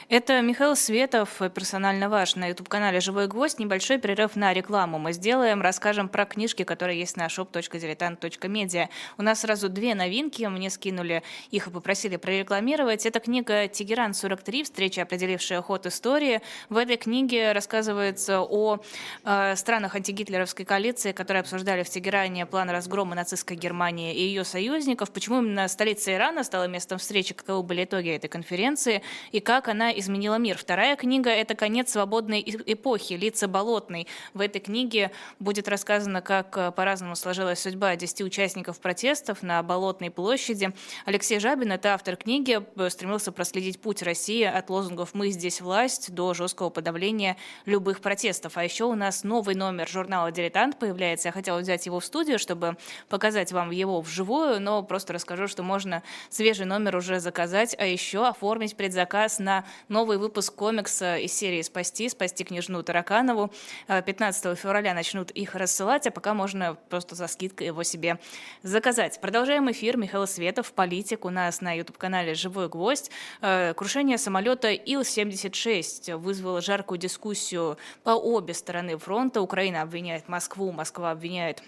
Это 0.09 0.41
Михаил 0.41 0.75
Светов, 0.75 1.41
персонально 1.53 2.09
ваш, 2.09 2.35
на 2.35 2.47
YouTube-канале 2.47 2.99
«Живой 2.99 3.27
гвоздь». 3.27 3.59
Небольшой 3.59 3.97
перерыв 3.97 4.35
на 4.35 4.53
рекламу 4.53 4.99
мы 4.99 5.13
сделаем, 5.13 5.61
расскажем 5.61 6.09
про 6.09 6.25
книжки, 6.25 6.63
которые 6.63 6.99
есть 6.99 7.17
на 7.17 7.27
shop.diletant.media. 7.27 8.89
У 9.17 9.23
нас 9.23 9.41
сразу 9.41 9.67
две 9.69 9.95
новинки, 9.95 10.43
мне 10.43 10.69
скинули 10.69 11.23
их 11.51 11.67
и 11.67 11.69
попросили 11.69 12.17
прорекламировать. 12.17 13.05
Это 13.05 13.19
книга 13.19 13.67
«Тегеран-43. 13.67 14.63
Встреча, 14.63 15.01
определившая 15.01 15.61
ход 15.61 15.85
истории». 15.85 16.41
В 16.69 16.77
этой 16.77 16.97
книге 16.97 17.51
рассказывается 17.51 18.41
о 18.41 18.79
э, 19.23 19.55
странах 19.55 19.95
антигитлеровской 19.95 20.65
коалиции, 20.65 21.11
которые 21.11 21.41
обсуждали 21.41 21.83
в 21.83 21.89
Тегеране 21.89 22.45
план 22.45 22.69
разгрома 22.69 23.15
нацистской 23.15 23.57
Германии 23.57 24.13
и 24.13 24.21
ее 24.21 24.43
союзников, 24.43 25.11
почему 25.11 25.41
именно 25.41 25.67
столица 25.67 26.13
Ирана 26.13 26.43
стала 26.43 26.67
местом 26.67 26.99
встречи, 26.99 27.33
каковы 27.33 27.63
были 27.63 27.83
итоги 27.83 28.09
этой 28.09 28.27
конференции 28.27 29.01
и 29.31 29.39
как 29.39 29.64
как 29.65 29.73
она 29.73 29.91
изменила 29.97 30.35
мир. 30.35 30.59
Вторая 30.59 30.95
книга– 30.95 31.29
это 31.31 31.55
«Конец 31.55 31.91
свободной 31.91 32.43
эпохи. 32.45 33.13
Лица 33.13 33.47
болотной». 33.47 34.07
В 34.35 34.41
этой 34.41 34.61
книге 34.61 35.09
будет 35.39 35.67
рассказано, 35.67 36.21
как 36.21 36.55
э, 36.55 36.71
по-разному 36.71 37.15
сложилась 37.15 37.61
судьба 37.61 37.95
10 37.95 38.21
участников 38.21 38.79
протестов 38.79 39.41
на 39.41 39.63
Болотной 39.63 40.11
площади. 40.11 40.71
Алексей 41.05 41.39
Жабин, 41.39 41.71
это 41.71 41.95
автор 41.95 42.15
книги, 42.15 42.59
э, 42.75 42.89
стремился 42.91 43.31
проследить 43.31 43.79
путь 43.79 44.03
России 44.03 44.43
от 44.43 44.69
лозунгов 44.69 45.15
«Мы 45.15 45.31
здесь 45.31 45.61
власть» 45.61 46.13
до 46.13 46.35
жесткого 46.35 46.69
подавления 46.69 47.35
любых 47.65 48.01
протестов. 48.01 48.57
А 48.57 48.63
еще 48.63 48.83
у 48.83 48.93
нас 48.93 49.23
новый 49.23 49.55
номер 49.55 49.87
журнала 49.87 50.31
«Дилетант» 50.31 50.77
появляется. 50.77 51.29
Я 51.29 51.31
хотела 51.31 51.57
взять 51.57 51.87
его 51.87 51.99
в 51.99 52.05
студию, 52.05 52.37
чтобы 52.37 52.77
показать 53.09 53.51
вам 53.51 53.71
его 53.71 53.99
вживую, 54.01 54.61
но 54.61 54.83
просто 54.83 55.13
расскажу, 55.13 55.47
что 55.47 55.63
можно 55.63 56.03
свежий 56.29 56.67
номер 56.67 56.97
уже 56.97 57.19
заказать, 57.19 57.75
а 57.79 57.85
еще 57.87 58.27
оформить 58.27 58.75
предзаказ 58.75 59.39
на 59.39 59.54
новый 59.87 60.17
выпуск 60.17 60.53
комикса 60.55 61.17
из 61.17 61.33
серии 61.33 61.61
«Спасти», 61.61 62.09
«Спасти 62.09 62.43
княжну 62.43 62.83
Тараканову». 62.83 63.51
15 63.87 64.45
э, 64.45 64.55
февраля 64.55 64.93
начнут 64.93 65.31
их 65.31 65.55
рассылать, 65.55 66.07
а 66.07 66.11
пока 66.11 66.33
можно 66.33 66.75
просто 66.89 67.15
за 67.15 67.27
скидкой 67.27 67.67
его 67.67 67.83
себе 67.83 68.19
заказать. 68.63 69.21
Продолжаем 69.21 69.71
эфир. 69.71 69.97
Михаил 69.97 70.27
Светов, 70.27 70.73
политик, 70.73 71.25
у 71.25 71.29
нас 71.29 71.61
на 71.61 71.73
YouTube-канале 71.73 72.33
«Живой 72.33 72.67
гвоздь». 72.67 73.11
Э, 73.41 73.73
крушение 73.75 74.17
самолета 74.17 74.71
Ил-76 74.71 76.17
вызвало 76.17 76.61
жаркую 76.61 76.97
дискуссию 76.97 77.77
по 78.03 78.11
обе 78.11 78.53
стороны 78.53 78.97
фронта. 78.97 79.41
Украина 79.41 79.83
обвиняет 79.83 80.27
Москву, 80.27 80.71
Москва 80.71 81.11
обвиняет 81.11 81.63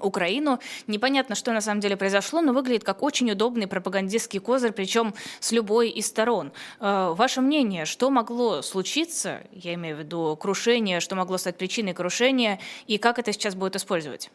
Украину. 0.00 0.58
Непонятно, 0.86 1.34
что 1.34 1.52
на 1.52 1.60
самом 1.60 1.80
деле 1.80 1.96
произошло, 1.96 2.40
но 2.40 2.52
выглядит 2.52 2.84
как 2.84 3.02
очень 3.02 3.30
удобный 3.30 3.66
пропагандистский 3.66 4.40
козырь, 4.40 4.72
причем 4.72 5.14
с 5.40 5.52
любой 5.52 5.90
из 5.90 6.06
сторон. 6.06 6.52
Э, 6.80 7.12
ваше 7.14 7.40
мнение, 7.40 7.84
что 7.84 8.10
могло 8.10 8.62
случиться, 8.62 9.42
я 9.52 9.74
имею 9.74 9.96
в 9.96 10.00
виду 10.00 10.36
крушение, 10.40 11.00
что 11.00 11.16
могло 11.16 11.38
стать 11.38 11.56
причиной 11.56 11.94
крушения, 11.94 12.58
и 12.86 12.98
как 12.98 13.18
это 13.18 13.32
сейчас 13.32 13.54
будет 13.54 13.76
использовать? 13.76 14.30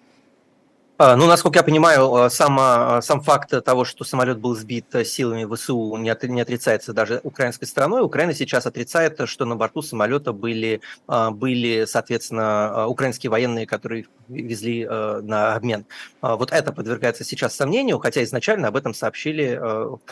А, 1.00 1.16
ну, 1.16 1.26
насколько 1.26 1.58
я 1.58 1.64
понимаю, 1.64 2.14
а, 2.14 2.30
сам, 2.30 2.58
а, 2.60 3.02
сам 3.02 3.20
факт 3.22 3.52
того, 3.66 3.84
что 3.84 4.04
самолет 4.04 4.38
был 4.38 4.56
сбит 4.56 4.86
силами 5.06 5.44
ВСУ, 5.56 5.98
не, 5.98 6.10
от, 6.12 6.22
не 6.24 6.40
отрицается 6.40 6.94
даже 6.94 7.20
украинской 7.24 7.66
стороной. 7.66 8.04
Украина 8.04 8.34
сейчас 8.36 8.68
отрицает, 8.68 9.20
что 9.26 9.46
на 9.46 9.56
борту 9.56 9.82
самолета 9.82 10.34
были, 10.34 10.82
были 11.08 11.86
соответственно, 11.86 12.86
украинские 12.88 13.32
военные, 13.32 13.66
которые 13.66 14.06
везли 14.30 14.86
на 14.86 15.56
обмен. 15.56 15.86
Вот 16.22 16.52
это 16.52 16.72
подвергается 16.72 17.24
сейчас 17.24 17.56
сомнению, 17.56 18.00
хотя 18.00 18.24
изначально 18.24 18.70
об 18.70 18.76
этом 18.76 18.94
сообщили, 18.94 19.60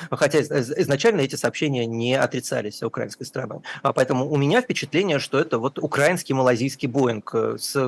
хотя 0.09 0.41
изначально 0.41 1.21
эти 1.21 1.35
сообщения 1.35 1.85
не 1.85 2.15
отрицались 2.15 2.83
украинской 2.83 3.23
стороной. 3.23 3.59
Поэтому 3.81 4.29
у 4.29 4.37
меня 4.37 4.61
впечатление, 4.61 5.19
что 5.19 5.39
это 5.39 5.59
вот 5.59 5.79
украинский 5.79 6.33
малазийский 6.33 6.87
Боинг, 6.87 7.33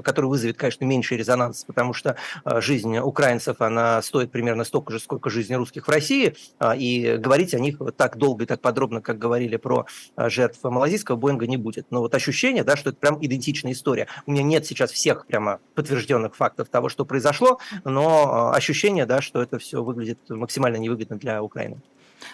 который 0.03 0.25
вызовет, 0.25 0.58
конечно, 0.58 0.86
меньший 0.86 1.17
резонанс, 1.17 1.63
потому 1.65 1.93
что 1.93 2.15
жизнь 2.45 2.83
жизнь 2.84 2.98
украинцев, 2.98 3.62
она 3.62 4.02
стоит 4.02 4.32
примерно 4.32 4.63
столько 4.63 4.91
же, 4.91 5.00
сколько 5.00 5.30
жизни 5.30 5.56
русских 5.56 5.88
в 5.88 5.89
России, 5.89 6.36
а, 6.60 6.76
и 6.76 7.17
говорить 7.17 7.54
о 7.54 7.60
них 7.60 7.80
так 7.96 8.17
долго 8.17 8.43
и 8.43 8.48
так 8.48 8.62
подробно, 8.62 9.02
как 9.02 9.17
говорили 9.17 9.58
про 9.58 9.86
а, 10.15 10.30
жертв 10.30 10.63
малазийского 10.63 11.15
Боинга, 11.15 11.48
не 11.48 11.58
будет. 11.58 11.88
Но 11.91 12.02
вот 12.02 12.13
ощущение, 12.15 12.63
да, 12.63 12.76
что 12.76 12.89
это 12.89 13.00
прям 13.00 13.17
идентичная 13.26 13.72
история. 13.72 14.08
У 14.26 14.32
меня 14.32 14.43
нет 14.43 14.65
сейчас 14.65 14.92
всех 14.92 15.25
прямо 15.27 15.60
подтвержденных 15.75 16.36
фактов 16.36 16.69
того, 16.69 16.90
что 16.90 17.06
произошло, 17.06 17.60
но 17.86 18.52
а, 18.52 18.56
ощущение, 18.56 19.06
да, 19.06 19.21
что 19.21 19.42
это 19.42 19.58
все 19.60 19.84
выглядит 19.84 20.19
максимально 20.29 20.77
невыгодно 20.77 21.17
для 21.17 21.42
Украины. 21.42 21.77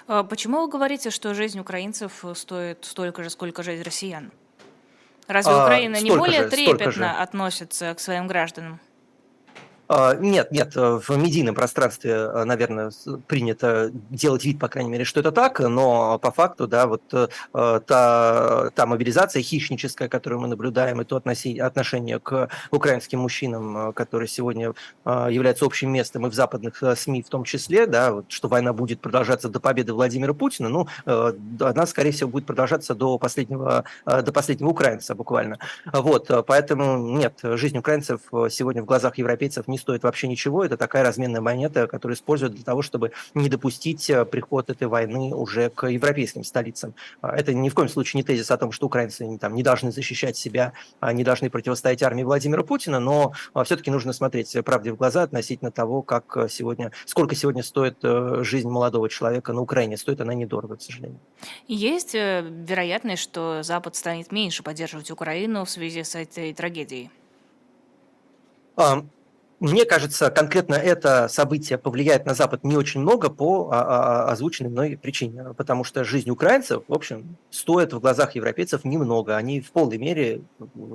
Почему 0.05 0.61
вы 0.61 0.67
говорите, 0.69 1.09
что 1.09 1.33
жизнь 1.33 1.59
украинцев 1.59 2.23
стоит 2.35 2.85
столько 2.85 3.23
же, 3.23 3.29
сколько 3.29 3.63
жизнь 3.63 3.81
россиян? 3.81 4.31
Разве 5.27 5.53
Украина 5.53 5.97
а, 5.97 6.01
не 6.01 6.11
более 6.11 6.43
же, 6.43 6.49
трепетно 6.49 7.21
относится 7.21 7.93
к 7.93 7.99
своим 7.99 8.27
гражданам? 8.27 8.79
А, 9.91 10.13
нет, 10.13 10.51
нет, 10.51 10.77
э, 10.77 10.99
в 10.99 11.09
медийном 11.17 11.55
пространстве, 11.55 12.11
э, 12.11 12.43
наверное, 12.43 12.91
принято 13.25 13.89
делать 14.11 14.45
вид, 14.45 14.59
по 14.59 14.67
крайней 14.67 14.91
мере, 14.91 15.03
что 15.03 15.19
это 15.19 15.31
так, 15.31 15.59
но 15.61 16.19
по 16.19 16.31
факту, 16.31 16.67
да, 16.67 16.85
вот 16.85 17.01
э, 17.11 17.27
та, 17.51 18.69
та 18.75 18.85
мобилизация 18.85 19.41
хищническая, 19.41 20.07
которую 20.07 20.41
мы 20.41 20.47
наблюдаем, 20.47 21.01
и 21.01 21.05
то 21.05 21.15
отношение 21.15 22.19
к 22.19 22.49
украинским 22.69 23.19
мужчинам, 23.19 23.91
которые 23.93 24.27
сегодня 24.27 24.73
являются 25.05 25.65
общим 25.65 25.91
местом 25.91 26.27
и 26.27 26.29
в 26.29 26.33
западных 26.35 26.83
СМИ 26.95 27.23
в 27.23 27.29
том 27.29 27.43
числе, 27.43 27.87
да, 27.87 28.11
вот, 28.11 28.25
что 28.31 28.47
война 28.47 28.73
будет 28.73 29.01
продолжаться 29.01 29.49
до 29.49 29.59
победы 29.59 29.93
Владимира 29.93 30.35
Путина, 30.35 30.69
ну, 30.69 30.87
она, 31.05 31.87
скорее 31.87 32.11
всего, 32.11 32.29
будет 32.29 32.45
продолжаться 32.45 32.93
до 32.93 33.17
последнего, 33.17 33.85
до 34.05 34.31
последнего 34.31 34.69
украинца 34.69 35.15
буквально. 35.15 35.57
Вот, 35.91 36.29
поэтому 36.45 36.97
нет, 37.17 37.39
жизнь 37.41 37.77
украинцев 37.77 38.21
сегодня 38.49 38.83
в 38.83 38.85
глазах 38.85 39.17
европейцев 39.17 39.67
не 39.67 39.78
стоит 39.79 40.03
вообще 40.03 40.27
ничего. 40.27 40.63
Это 40.63 40.77
такая 40.77 41.03
разменная 41.03 41.41
монета, 41.41 41.87
которую 41.87 42.15
используют 42.15 42.53
для 42.53 42.63
того, 42.63 42.81
чтобы 42.81 43.11
не 43.33 43.49
допустить 43.49 44.09
э, 44.09 44.25
приход 44.25 44.69
этой 44.69 44.87
войны 44.87 45.33
уже 45.33 45.69
к 45.69 45.87
европейским 45.87 46.43
столицам. 46.43 46.93
А, 47.21 47.35
это 47.35 47.53
ни 47.53 47.69
в 47.69 47.73
коем 47.73 47.89
случае 47.89 48.19
не 48.19 48.23
тезис 48.23 48.51
о 48.51 48.57
том, 48.57 48.71
что 48.71 48.85
украинцы 48.85 49.37
там, 49.37 49.55
не 49.55 49.63
должны 49.63 49.91
защищать 49.91 50.37
себя, 50.37 50.73
а 50.99 51.13
не 51.13 51.23
должны 51.23 51.49
противостоять 51.49 52.03
армии 52.03 52.23
Владимира 52.23 52.63
Путина, 52.63 52.99
но 52.99 53.33
а, 53.53 53.63
все-таки 53.63 53.91
нужно 53.91 54.13
смотреть 54.13 54.55
правде 54.63 54.91
в 54.91 54.97
глаза 54.97 55.23
относительно 55.23 55.71
того, 55.71 56.01
как 56.01 56.37
э, 56.37 56.49
сегодня, 56.49 56.91
сколько 57.05 57.35
сегодня 57.35 57.63
стоит 57.63 57.97
э, 58.03 58.43
жизнь 58.43 58.69
молодого 58.69 59.09
человека 59.09 59.53
на 59.53 59.61
Украине. 59.61 59.97
Стоит 59.97 60.21
она 60.21 60.33
недорого, 60.33 60.75
к 60.75 60.81
сожалению. 60.81 61.19
Есть 61.67 62.13
вероятность, 62.13 63.23
что 63.23 63.63
Запад 63.63 63.95
станет 63.95 64.31
меньше 64.31 64.63
поддерживать 64.63 65.11
Украину 65.11 65.65
в 65.65 65.69
связи 65.69 66.03
с 66.03 66.15
этой 66.15 66.53
трагедией? 66.53 67.09
Мне 69.59 69.83
кажется, 69.83 70.31
конкретно 70.31 70.75
это 70.75 71.27
событие 71.27 71.77
повлияет 71.77 72.25
на 72.25 72.33
Запад 72.33 72.63
не 72.63 72.77
очень 72.77 73.01
много 73.01 73.29
по 73.29 73.69
а, 73.69 73.81
а, 73.81 74.23
а, 74.27 74.31
озвученной 74.31 74.69
мной 74.69 74.97
причине, 75.01 75.53
потому 75.57 75.83
что 75.83 76.05
жизнь 76.05 76.29
украинцев, 76.29 76.83
в 76.87 76.93
общем, 76.93 77.35
стоит 77.49 77.91
в 77.91 77.99
глазах 77.99 78.35
европейцев 78.35 78.85
немного. 78.85 79.35
Они 79.35 79.59
в 79.59 79.71
полной 79.71 79.97
мере 79.97 80.43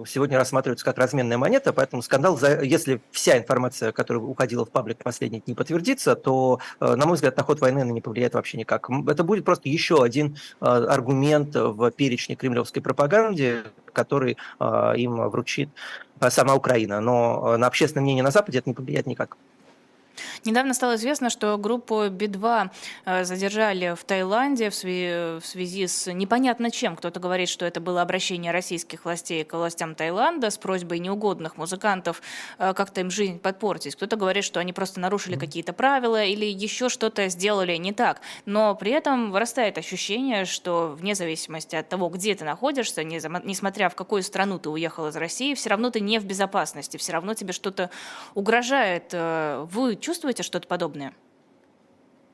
сегодня 0.07 0.39
рассматриваются 0.39 0.87
как 0.87 0.97
разменная 0.97 1.37
монета, 1.37 1.75
поэтому 1.75 2.01
скандал, 2.01 2.39
если 2.63 3.03
вся 3.11 3.37
информация, 3.37 3.93
которая 3.93 4.23
уходила 4.23 4.65
в 4.65 4.71
паблик 4.71 5.03
последние 5.03 5.43
дни, 5.43 5.55
подтвердится, 5.55 6.15
то, 6.15 6.59
э, 6.81 6.95
на 6.95 7.05
мой 7.05 7.17
взгляд, 7.17 7.37
на 7.37 7.43
ход 7.43 7.61
войны 7.61 7.81
она 7.81 7.93
не 7.93 8.01
повлияет 8.01 8.33
вообще 8.33 8.57
никак. 8.57 8.89
Это 9.07 9.25
будет 9.25 9.45
просто 9.45 9.69
еще 9.69 10.03
один 10.03 10.39
э, 10.63 10.65
аргумент 10.65 11.55
в 11.55 11.91
перечне 11.91 12.35
кремлевской 12.35 12.81
пропаганды, 12.81 13.65
который 13.95 14.37
им 14.61 15.17
вручит 15.31 15.71
Э, 16.21 16.31
сама 16.31 16.55
Украина, 16.55 17.01
но 17.01 17.55
э, 17.55 17.57
на 17.57 17.67
общественное 17.67 18.03
мнение 18.03 18.23
на 18.23 18.31
Западе 18.31 18.59
это 18.59 18.71
не 18.71 18.75
повлияет 18.75 19.07
никак. 19.07 19.37
Недавно 20.45 20.75
стало 20.75 20.97
известно, 20.97 21.31
что 21.31 21.57
группу 21.57 22.09
Би-2 22.11 22.71
э, 23.07 23.25
задержали 23.25 23.95
в 23.95 24.05
Таиланде 24.05 24.69
в 24.69 24.75
связи, 24.75 25.41
в 25.41 25.47
связи 25.47 25.87
с 25.87 26.13
непонятно 26.13 26.71
чем. 26.71 26.97
Кто-то 26.97 27.19
говорит, 27.19 27.49
что 27.49 27.65
это 27.65 27.81
было 27.81 28.03
обращение 28.03 28.53
российских 28.53 29.07
властей 29.07 29.43
к 29.45 29.55
властям 29.55 29.95
Таиланда 29.95 30.51
с 30.51 30.59
просьбой 30.59 30.99
неугодных 30.99 31.57
музыкантов 31.57 32.21
э, 32.59 32.75
как-то 32.75 33.01
им 33.01 33.11
жизнь 33.11 33.39
подпортить. 33.39 33.97
Кто-то 33.97 34.17
говорит, 34.17 34.45
что 34.45 34.61
они 34.61 34.75
просто 34.75 35.01
нарушили 35.01 35.37
какие-то 35.37 35.73
правила 35.73 36.23
или 36.23 36.45
еще 36.45 36.91
что-то 36.91 37.27
сделали 37.31 37.77
не 37.77 37.93
так. 37.93 38.21
Но 38.45 38.75
при 38.75 38.91
этом 38.93 39.33
вырастает 39.33 39.79
ощущение, 39.79 40.45
что 40.45 40.95
вне 40.99 41.15
зависимости 41.15 41.75
от 41.75 41.89
того, 41.89 42.11
где 42.11 42.35
ты 42.35 42.45
находишься, 42.45 43.03
несмотря 43.03 43.89
в 43.89 43.95
какую 43.95 44.23
страну 44.23 44.59
ты 44.59 44.69
уехал 44.69 45.07
из 45.07 45.17
России, 45.17 45.55
все 45.55 45.71
равно 45.71 45.89
ты 45.89 46.01
не 46.01 46.19
в 46.19 46.27
безопасности, 46.27 46.99
все 46.99 47.13
равно 47.13 47.33
тебе 47.33 47.55
что-то 47.55 47.89
угрожает. 48.35 49.05
Э, 49.13 49.67
вы 49.71 49.97
чувствуете 49.97 50.34
что-то 50.43 50.69
подобное? 50.69 51.15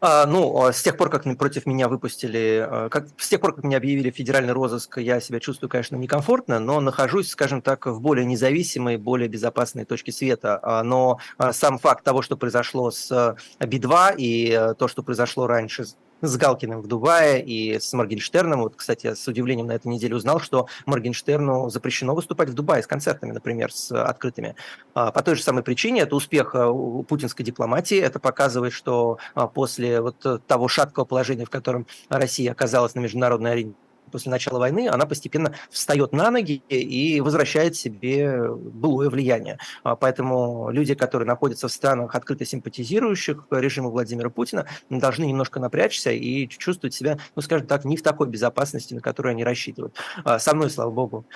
А, 0.02 0.24
ну, 0.24 0.64
а 0.64 0.72
с 0.72 0.82
тех 0.82 0.96
пор, 0.96 1.10
как 1.10 1.24
против 1.36 1.66
меня 1.66 1.86
выпустили, 1.86 2.66
а, 2.66 2.88
как, 2.88 3.08
с 3.18 3.28
тех 3.28 3.40
пор, 3.40 3.54
как 3.54 3.64
меня 3.64 3.76
объявили 3.76 4.10
федеральный 4.10 4.54
розыск, 4.54 4.96
я 4.96 5.20
себя 5.20 5.40
чувствую, 5.40 5.68
конечно, 5.68 5.96
некомфортно, 5.96 6.58
но 6.58 6.80
нахожусь, 6.80 7.28
скажем 7.28 7.60
так, 7.60 7.84
в 7.84 8.00
более 8.00 8.24
независимой, 8.24 8.96
более 8.96 9.28
безопасной 9.28 9.84
точке 9.84 10.10
света. 10.10 10.58
А, 10.62 10.82
но 10.82 11.18
сам 11.52 11.78
факт 11.78 12.02
того, 12.02 12.22
что 12.22 12.38
произошло 12.38 12.90
с 12.90 13.36
Би-2 13.58 14.14
и 14.16 14.74
то, 14.78 14.88
что 14.88 15.02
произошло 15.02 15.46
раньше 15.46 15.84
с 16.22 16.36
Галкиным 16.36 16.80
в 16.80 16.86
Дубае 16.86 17.44
и 17.44 17.78
с 17.78 17.92
Моргенштерном. 17.92 18.60
Вот, 18.60 18.76
кстати, 18.76 19.14
с 19.14 19.26
удивлением 19.26 19.66
на 19.66 19.72
этой 19.72 19.88
неделе 19.88 20.16
узнал, 20.16 20.40
что 20.40 20.66
Моргенштерну 20.86 21.70
запрещено 21.70 22.14
выступать 22.14 22.50
в 22.50 22.54
Дубае 22.54 22.82
с 22.82 22.86
концертами, 22.86 23.32
например, 23.32 23.72
с 23.72 23.92
открытыми. 23.92 24.56
А, 24.94 25.12
по 25.12 25.22
той 25.22 25.36
же 25.36 25.42
самой 25.42 25.62
причине 25.62 26.02
это 26.02 26.16
успех 26.16 26.54
а, 26.54 26.72
путинской 27.02 27.44
дипломатии. 27.44 27.98
Это 27.98 28.18
показывает, 28.18 28.72
что 28.72 29.18
а, 29.34 29.46
после 29.46 30.00
вот 30.00 30.46
того 30.46 30.68
шаткого 30.68 31.04
положения, 31.04 31.44
в 31.44 31.50
котором 31.50 31.86
Россия 32.08 32.52
оказалась 32.52 32.94
на 32.94 33.00
международной 33.00 33.52
арене, 33.52 33.74
после 34.10 34.30
начала 34.30 34.58
войны, 34.58 34.88
она 34.88 35.06
постепенно 35.06 35.54
встает 35.70 36.12
на 36.12 36.30
ноги 36.30 36.62
и 36.68 37.20
возвращает 37.20 37.76
себе 37.76 38.48
былое 38.50 39.08
влияние. 39.10 39.58
А, 39.82 39.96
поэтому 39.96 40.70
люди, 40.70 40.94
которые 40.94 41.26
находятся 41.26 41.68
в 41.68 41.72
странах, 41.72 42.14
открыто 42.14 42.44
симпатизирующих 42.44 43.46
режиму 43.50 43.90
Владимира 43.90 44.30
Путина, 44.30 44.66
должны 44.88 45.24
немножко 45.24 45.60
напрячься 45.60 46.10
и 46.10 46.48
чувствовать 46.48 46.94
себя, 46.94 47.18
ну, 47.36 47.42
скажем 47.42 47.66
так, 47.66 47.84
не 47.84 47.96
в 47.96 48.02
такой 48.02 48.28
безопасности, 48.28 48.94
на 48.94 49.00
которую 49.00 49.32
они 49.32 49.44
рассчитывают. 49.44 49.94
А, 50.24 50.38
со 50.38 50.54
мной, 50.54 50.70
слава 50.70 50.90
богу, 50.90 51.26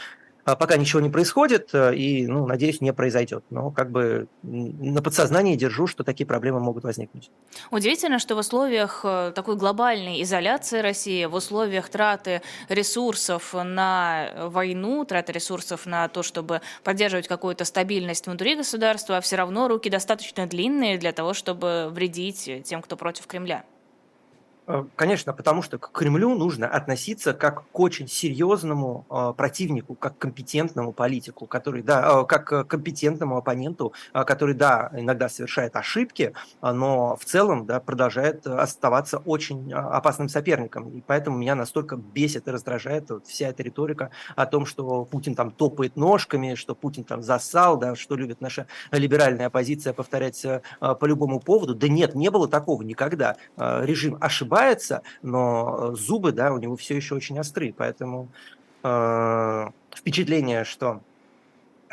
пока 0.45 0.77
ничего 0.77 1.01
не 1.01 1.11
происходит, 1.11 1.71
э, 1.73 1.95
и, 1.95 2.27
ну, 2.27 2.47
надеюсь, 2.47 2.81
не 2.81 2.93
произойдет. 2.93 3.45
Но 3.51 3.71
как 3.71 3.91
бы 3.91 4.29
на 4.43 5.03
подсознании 5.03 5.57
держу, 5.57 5.87
что 5.87 6.05
такие 6.05 6.27
проблемы 6.27 6.61
могут 6.61 6.85
возникнуть. 6.85 7.31
Удивительно, 7.71 8.19
что 8.19 8.35
в 8.35 8.39
условиях 8.39 9.01
э, 9.05 9.33
такой 9.35 9.57
глобальной 9.57 10.23
изоляции 10.23 10.81
России, 10.81 11.25
в 11.25 11.35
условиях 11.35 11.89
траты 11.89 12.43
ресурсов 12.69 13.55
на 13.55 14.31
войну, 14.49 15.05
траты 15.05 15.33
ресурсов 15.33 15.87
на 15.87 16.09
то, 16.09 16.23
чтобы 16.23 16.61
поддерживать 16.83 17.29
какую-то 17.29 17.65
стабильность 17.65 18.27
внутри 18.27 18.57
государства, 18.57 19.21
все 19.21 19.37
равно 19.37 19.69
руки 19.69 19.89
достаточно 19.89 20.47
длинные 20.47 20.99
для 20.99 21.13
того, 21.13 21.35
чтобы 21.35 21.89
вредить 21.91 22.51
тем, 22.65 22.83
кто 22.83 22.97
против 22.97 23.27
Кремля. 23.27 23.65
Э, 24.67 24.85
конечно, 24.97 25.33
потому 25.33 25.63
что 25.63 25.79
к 25.79 25.93
Кремлю 25.93 26.35
нужно 26.35 26.67
относиться 26.69 27.35
как 27.35 27.71
к 27.71 27.81
очень 27.81 28.09
серьезному 28.09 29.07
э, 29.11 29.35
противнику, 29.37 29.95
как 29.95 30.17
к 30.17 30.23
компетентному 30.23 30.93
политику, 30.93 31.47
который, 31.47 31.83
да, 31.83 32.23
э, 32.23 32.25
как 32.25 32.45
к 32.47 32.65
компетентному 32.65 33.37
оппоненту, 33.37 33.93
который, 34.13 34.55
да, 34.55 34.91
иногда 34.95 35.29
совершает 35.29 35.77
ошибки, 35.77 36.33
но 36.63 37.17
в 37.17 37.25
целом, 37.25 37.67
да, 37.67 37.81
продолжает 37.81 38.47
оставаться 38.47 39.19
очень 39.19 39.73
опасным 39.73 40.29
соперником. 40.29 40.89
И 40.91 41.01
поэтому 41.01 41.37
меня 41.37 41.55
настолько 41.55 41.97
бесит 41.97 42.49
и 42.49 42.51
раздражает 42.51 43.11
вот 43.11 43.27
вся 43.27 43.49
эта 43.49 43.63
риторика 43.63 44.11
о 44.37 44.47
том, 44.47 44.67
что 44.67 45.05
Путин 45.05 45.35
там 45.35 45.51
топает 45.51 45.97
ножками, 45.97 46.55
что 46.55 46.75
Путин 46.75 47.05
там 47.05 47.23
засал, 47.23 47.77
да, 47.77 47.95
что 47.97 48.17
любит 48.17 48.41
наша 48.41 48.67
либеральная 48.91 49.47
оппозиция 49.47 49.93
повторять 49.93 50.45
по 50.81 51.05
любому 51.05 51.41
поводу. 51.41 51.75
Да 51.75 51.89
нет, 51.89 52.15
не 52.15 52.31
было 52.31 52.49
такого 52.49 52.83
никогда. 52.83 53.37
Режим 53.57 54.17
ошибается 54.21 54.54
ошибается, 54.55 55.03
но 55.23 55.93
э, 55.93 55.97
зубы, 55.97 56.33
да, 56.33 56.53
у 56.53 56.59
него 56.59 56.77
все 56.77 56.97
еще 56.97 57.15
очень 57.15 57.39
острые, 57.39 57.73
поэтому 57.73 58.29
э, 58.83 59.67
впечатление, 59.95 60.65
что 60.65 61.01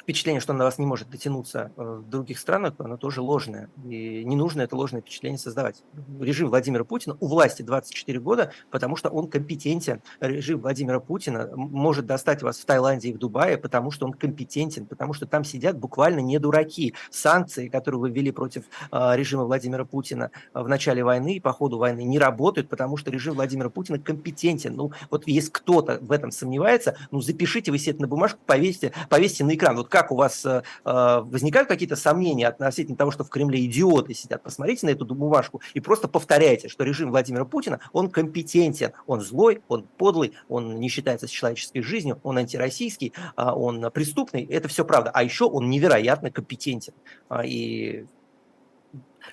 впечатление, 0.02 0.42
что 0.42 0.52
он 0.54 0.58
на 0.58 0.66
вас 0.66 0.78
не 0.78 0.86
может 0.86 1.10
дотянуться 1.10 1.72
э, 1.76 2.02
в 2.04 2.10
других 2.10 2.40
странах, 2.40 2.74
оно 2.80 2.98
тоже 2.98 3.22
ложное. 3.22 3.70
И 3.86 4.24
не 4.26 4.36
нужно 4.36 4.62
это 4.62 4.76
ложное 4.76 5.02
впечатление 5.02 5.38
создавать. 5.38 5.84
Режим 6.20 6.50
Владимира 6.50 6.84
Путина 6.84 7.18
у 7.20 7.28
власти 7.28 7.62
24 7.62 8.20
года, 8.20 8.52
потому 8.70 8.96
что 8.96 9.10
он 9.10 9.28
компетентен. 9.28 10.02
Режим 10.20 10.60
Владимира 10.60 11.00
Путина 11.00 11.50
может 11.56 12.06
достать 12.06 12.42
вас 12.42 12.60
в 12.60 12.66
Таиланде 12.66 13.10
и 13.10 13.14
в 13.14 13.18
Дубае, 13.18 13.58
потому 13.58 13.92
что 13.92 14.06
он 14.06 14.14
компетентен, 14.14 14.86
потому 14.86 15.14
что 15.14 15.26
там 15.26 15.44
сидят 15.44 15.78
буквально 15.78 16.20
не 16.20 16.40
дураки. 16.40 16.94
Санкции, 17.10 17.68
которые 17.68 18.02
вы 18.02 18.10
ввели 18.10 18.32
против 18.32 18.66
э, 18.92 19.12
режима 19.16 19.44
Владимира 19.44 19.86
Путина 19.86 20.32
в 20.54 20.68
начале 20.68 21.04
войны 21.04 21.36
и 21.36 21.40
по 21.40 21.54
ходу 21.54 21.78
войны, 21.78 22.04
не 22.04 22.20
работают, 22.20 22.70
потому 22.70 22.98
что 22.98 23.12
режим 23.12 23.36
Владимира 23.36 23.70
Путина 23.70 24.00
компетентен. 24.00 24.76
Ну, 24.76 24.92
вот 25.10 25.28
если 25.28 25.52
кто-то 25.52 26.00
в 26.02 26.12
этом 26.12 26.32
сомневается, 26.32 26.98
ну, 27.12 27.22
запишите 27.22 27.72
вы 27.72 27.78
себе 27.78 27.94
это 27.94 28.02
на 28.02 28.08
бумажку, 28.08 28.40
повесьте, 28.46 28.94
повесьте 29.10 29.44
на 29.44 29.56
экран. 29.56 29.76
Вот 29.76 29.90
как 29.92 30.12
у 30.12 30.16
вас 30.16 30.44
э, 30.46 30.64
э, 30.86 31.20
возникают 31.24 31.68
какие-то 31.68 31.96
сомнения 31.96 32.48
относительно 32.48 32.98
того, 32.98 33.12
что 33.12 33.24
в 33.24 33.30
Кремле 33.30 33.64
идиоты 33.66 34.16
сидят, 34.16 34.42
посмотрите 34.42 34.88
на 34.88 34.92
эту 34.92 35.06
бумажку 35.06 35.62
и 35.76 35.80
просто 35.80 36.08
повторяйте, 36.08 36.70
что 36.70 36.84
режим 36.84 37.12
Владимира 37.12 37.46
Путина, 37.46 37.80
он 37.94 38.10
компетентен, 38.10 38.94
он 39.06 39.22
злой, 39.22 39.62
он 39.68 39.84
подлый, 39.98 40.34
он 40.48 40.80
не 40.80 40.90
считается 40.90 41.28
с 41.28 41.30
человеческой 41.30 41.82
жизнью, 41.82 42.20
он 42.24 42.38
антироссийский, 42.38 43.14
а 43.36 43.54
он 43.54 43.92
преступный, 43.92 44.44
это 44.46 44.68
все 44.68 44.86
правда. 44.86 45.12
А 45.14 45.24
еще 45.24 45.46
он 45.46 45.70
невероятно 45.70 46.32
компетентен. 46.32 46.94
А, 47.30 47.46
и 47.46 48.06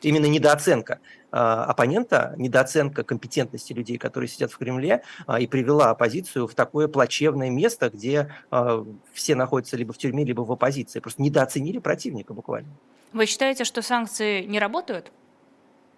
именно 0.02 0.26
недооценка 0.26 0.98
оппонента, 1.30 2.34
недооценка 2.36 3.04
компетентности 3.04 3.72
людей, 3.72 3.98
которые 3.98 4.28
сидят 4.28 4.50
в 4.50 4.58
Кремле, 4.58 5.02
а, 5.26 5.40
и 5.40 5.46
привела 5.46 5.90
оппозицию 5.90 6.46
в 6.46 6.54
такое 6.54 6.88
плачевное 6.88 7.50
место, 7.50 7.90
где 7.90 8.32
а, 8.50 8.84
все 9.12 9.34
находятся 9.34 9.76
либо 9.76 9.92
в 9.92 9.98
тюрьме, 9.98 10.24
либо 10.24 10.42
в 10.42 10.52
оппозиции. 10.52 11.00
Просто 11.00 11.22
недооценили 11.22 11.78
противника 11.78 12.32
буквально. 12.34 12.68
Вы 13.12 13.26
считаете, 13.26 13.64
что 13.64 13.82
санкции 13.82 14.44
не 14.44 14.58
работают? 14.58 15.12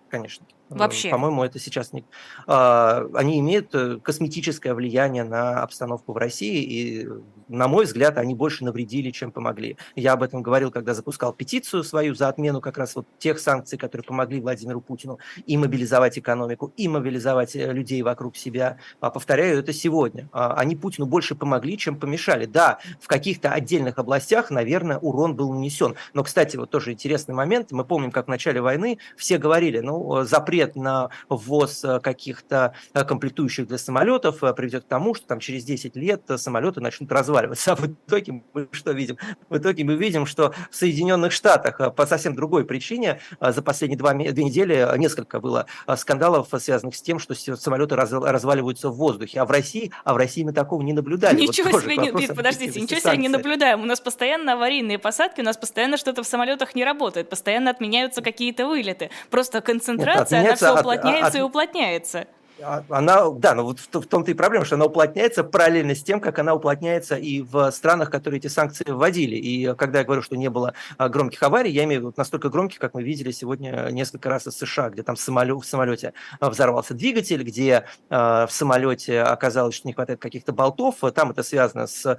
Конечно. 0.08 0.46
Вообще? 0.70 1.10
По-моему, 1.10 1.42
это 1.44 1.58
сейчас 1.58 1.92
не... 1.92 2.04
Они 2.46 3.40
имеют 3.40 3.74
э, 3.74 3.98
косметическое 3.98 4.74
влияние 4.74 5.24
на 5.24 5.62
обстановку 5.62 6.12
в 6.12 6.16
России, 6.16 6.62
и 6.62 7.08
на 7.50 7.66
мой 7.66 7.84
взгляд, 7.84 8.16
они 8.16 8.36
больше 8.36 8.64
навредили, 8.64 9.10
чем 9.10 9.32
помогли. 9.32 9.76
Я 9.96 10.12
об 10.12 10.22
этом 10.22 10.40
говорил, 10.40 10.70
когда 10.70 10.94
запускал 10.94 11.32
петицию 11.32 11.82
свою 11.82 12.14
за 12.14 12.28
отмену 12.28 12.60
как 12.60 12.78
раз 12.78 12.94
вот 12.94 13.06
тех 13.18 13.40
санкций, 13.40 13.76
которые 13.76 14.04
помогли 14.04 14.40
Владимиру 14.40 14.80
Путину 14.80 15.18
и 15.46 15.56
мобилизовать 15.56 16.16
экономику, 16.16 16.72
и 16.76 16.86
мобилизовать 16.86 17.56
э, 17.56 17.72
людей 17.72 18.02
вокруг 18.02 18.36
себя. 18.36 18.78
А 19.00 19.10
повторяю 19.10 19.58
это 19.58 19.72
сегодня. 19.72 20.28
А, 20.32 20.54
они 20.54 20.76
Путину 20.76 21.06
больше 21.08 21.34
помогли, 21.34 21.76
чем 21.76 21.96
помешали. 21.96 22.46
Да, 22.46 22.78
в 23.00 23.08
каких-то 23.08 23.50
отдельных 23.50 23.98
областях, 23.98 24.50
наверное, 24.50 24.98
урон 24.98 25.34
был 25.34 25.52
нанесен. 25.52 25.96
Но, 26.14 26.22
кстати, 26.22 26.56
вот 26.56 26.70
тоже 26.70 26.92
интересный 26.92 27.34
момент. 27.34 27.72
Мы 27.72 27.84
помним, 27.84 28.12
как 28.12 28.26
в 28.26 28.28
начале 28.28 28.60
войны 28.60 28.98
все 29.16 29.38
говорили, 29.38 29.80
ну, 29.80 30.22
запрет 30.22 30.59
на 30.76 31.10
ввоз 31.28 31.84
э, 31.84 32.00
каких-то 32.00 32.74
э, 32.94 33.04
комплектующих 33.04 33.66
для 33.66 33.78
самолетов 33.78 34.40
приведет 34.56 34.84
к 34.84 34.88
тому, 34.88 35.14
что 35.14 35.26
там 35.26 35.40
через 35.40 35.64
10 35.64 35.96
лет 35.96 36.22
самолеты 36.36 36.80
начнут 36.80 37.10
разваливаться. 37.12 37.72
А 37.72 37.76
в 37.76 37.86
итоге 37.86 38.42
мы 38.52 38.68
что 38.72 38.92
видим? 38.92 39.16
В 39.48 39.58
итоге 39.58 39.84
мы 39.84 39.94
видим, 39.94 40.26
что 40.26 40.52
в 40.70 40.76
Соединенных 40.76 41.32
Штатах 41.32 41.94
по 41.94 42.06
совсем 42.06 42.34
другой 42.34 42.64
причине 42.64 43.20
за 43.40 43.62
последние 43.62 43.98
два, 43.98 44.14
две 44.14 44.44
недели 44.44 44.86
несколько 44.96 45.40
было 45.40 45.66
скандалов, 45.96 46.48
связанных 46.58 46.96
с 46.96 47.02
тем, 47.02 47.18
что 47.18 47.34
самолеты 47.34 47.96
раз, 47.96 48.12
разваливаются 48.12 48.88
в 48.90 48.96
воздухе. 48.96 49.40
А 49.40 49.44
в 49.44 49.50
России, 49.50 49.92
а 50.04 50.14
в 50.14 50.16
России 50.16 50.44
мы 50.44 50.52
такого 50.52 50.82
не 50.82 50.92
наблюдали. 50.92 51.40
Ничего 51.40 51.70
вот 51.70 51.82
себе, 51.82 51.96
не, 51.96 52.10
нет, 52.10 52.34
подождите, 52.34 52.80
ничего 52.80 53.00
себе 53.00 53.16
не 53.16 53.28
наблюдаем. 53.28 53.82
У 53.82 53.86
нас 53.86 54.00
постоянно 54.00 54.54
аварийные 54.54 54.98
посадки, 54.98 55.40
у 55.40 55.44
нас 55.44 55.56
постоянно 55.56 55.96
что-то 55.96 56.22
в 56.22 56.26
самолетах 56.26 56.74
не 56.74 56.84
работает, 56.84 57.28
постоянно 57.30 57.70
отменяются 57.70 58.22
какие-то 58.22 58.66
вылеты. 58.66 59.10
Просто 59.30 59.60
концентрация, 59.60 60.42
нет, 60.42 60.49
она 60.50 60.56
все 60.56 60.80
уплотняется 60.80 61.26
от, 61.26 61.34
от, 61.34 61.38
и 61.38 61.42
уплотняется. 61.42 62.26
А, 62.62 62.84
она, 62.88 63.30
да, 63.30 63.54
но 63.54 63.64
вот 63.64 63.78
в, 63.78 64.06
том-то 64.06 64.30
и 64.30 64.34
проблема, 64.34 64.64
что 64.64 64.74
она 64.74 64.86
уплотняется 64.86 65.44
параллельно 65.44 65.94
с 65.94 66.02
тем, 66.02 66.20
как 66.20 66.38
она 66.38 66.54
уплотняется 66.54 67.16
и 67.16 67.42
в 67.42 67.70
странах, 67.70 68.10
которые 68.10 68.38
эти 68.38 68.48
санкции 68.48 68.84
вводили. 68.86 69.36
И 69.36 69.74
когда 69.74 70.00
я 70.00 70.04
говорю, 70.04 70.22
что 70.22 70.36
не 70.36 70.50
было 70.50 70.74
а, 70.98 71.08
громких 71.08 71.42
аварий, 71.42 71.70
я 71.70 71.84
имею 71.84 72.00
в 72.00 72.04
виду 72.04 72.14
настолько 72.16 72.48
громких, 72.48 72.78
как 72.78 72.94
мы 72.94 73.02
видели 73.02 73.30
сегодня 73.30 73.88
несколько 73.90 74.28
раз 74.28 74.46
из 74.46 74.56
США, 74.56 74.90
где 74.90 75.02
там 75.02 75.16
самолет, 75.16 75.62
в 75.62 75.66
самолете 75.66 76.12
а, 76.38 76.50
взорвался 76.50 76.94
двигатель, 76.94 77.42
где 77.42 77.84
в 78.08 78.48
самолете 78.50 79.20
оказалось, 79.22 79.74
что 79.74 79.88
не 79.88 79.94
хватает 79.94 80.20
каких-то 80.20 80.52
болтов. 80.52 80.96
Там 81.14 81.30
это 81.30 81.42
связано 81.42 81.86
с 81.86 82.18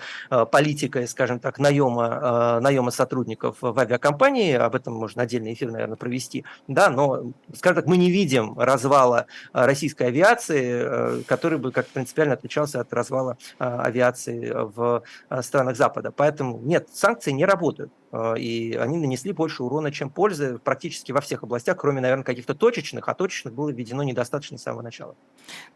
политикой, 0.51 1.07
скажем 1.07 1.39
так, 1.39 1.59
наема, 1.59 2.59
наема 2.61 2.91
сотрудников 2.91 3.57
в 3.61 3.77
авиакомпании. 3.77 4.53
Об 4.53 4.75
этом 4.75 4.93
можно 4.93 5.23
отдельный 5.23 5.53
эфир, 5.53 5.71
наверное, 5.71 5.97
провести. 5.97 6.45
Да, 6.67 6.89
но, 6.89 7.31
скажем 7.55 7.75
так, 7.75 7.85
мы 7.85 7.97
не 7.97 8.11
видим 8.11 8.57
развала 8.57 9.27
российской 9.53 10.07
авиации 10.07 10.30
авиации, 10.31 11.19
э, 11.19 11.23
который 11.27 11.57
бы 11.57 11.71
как 11.71 11.87
принципиально 11.87 12.33
отличался 12.33 12.79
от 12.79 12.93
развала 12.93 13.37
э, 13.59 13.65
авиации 13.65 14.51
в 14.53 15.03
э, 15.29 15.41
странах 15.41 15.77
Запада. 15.77 16.11
Поэтому 16.11 16.59
нет, 16.59 16.89
санкции 16.93 17.31
не 17.31 17.45
работают. 17.45 17.91
И 18.37 18.77
они 18.77 18.97
нанесли 18.97 19.31
больше 19.31 19.63
урона, 19.63 19.89
чем 19.89 20.09
пользы 20.09 20.59
практически 20.59 21.13
во 21.13 21.21
всех 21.21 21.43
областях, 21.43 21.77
кроме, 21.77 22.01
наверное, 22.01 22.25
каких-то 22.25 22.53
точечных, 22.53 23.07
а 23.07 23.13
точечных 23.13 23.53
было 23.53 23.69
введено 23.69 24.03
недостаточно 24.03 24.57
с 24.57 24.63
самого 24.63 24.81
начала. 24.81 25.15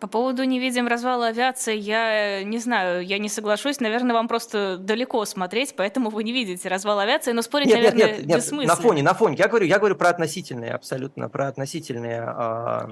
По 0.01 0.08
поводу 0.08 0.43
«не 0.43 0.60
видим 0.60 0.88
развала 0.88 1.28
авиации», 1.28 1.78
я 1.78 2.43
не 2.43 2.58
знаю, 2.58 3.06
я 3.06 3.20
не 3.20 3.30
соглашусь. 3.30 3.80
Наверное, 3.80 4.14
вам 4.14 4.28
просто 4.28 4.78
далеко 4.78 5.24
смотреть, 5.24 5.76
поэтому 5.78 6.10
вы 6.10 6.26
не 6.26 6.34
видите 6.34 6.68
развал 6.68 6.99
авиации, 6.99 7.32
но 7.32 7.41
спорить, 7.41 7.68
нет, 7.68 7.78
наверное, 7.78 7.97
нет, 7.97 8.18
нет, 8.18 8.28
нет, 8.28 8.38
бессмысленно. 8.38 8.76
На 8.76 8.82
фоне, 8.82 9.03
на 9.03 9.14
фоне. 9.14 9.38
Я 9.39 9.47
говорю, 9.47 9.66
я 9.66 9.80
говорю 9.80 9.95
про 9.95 10.10
относительные, 10.10 10.72
абсолютно, 10.72 11.30
про 11.30 11.47
относительные 11.47 12.22
а, 12.22 12.89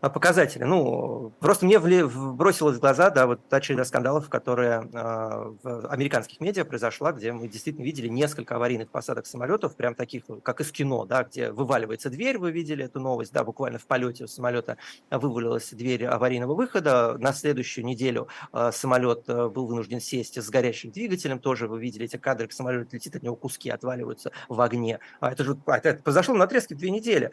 показатели. 0.00 0.62
Ну, 0.64 1.32
просто 1.40 1.66
мне 1.66 1.78
бросилось 1.80 2.76
в 2.76 2.80
глаза, 2.80 3.10
да, 3.10 3.26
вот 3.26 3.40
та 3.48 3.60
череда 3.60 3.84
скандалов, 3.84 4.28
которая 4.28 4.82
э, 4.82 4.86
в 5.62 5.88
американских 5.88 6.40
медиа 6.40 6.64
произошла, 6.64 7.12
где 7.12 7.32
мы 7.32 7.48
действительно 7.48 7.84
видели 7.84 8.08
несколько 8.08 8.56
аварийных 8.56 8.90
посадок 8.90 9.26
самолетов, 9.26 9.74
прям 9.74 9.94
таких, 9.94 10.24
как 10.42 10.60
из 10.60 10.70
кино, 10.70 11.04
да, 11.04 11.24
где 11.24 11.50
вываливается 11.50 12.10
дверь, 12.10 12.38
вы 12.38 12.52
видели 12.52 12.84
эту 12.84 13.00
новость, 13.00 13.32
да, 13.32 13.42
буквально 13.42 13.78
в 13.78 13.86
полете 13.86 14.24
у 14.24 14.26
самолета 14.28 14.76
вывалилась 15.10 15.70
дверь 15.70 16.06
аварийного 16.06 16.54
выхода. 16.54 17.16
На 17.18 17.32
следующую 17.32 17.84
неделю 17.84 18.28
э, 18.52 18.70
самолет 18.72 19.26
был 19.26 19.66
вынужден 19.66 20.00
сесть 20.00 20.40
с 20.40 20.48
горящим 20.48 20.92
двигателем, 20.92 21.40
тоже 21.40 21.66
вы 21.66 21.80
видели 21.80 22.04
эти 22.04 22.16
кадры, 22.16 22.46
как 22.46 22.52
самолет 22.52 22.92
летит, 22.92 23.16
от 23.16 23.22
него 23.24 23.34
куски 23.34 23.68
отваливаются 23.70 24.30
в 24.48 24.60
огне. 24.60 25.00
А 25.18 25.32
это 25.32 25.42
же 25.42 25.56
это 25.66 25.94
произошло 26.02 26.34
на 26.34 26.44
отрезке 26.44 26.74
две 26.74 26.90
недели. 26.90 27.32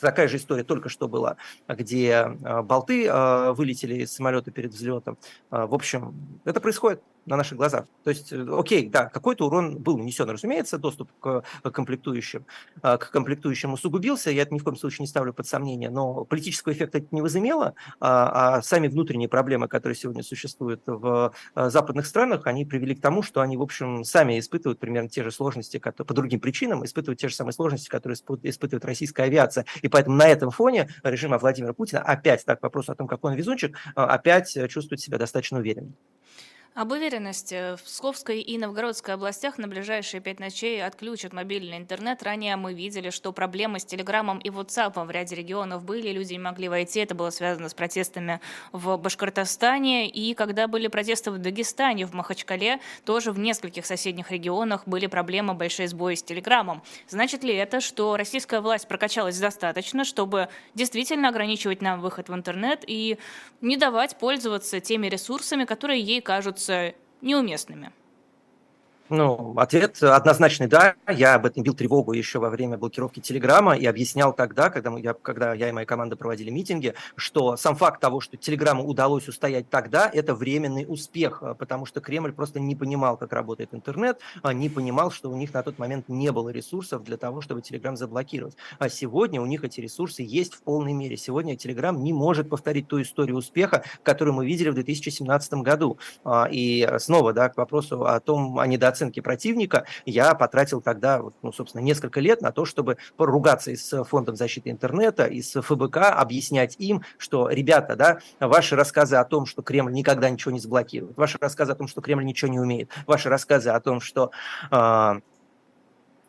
Такая 0.00 0.28
же 0.28 0.36
история 0.36 0.64
только 0.64 0.88
что 0.88 1.08
была, 1.08 1.36
где 1.68 2.14
а, 2.14 2.62
болты 2.62 3.06
а, 3.08 3.52
вылетели 3.52 4.02
из 4.02 4.12
самолета 4.12 4.50
перед 4.50 4.72
взлетом. 4.72 5.18
А, 5.50 5.66
в 5.66 5.74
общем, 5.74 6.14
это 6.44 6.60
происходит 6.60 7.02
на 7.26 7.36
наших 7.36 7.58
глазах. 7.58 7.86
То 8.04 8.10
есть, 8.10 8.32
э, 8.32 8.46
окей, 8.50 8.88
да, 8.88 9.06
какой-то 9.06 9.46
урон 9.46 9.78
был 9.78 9.98
нанесен, 9.98 10.28
разумеется, 10.30 10.78
доступ 10.78 11.10
к 11.20 11.42
комплектующим, 11.70 12.46
к 12.80 13.10
комплектующим 13.10 13.72
усугубился, 13.72 14.30
я 14.30 14.42
это 14.42 14.54
ни 14.54 14.58
в 14.58 14.64
коем 14.64 14.76
случае 14.76 15.02
не 15.02 15.08
ставлю 15.08 15.32
под 15.32 15.46
сомнение, 15.46 15.90
но 15.90 16.24
политического 16.24 16.72
эффекта 16.72 16.98
это 16.98 17.08
не 17.10 17.22
возымело, 17.22 17.74
а 18.00 18.62
сами 18.62 18.88
внутренние 18.88 19.28
проблемы, 19.28 19.68
которые 19.68 19.96
сегодня 19.96 20.22
существуют 20.22 20.82
в 20.86 21.32
западных 21.54 22.06
странах, 22.06 22.46
они 22.46 22.64
привели 22.64 22.94
к 22.94 23.00
тому, 23.00 23.22
что 23.22 23.40
они, 23.40 23.56
в 23.56 23.62
общем, 23.62 24.04
сами 24.04 24.38
испытывают 24.38 24.78
примерно 24.78 25.08
те 25.08 25.24
же 25.24 25.30
сложности, 25.30 25.78
которые, 25.78 26.06
по 26.06 26.14
другим 26.14 26.40
причинам, 26.40 26.84
испытывают 26.84 27.20
те 27.20 27.28
же 27.28 27.34
самые 27.34 27.52
сложности, 27.52 27.88
которые 27.88 28.16
испытывает 28.16 28.84
российская 28.84 29.24
авиация. 29.24 29.66
И 29.82 29.88
поэтому 29.88 30.16
на 30.16 30.28
этом 30.28 30.50
фоне 30.50 30.88
режима 31.02 31.38
Владимира 31.38 31.72
Путина 31.72 32.00
опять, 32.02 32.44
так, 32.44 32.60
к 32.60 32.62
вопросу 32.62 32.92
о 32.92 32.94
том, 32.94 33.06
какой 33.06 33.32
он 33.32 33.36
везунчик, 33.36 33.76
опять 33.94 34.56
чувствует 34.68 35.00
себя 35.00 35.18
достаточно 35.18 35.58
уверенно. 35.58 35.92
Об 36.76 36.92
уверенности. 36.92 37.74
В 37.76 37.84
Псковской 37.84 38.42
и 38.42 38.58
Новгородской 38.58 39.14
областях 39.14 39.56
на 39.56 39.66
ближайшие 39.66 40.20
пять 40.20 40.38
ночей 40.38 40.84
отключат 40.84 41.32
мобильный 41.32 41.78
интернет. 41.78 42.22
Ранее 42.22 42.56
мы 42.56 42.74
видели, 42.74 43.08
что 43.08 43.32
проблемы 43.32 43.78
с 43.78 43.86
Телеграмом 43.86 44.38
и 44.40 44.50
WhatsApp 44.50 45.02
в 45.02 45.10
ряде 45.10 45.34
регионов 45.36 45.84
были, 45.86 46.12
люди 46.12 46.34
не 46.34 46.38
могли 46.38 46.68
войти. 46.68 47.00
Это 47.00 47.14
было 47.14 47.30
связано 47.30 47.70
с 47.70 47.74
протестами 47.74 48.42
в 48.72 48.98
Башкортостане. 48.98 50.10
И 50.10 50.34
когда 50.34 50.68
были 50.68 50.88
протесты 50.88 51.30
в 51.30 51.38
Дагестане, 51.38 52.04
в 52.04 52.12
Махачкале, 52.12 52.80
тоже 53.06 53.32
в 53.32 53.38
нескольких 53.38 53.86
соседних 53.86 54.30
регионах 54.30 54.82
были 54.84 55.06
проблемы, 55.06 55.54
большие 55.54 55.88
сбои 55.88 56.14
с 56.14 56.22
Телеграмом. 56.22 56.82
Значит 57.08 57.42
ли 57.42 57.54
это, 57.54 57.80
что 57.80 58.18
российская 58.18 58.60
власть 58.60 58.86
прокачалась 58.86 59.38
достаточно, 59.38 60.04
чтобы 60.04 60.50
действительно 60.74 61.30
ограничивать 61.30 61.80
нам 61.80 62.02
выход 62.02 62.28
в 62.28 62.34
интернет 62.34 62.84
и 62.86 63.16
не 63.62 63.78
давать 63.78 64.18
пользоваться 64.18 64.80
теми 64.80 65.06
ресурсами, 65.06 65.64
которые 65.64 66.02
ей 66.02 66.20
кажутся 66.20 66.65
кажутся 66.66 66.94
неуместными? 67.20 67.92
Ну, 69.08 69.54
ответ 69.56 70.02
однозначный 70.02 70.66
«да». 70.66 70.96
Я 71.08 71.36
об 71.36 71.46
этом 71.46 71.62
бил 71.62 71.74
тревогу 71.74 72.12
еще 72.12 72.40
во 72.40 72.50
время 72.50 72.76
блокировки 72.76 73.20
Телеграма 73.20 73.76
и 73.76 73.86
объяснял 73.86 74.32
тогда, 74.32 74.68
когда, 74.68 74.90
мы, 74.90 75.00
я, 75.00 75.14
когда 75.14 75.54
я 75.54 75.68
и 75.68 75.72
моя 75.72 75.86
команда 75.86 76.16
проводили 76.16 76.50
митинги, 76.50 76.94
что 77.14 77.56
сам 77.56 77.76
факт 77.76 78.00
того, 78.00 78.20
что 78.20 78.36
Телеграму 78.36 78.84
удалось 78.84 79.28
устоять 79.28 79.70
тогда, 79.70 80.10
это 80.12 80.34
временный 80.34 80.86
успех, 80.88 81.40
потому 81.56 81.86
что 81.86 82.00
Кремль 82.00 82.32
просто 82.32 82.58
не 82.58 82.74
понимал, 82.74 83.16
как 83.16 83.32
работает 83.32 83.74
интернет, 83.74 84.18
а 84.42 84.52
не 84.52 84.68
понимал, 84.68 85.12
что 85.12 85.30
у 85.30 85.36
них 85.36 85.54
на 85.54 85.62
тот 85.62 85.78
момент 85.78 86.08
не 86.08 86.32
было 86.32 86.48
ресурсов 86.48 87.04
для 87.04 87.16
того, 87.16 87.40
чтобы 87.40 87.62
Телеграм 87.62 87.96
заблокировать. 87.96 88.56
А 88.80 88.88
сегодня 88.88 89.40
у 89.40 89.46
них 89.46 89.62
эти 89.62 89.80
ресурсы 89.80 90.22
есть 90.22 90.54
в 90.54 90.62
полной 90.62 90.94
мере. 90.94 91.16
Сегодня 91.16 91.56
Телеграм 91.56 92.02
не 92.02 92.12
может 92.12 92.48
повторить 92.48 92.88
ту 92.88 93.00
историю 93.00 93.36
успеха, 93.36 93.84
которую 94.02 94.34
мы 94.34 94.46
видели 94.46 94.70
в 94.70 94.74
2017 94.74 95.54
году. 95.54 95.98
А, 96.24 96.48
и 96.50 96.88
снова, 96.98 97.32
да, 97.32 97.48
к 97.50 97.56
вопросу 97.56 98.04
о 98.04 98.18
том, 98.18 98.58
о 98.58 98.66
недооценке 98.66 98.95
оценки 98.96 99.20
противника, 99.20 99.84
я 100.06 100.34
потратил 100.34 100.80
тогда, 100.80 101.22
ну, 101.42 101.52
собственно, 101.52 101.82
несколько 101.82 102.20
лет 102.20 102.40
на 102.40 102.50
то, 102.50 102.64
чтобы 102.64 102.96
поругаться 103.16 103.70
и 103.70 103.76
с 103.76 104.04
Фондом 104.04 104.36
защиты 104.36 104.70
интернета, 104.70 105.26
и 105.26 105.42
с 105.42 105.60
ФБК, 105.60 105.98
объяснять 105.98 106.76
им, 106.78 107.02
что, 107.18 107.48
ребята, 107.50 107.94
да, 107.96 108.18
ваши 108.40 108.74
рассказы 108.74 109.16
о 109.16 109.24
том, 109.24 109.46
что 109.46 109.62
Кремль 109.62 109.92
никогда 109.92 110.30
ничего 110.30 110.52
не 110.52 110.60
заблокирует, 110.60 111.16
ваши 111.16 111.38
рассказы 111.40 111.72
о 111.72 111.74
том, 111.74 111.88
что 111.88 112.00
Кремль 112.00 112.24
ничего 112.24 112.50
не 112.50 112.58
умеет, 112.58 112.90
ваши 113.06 113.28
рассказы 113.28 113.70
о 113.70 113.80
том, 113.80 114.00
что 114.00 114.30
э, 114.70 115.20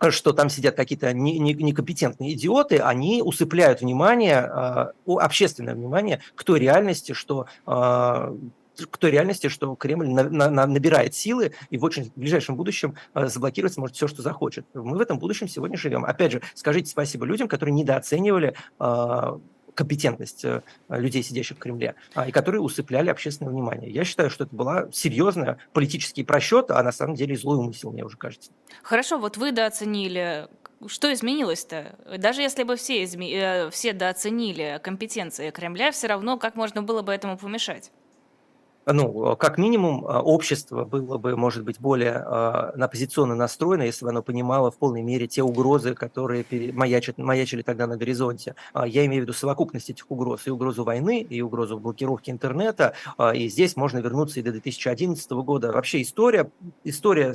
что 0.10 0.32
там 0.34 0.50
сидят 0.50 0.76
какие-то 0.76 1.12
некомпетентные 1.14 2.34
идиоты, 2.34 2.78
они 2.78 3.24
усыпляют 3.24 3.82
внимание, 3.82 4.94
общественное 5.06 5.74
внимание 5.74 6.22
к 6.36 6.44
той 6.44 6.60
реальности, 6.60 7.14
что 7.14 7.48
к 8.86 8.98
той 8.98 9.12
реальности, 9.12 9.48
что 9.48 9.76
Кремль 9.76 10.08
на, 10.08 10.30
на, 10.30 10.66
набирает 10.66 11.16
силы 11.16 11.54
и 11.70 11.78
в 11.78 11.84
очень 11.84 12.12
ближайшем 12.16 12.56
будущем 12.56 12.96
э, 13.14 13.28
заблокировать 13.28 13.74
сможет 13.74 13.96
все, 13.96 14.08
что 14.08 14.22
захочет. 14.22 14.66
Мы 14.74 14.98
в 14.98 15.02
этом 15.02 15.20
будущем 15.20 15.48
сегодня 15.48 15.78
живем. 15.78 16.06
Опять 16.06 16.34
же, 16.34 16.42
скажите 16.54 16.90
спасибо 16.90 17.26
людям, 17.26 17.48
которые 17.48 17.74
недооценивали 17.74 18.56
э, 18.80 19.38
компетентность 19.78 20.44
э, 20.44 20.64
людей, 20.90 21.22
сидящих 21.24 21.58
в 21.58 21.60
Кремле, 21.60 21.96
а, 22.16 22.28
и 22.28 22.32
которые 22.32 22.62
усыпляли 22.62 23.10
общественное 23.10 23.52
внимание. 23.52 23.92
Я 23.92 24.04
считаю, 24.04 24.30
что 24.30 24.46
это 24.46 24.56
была 24.56 24.92
серьезная 24.92 25.60
политический 25.72 26.24
просчет, 26.24 26.72
а 26.72 26.82
на 26.82 26.92
самом 26.92 27.16
деле 27.16 27.38
злой 27.38 27.58
умысел, 27.58 27.92
мне 27.92 28.04
уже 28.04 28.18
кажется. 28.18 28.52
Хорошо, 28.82 29.20
вот 29.20 29.38
вы 29.38 29.52
дооценили 29.52 30.50
что 30.86 31.12
изменилось-то? 31.12 31.96
Даже 32.18 32.42
если 32.42 32.62
бы 32.64 32.76
все, 32.76 33.04
изме... 33.04 33.70
все 33.72 33.94
дооценили 33.94 34.80
компетенции 34.84 35.50
Кремля, 35.50 35.92
все 35.92 36.08
равно 36.08 36.38
как 36.38 36.56
можно 36.56 36.84
было 36.84 37.02
бы 37.02 37.12
этому 37.12 37.36
помешать? 37.38 37.92
Ну, 38.94 39.36
как 39.36 39.58
минимум, 39.58 40.06
а, 40.08 40.22
общество 40.22 40.86
было 40.86 41.18
бы, 41.18 41.36
может 41.36 41.66
быть, 41.66 41.80
более 41.80 42.14
э, 42.14 42.82
оппозиционно 42.82 43.36
настроено, 43.36 43.84
если 43.84 44.06
бы 44.06 44.12
оно 44.12 44.24
понимало 44.24 44.72
в 44.72 44.78
полной 44.78 45.02
мере 45.02 45.28
те 45.28 45.44
угрозы, 45.44 45.94
которые 45.94 46.46
маячат, 46.74 47.18
маячили 47.18 47.64
тогда 47.64 47.86
на 47.86 47.98
горизонте. 47.98 48.56
А, 48.74 48.88
я 48.88 49.06
имею 49.06 49.24
в 49.24 49.26
виду 49.26 49.34
совокупность 49.34 49.90
этих 49.90 50.10
угроз, 50.10 50.48
и 50.48 50.52
угрозу 50.52 50.86
войны, 50.86 51.20
и 51.20 51.42
угрозу 51.42 51.78
блокировки 51.80 52.32
интернета, 52.32 52.94
и 53.34 53.50
здесь 53.50 53.76
можно 53.76 53.98
вернуться 53.98 54.40
и 54.40 54.44
до 54.44 54.52
2011 54.52 55.32
года. 55.32 55.72
Вообще 55.74 56.02
история, 56.02 56.50
история 56.86 57.34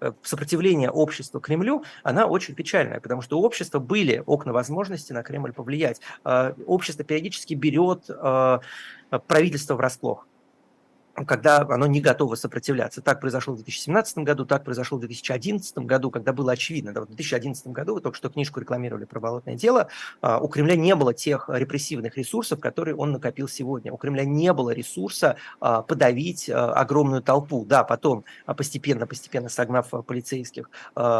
э, 0.00 0.12
сопротивления 0.22 0.90
общества 0.90 1.40
Кремлю, 1.40 1.84
она 2.02 2.26
очень 2.26 2.54
печальная, 2.54 3.00
потому 3.00 3.20
что 3.20 3.38
у 3.38 3.42
общества 3.42 3.80
были 3.80 4.22
окна 4.24 4.52
возможности 4.52 5.12
на 5.12 5.22
Кремль 5.22 5.52
повлиять. 5.52 6.00
Общество 6.66 7.04
периодически 7.04 7.54
берет 7.54 8.06
правительство 9.26 9.74
врасплох 9.74 10.26
когда 11.26 11.60
оно 11.60 11.86
не 11.86 12.00
готово 12.00 12.34
сопротивляться. 12.34 13.02
Так 13.02 13.20
произошло 13.20 13.54
в 13.54 13.56
2017 13.56 14.18
году, 14.18 14.44
так 14.44 14.64
произошло 14.64 14.98
в 14.98 15.00
2011 15.00 15.78
году, 15.78 16.10
когда 16.10 16.32
было 16.32 16.52
очевидно. 16.52 16.92
Да, 16.92 17.02
в 17.02 17.06
2011 17.06 17.68
году, 17.68 17.94
вы 17.94 18.00
только 18.00 18.16
что 18.16 18.28
книжку 18.28 18.60
рекламировали 18.60 19.04
про 19.04 19.20
болотное 19.20 19.54
дело, 19.54 19.88
а, 20.20 20.38
у 20.38 20.48
Кремля 20.48 20.76
не 20.76 20.94
было 20.94 21.14
тех 21.14 21.48
репрессивных 21.52 22.16
ресурсов, 22.16 22.60
которые 22.60 22.96
он 22.96 23.12
накопил 23.12 23.48
сегодня. 23.48 23.92
У 23.92 23.96
Кремля 23.96 24.24
не 24.24 24.52
было 24.52 24.70
ресурса 24.70 25.36
а, 25.60 25.82
подавить 25.82 26.48
а, 26.48 26.72
огромную 26.72 27.22
толпу. 27.22 27.64
Да, 27.64 27.84
потом 27.84 28.24
постепенно-постепенно 28.46 29.48
согнав 29.48 29.90
полицейских, 30.06 30.70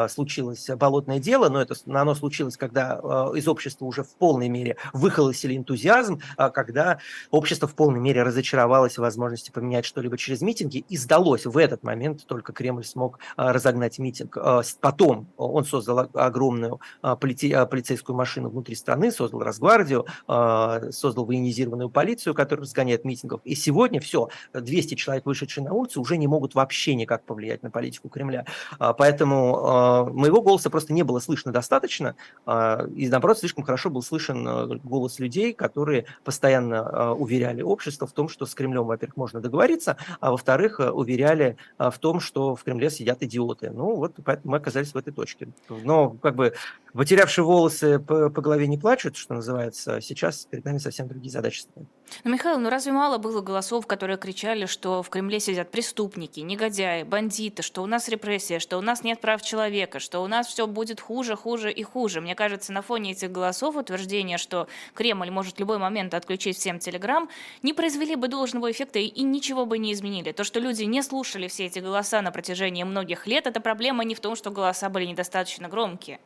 случилось 0.08 0.68
болотное 0.76 1.18
дело, 1.18 1.48
но 1.48 1.60
это, 1.60 1.74
оно 1.86 2.14
случилось, 2.14 2.56
когда 2.56 3.00
из 3.34 3.46
общества 3.48 3.84
уже 3.84 4.02
в 4.02 4.14
полной 4.14 4.48
мере 4.48 4.76
выхолосили 4.92 5.56
энтузиазм, 5.56 6.20
когда 6.36 6.98
общество 7.30 7.68
в 7.68 7.74
полной 7.74 8.00
мере 8.00 8.22
разочаровалось 8.22 8.94
в 8.94 8.98
возможности 8.98 9.50
поменять 9.50 9.84
что-либо 9.90 10.16
через 10.16 10.40
митинги, 10.40 10.84
и 10.88 10.96
сдалось 10.96 11.44
в 11.44 11.58
этот 11.58 11.82
момент 11.82 12.24
только 12.26 12.52
Кремль 12.52 12.84
смог 12.84 13.18
а, 13.36 13.52
разогнать 13.52 13.98
митинг. 13.98 14.36
А, 14.38 14.62
потом 14.80 15.28
он 15.36 15.64
создал 15.64 16.08
огромную 16.14 16.80
а, 17.02 17.16
полицейскую 17.16 18.16
машину 18.16 18.48
внутри 18.50 18.76
страны, 18.76 19.10
создал 19.10 19.40
Росгвардию, 19.40 20.06
создал 20.26 21.24
военизированную 21.24 21.90
полицию, 21.90 22.34
которая 22.34 22.64
разгоняет 22.64 23.04
митингов. 23.04 23.40
И 23.44 23.54
сегодня 23.54 24.00
все, 24.00 24.28
200 24.54 24.94
человек, 24.94 25.26
вышедшие 25.26 25.64
на 25.64 25.72
улицу, 25.72 26.00
уже 26.00 26.16
не 26.16 26.28
могут 26.28 26.54
вообще 26.54 26.94
никак 26.94 27.24
повлиять 27.24 27.62
на 27.62 27.70
политику 27.70 28.08
Кремля. 28.08 28.46
Поэтому 28.78 30.10
моего 30.12 30.40
голоса 30.40 30.70
просто 30.70 30.92
не 30.92 31.02
было 31.02 31.18
слышно 31.18 31.52
достаточно, 31.52 32.14
и 32.46 33.08
наоборот, 33.08 33.38
слишком 33.38 33.64
хорошо 33.64 33.90
был 33.90 34.02
слышен 34.02 34.78
голос 34.78 35.18
людей, 35.18 35.52
которые 35.52 36.06
постоянно 36.24 37.12
уверяли 37.14 37.62
общество 37.62 38.06
в 38.06 38.12
том, 38.12 38.28
что 38.28 38.46
с 38.46 38.54
Кремлем, 38.54 38.84
во-первых, 38.84 39.16
можно 39.16 39.40
договориться, 39.40 39.79
говорится, 39.80 39.96
а 40.20 40.30
во-вторых, 40.30 40.80
э, 40.80 40.90
уверяли 40.90 41.56
э, 41.78 41.90
в 41.90 41.98
том, 41.98 42.20
что 42.20 42.54
в 42.54 42.62
Кремле 42.62 42.90
сидят 42.90 43.22
идиоты. 43.22 43.70
Ну 43.70 43.96
вот 43.96 44.14
поэтому 44.24 44.52
мы 44.52 44.58
оказались 44.58 44.92
в 44.92 44.96
этой 44.96 45.12
точке. 45.12 45.48
Но 45.68 46.10
как 46.10 46.34
бы 46.36 46.54
потерявшие 46.92 47.44
волосы 47.44 47.98
по, 47.98 48.30
по 48.30 48.42
голове 48.42 48.66
не 48.66 48.78
плачут, 48.78 49.16
что 49.16 49.34
называется. 49.34 50.00
Сейчас 50.00 50.46
перед 50.46 50.64
нами 50.64 50.78
совсем 50.78 51.08
другие 51.08 51.32
задачи 51.32 51.60
стоят. 51.60 51.88
Ну, 52.24 52.32
Михаил, 52.32 52.58
ну 52.58 52.70
разве 52.70 52.92
мало 52.92 53.18
было 53.18 53.40
голосов, 53.40 53.86
которые 53.86 54.18
кричали, 54.18 54.66
что 54.66 55.02
в 55.02 55.08
Кремле 55.10 55.40
сидят 55.40 55.70
преступники, 55.70 56.40
негодяи, 56.40 57.02
бандиты, 57.02 57.62
что 57.62 57.82
у 57.82 57.86
нас 57.86 58.08
репрессия, 58.08 58.58
что 58.58 58.78
у 58.78 58.80
нас 58.80 59.04
нет 59.04 59.20
прав 59.20 59.42
человека, 59.42 60.00
что 60.00 60.20
у 60.20 60.26
нас 60.26 60.46
все 60.46 60.66
будет 60.66 61.00
хуже, 61.00 61.36
хуже 61.36 61.72
и 61.72 61.82
хуже. 61.82 62.20
Мне 62.20 62.34
кажется, 62.34 62.72
на 62.72 62.82
фоне 62.82 63.12
этих 63.12 63.32
голосов 63.32 63.76
утверждение, 63.76 64.38
что 64.38 64.68
Кремль 64.94 65.30
может 65.30 65.56
в 65.56 65.60
любой 65.60 65.78
момент 65.78 66.14
отключить 66.14 66.56
всем 66.56 66.78
Телеграм, 66.78 67.28
не 67.62 67.72
произвели 67.72 68.16
бы 68.16 68.28
должного 68.28 68.70
эффекта 68.70 68.98
и 68.98 69.22
ничего 69.22 69.66
бы 69.66 69.78
не 69.78 69.92
изменили. 69.92 70.32
То, 70.32 70.44
что 70.44 70.60
люди 70.60 70.84
не 70.84 71.02
слушали 71.02 71.48
все 71.48 71.66
эти 71.66 71.78
голоса 71.78 72.22
на 72.22 72.32
протяжении 72.32 72.82
многих 72.82 73.26
лет, 73.26 73.46
это 73.46 73.60
проблема 73.60 74.04
не 74.04 74.14
в 74.14 74.20
том, 74.20 74.36
что 74.36 74.50
голоса 74.50 74.88
были 74.88 75.06
недостаточно 75.06 75.68
громкие. 75.68 76.20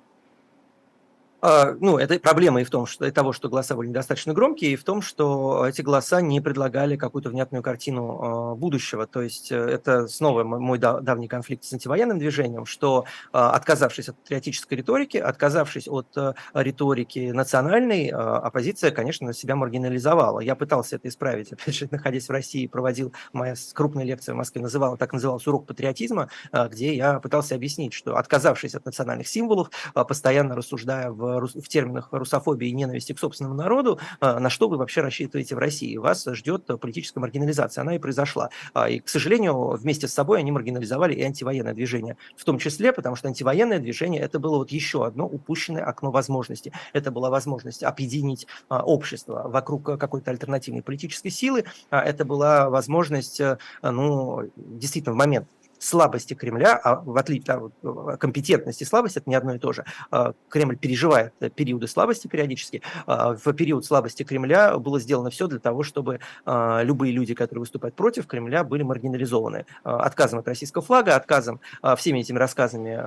А, 1.46 1.76
ну, 1.78 1.98
это 1.98 2.18
проблема 2.18 2.62
и 2.62 2.64
в 2.64 2.70
том, 2.70 2.86
что 2.86 3.04
и 3.04 3.10
того, 3.10 3.34
что 3.34 3.50
голоса 3.50 3.76
были 3.76 3.88
недостаточно 3.88 4.32
громкие, 4.32 4.72
и 4.72 4.76
в 4.76 4.82
том, 4.82 5.02
что 5.02 5.66
эти 5.68 5.82
голоса 5.82 6.22
не 6.22 6.40
предлагали 6.40 6.96
какую-то 6.96 7.28
внятную 7.28 7.62
картину 7.62 8.18
а, 8.22 8.54
будущего. 8.54 9.06
То 9.06 9.20
есть 9.20 9.52
э, 9.52 9.56
это 9.56 10.08
снова 10.08 10.42
мой 10.42 10.78
давний 10.78 11.28
конфликт 11.28 11.64
с 11.64 11.72
антивоенным 11.74 12.18
движением, 12.18 12.64
что 12.64 13.04
а, 13.30 13.50
отказавшись 13.50 14.08
от 14.08 14.16
патриотической 14.16 14.78
риторики, 14.78 15.18
отказавшись 15.18 15.86
от 15.86 16.06
э, 16.16 16.32
риторики 16.54 17.30
национальной, 17.30 18.08
оппозиция, 18.08 18.90
конечно, 18.90 19.34
себя 19.34 19.54
маргинализовала. 19.54 20.40
Я 20.40 20.54
пытался 20.54 20.96
это 20.96 21.08
исправить, 21.08 21.52
опять 21.52 21.74
же, 21.74 21.88
находясь 21.90 22.26
в 22.26 22.32
России, 22.32 22.66
проводил 22.66 23.12
моя 23.34 23.54
крупная 23.74 24.06
лекция 24.06 24.34
в 24.34 24.38
Москве, 24.38 24.62
называла, 24.62 24.96
так 24.96 25.12
называлась 25.12 25.46
урок 25.46 25.66
патриотизма, 25.66 26.30
где 26.70 26.94
я 26.94 27.20
пытался 27.20 27.54
объяснить, 27.54 27.92
что 27.92 28.16
отказавшись 28.16 28.74
от 28.74 28.86
национальных 28.86 29.28
символов, 29.28 29.70
постоянно 29.92 30.56
рассуждая 30.56 31.10
в 31.10 31.33
в 31.40 31.68
терминах 31.68 32.08
русофобии 32.10 32.68
и 32.68 32.72
ненависти 32.72 33.12
к 33.12 33.18
собственному 33.18 33.56
народу, 33.56 33.98
на 34.20 34.50
что 34.50 34.68
вы 34.68 34.76
вообще 34.76 35.00
рассчитываете 35.00 35.54
в 35.54 35.58
России? 35.58 35.96
Вас 35.96 36.24
ждет 36.24 36.66
политическая 36.80 37.20
маргинализация. 37.20 37.82
Она 37.82 37.96
и 37.96 37.98
произошла. 37.98 38.50
И, 38.88 39.00
к 39.00 39.08
сожалению, 39.08 39.70
вместе 39.76 40.08
с 40.08 40.12
собой 40.12 40.38
они 40.38 40.52
маргинализовали 40.52 41.14
и 41.14 41.22
антивоенное 41.22 41.74
движение. 41.74 42.16
В 42.36 42.44
том 42.44 42.58
числе, 42.58 42.92
потому 42.92 43.16
что 43.16 43.28
антивоенное 43.28 43.78
движение– 43.78 44.20
это 44.22 44.38
было 44.38 44.58
вот 44.58 44.70
еще 44.70 45.06
одно 45.06 45.26
упущенное 45.26 45.84
окно 45.84 46.10
возможностей. 46.10 46.72
Это 46.92 47.10
была 47.10 47.30
возможность 47.30 47.82
объединить 47.82 48.46
общество 48.68 49.48
вокруг 49.48 49.98
какой-то 49.98 50.30
альтернативной 50.30 50.82
политической 50.82 51.30
силы. 51.30 51.64
Это 51.90 52.24
была 52.24 52.70
возможность, 52.70 53.40
ну, 53.82 54.50
действительно, 54.56 55.14
в 55.14 55.18
момент 55.18 55.48
слабости 55.84 56.34
Кремля, 56.34 56.76
а 56.82 56.96
в 56.96 57.16
отличие 57.16 57.56
от 57.56 57.72
да, 57.82 58.16
компетентности 58.16 58.84
и 58.84 58.86
это 59.18 59.22
не 59.26 59.34
одно 59.34 59.54
и 59.54 59.58
то 59.58 59.72
же. 59.72 59.84
А, 60.10 60.34
Кремль 60.48 60.76
переживает 60.76 61.32
периоды 61.54 61.86
слабости 61.86 62.26
периодически. 62.26 62.82
А, 63.06 63.34
в 63.34 63.52
период 63.52 63.84
слабости 63.84 64.22
Кремля 64.22 64.78
было 64.78 65.00
сделано 65.00 65.30
все 65.30 65.46
для 65.46 65.58
того, 65.58 65.82
чтобы 65.82 66.20
а, 66.44 66.82
любые 66.82 67.12
люди, 67.12 67.34
которые 67.34 67.60
выступают 67.60 67.94
против 67.94 68.26
Кремля, 68.26 68.64
были 68.64 68.82
маргинализованы. 68.82 69.66
Отказом 69.82 70.38
от 70.40 70.48
российского 70.48 70.82
флага, 70.82 71.16
отказом 71.16 71.60
всеми 71.96 72.20
этими 72.20 72.38
рассказами, 72.38 72.98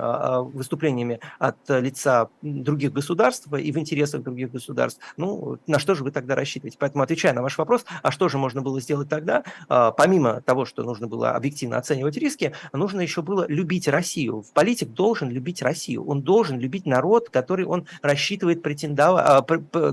выступлениями 0.52 1.20
от 1.38 1.56
лица 1.68 2.28
других 2.42 2.92
государств 2.92 3.52
и 3.52 3.72
в 3.72 3.78
интересах 3.78 4.22
других 4.22 4.50
государств. 4.50 5.00
Ну, 5.16 5.58
на 5.66 5.78
что 5.78 5.94
же 5.94 6.04
вы 6.04 6.10
тогда 6.10 6.34
рассчитываете? 6.34 6.76
Поэтому, 6.78 7.02
отвечая 7.02 7.32
на 7.32 7.42
ваш 7.42 7.58
вопрос, 7.58 7.84
а 8.02 8.10
что 8.10 8.28
же 8.28 8.38
можно 8.38 8.62
было 8.62 8.80
сделать 8.80 9.08
тогда, 9.08 9.44
помимо 9.68 10.40
того, 10.42 10.64
что 10.64 10.82
нужно 10.82 11.06
было 11.06 11.32
объективно 11.32 11.78
оценивать 11.78 12.16
риски, 12.16 12.52
нужно 12.72 13.00
еще 13.00 13.22
было 13.22 13.46
любить 13.48 13.88
Россию. 13.88 14.44
Политик 14.54 14.90
должен 14.90 15.30
любить 15.30 15.62
Россию. 15.62 16.04
Он 16.06 16.22
должен 16.22 16.58
любить 16.58 16.86
народ, 16.86 17.30
который 17.30 17.64
он 17.64 17.86
рассчитывает 18.02 18.62
претендовать, 18.62 19.24
а, 19.26 19.42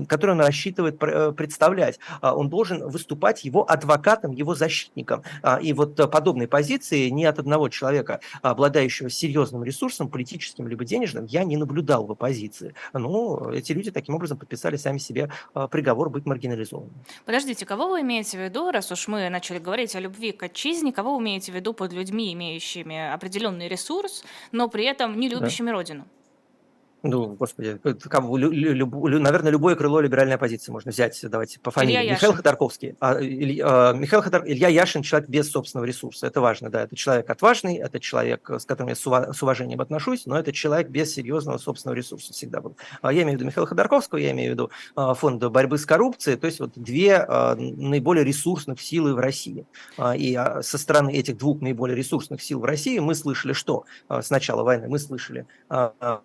который 0.04 0.32
он 0.32 0.40
рассчитывает 0.40 1.02
э, 1.02 1.32
представлять. 1.32 1.98
А, 2.20 2.34
он 2.34 2.48
должен 2.48 2.88
выступать 2.88 3.44
его 3.44 3.70
адвокатом, 3.70 4.32
его 4.32 4.54
защитником. 4.54 5.22
А, 5.42 5.58
и 5.60 5.72
вот 5.72 5.96
подобной 6.10 6.48
позиции 6.48 7.08
ни 7.08 7.24
от 7.24 7.38
одного 7.38 7.68
человека, 7.68 8.20
обладающего 8.42 9.10
серьезным 9.10 9.64
ресурсом, 9.64 10.08
политическим 10.08 10.68
либо 10.68 10.84
денежным, 10.84 11.26
я 11.26 11.44
не 11.44 11.56
наблюдал 11.56 12.06
в 12.06 12.12
оппозиции. 12.12 12.74
Ну, 12.92 13.50
эти 13.50 13.72
люди 13.72 13.90
таким 13.90 14.14
образом 14.14 14.38
подписали 14.38 14.76
сами 14.76 14.98
себе 14.98 15.30
приговор 15.70 16.10
быть 16.10 16.26
маргинализованным. 16.26 16.94
Подождите, 17.24 17.64
кого 17.66 17.88
вы 17.88 18.00
имеете 18.02 18.38
в 18.38 18.40
виду, 18.40 18.70
раз 18.70 18.92
уж 18.92 19.08
мы 19.08 19.28
начали 19.30 19.58
говорить 19.58 19.94
о 19.96 20.00
любви 20.00 20.32
к 20.32 20.42
отчизне, 20.42 20.92
кого 20.92 21.16
вы 21.16 21.22
имеете 21.22 21.52
в 21.52 21.54
виду 21.54 21.72
под 21.72 21.92
людьми, 21.92 22.32
имеющими 22.32 22.55
имеющими 22.56 23.12
определенный 23.12 23.68
ресурс, 23.68 24.24
но 24.52 24.68
при 24.68 24.84
этом 24.84 25.18
не 25.18 25.28
любящими 25.28 25.66
да. 25.66 25.72
родину. 25.72 26.06
Ну, 27.02 27.34
господи, 27.34 27.78
кого, 28.08 28.36
лю, 28.36 28.50
лю, 28.50 29.06
лю, 29.06 29.20
наверное, 29.20 29.52
любое 29.52 29.76
крыло 29.76 30.00
либеральной 30.00 30.34
оппозиции 30.36 30.72
можно 30.72 30.90
взять, 30.90 31.18
давайте 31.22 31.60
по 31.60 31.70
фамилии. 31.70 32.00
Илья 32.00 32.12
Михаил 32.12 32.30
Яшин. 32.30 32.36
Ходорковский. 32.36 32.96
А, 33.00 33.20
Илья, 33.20 33.90
а, 33.90 33.92
Михаил 33.92 34.22
Ходор... 34.22 34.44
Илья 34.46 34.68
Яшин– 34.68 35.02
человек 35.04 35.28
без 35.28 35.50
собственного 35.50 35.84
ресурса. 35.84 36.26
Это 36.26 36.40
важно, 36.40 36.70
да. 36.70 36.82
Это 36.82 36.96
человек 36.96 37.28
отважный, 37.30 37.76
это 37.76 38.00
человек, 38.00 38.50
с 38.50 38.64
которым 38.64 38.88
я 38.88 38.96
с, 38.96 39.06
ува... 39.06 39.32
с 39.32 39.42
уважением 39.42 39.80
отношусь, 39.80 40.26
но 40.26 40.38
это 40.38 40.52
человек 40.52 40.88
без 40.88 41.14
серьезного 41.14 41.58
собственного 41.58 41.96
ресурса 41.96 42.32
всегда 42.32 42.60
был. 42.60 42.76
А, 43.02 43.12
я 43.12 43.22
имею 43.22 43.36
в 43.36 43.40
виду 43.40 43.46
Михаила 43.46 43.66
Ходорковского, 43.68 44.18
я 44.18 44.32
имею 44.32 44.50
в 44.50 44.54
виду 44.54 44.70
а, 44.96 45.14
фонд 45.14 45.44
борьбы 45.44 45.78
с 45.78 45.86
коррупцией, 45.86 46.36
то 46.36 46.46
есть 46.46 46.60
вот 46.60 46.72
две 46.74 47.24
наиболее 47.56 48.24
ресурсных 48.24 48.80
силы 48.80 49.14
в 49.14 49.18
России. 49.18 49.66
И 50.16 50.38
со 50.62 50.78
стороны 50.78 51.10
этих 51.10 51.36
двух 51.36 51.60
наиболее 51.60 51.96
ресурсных 51.96 52.42
сил 52.42 52.60
в 52.60 52.64
России 52.64 52.98
мы 52.98 53.14
слышали 53.14 53.52
что? 53.52 53.84
С 54.08 54.30
начала 54.30 54.62
войны 54.62 54.88
мы 54.88 54.98
слышали 54.98 55.46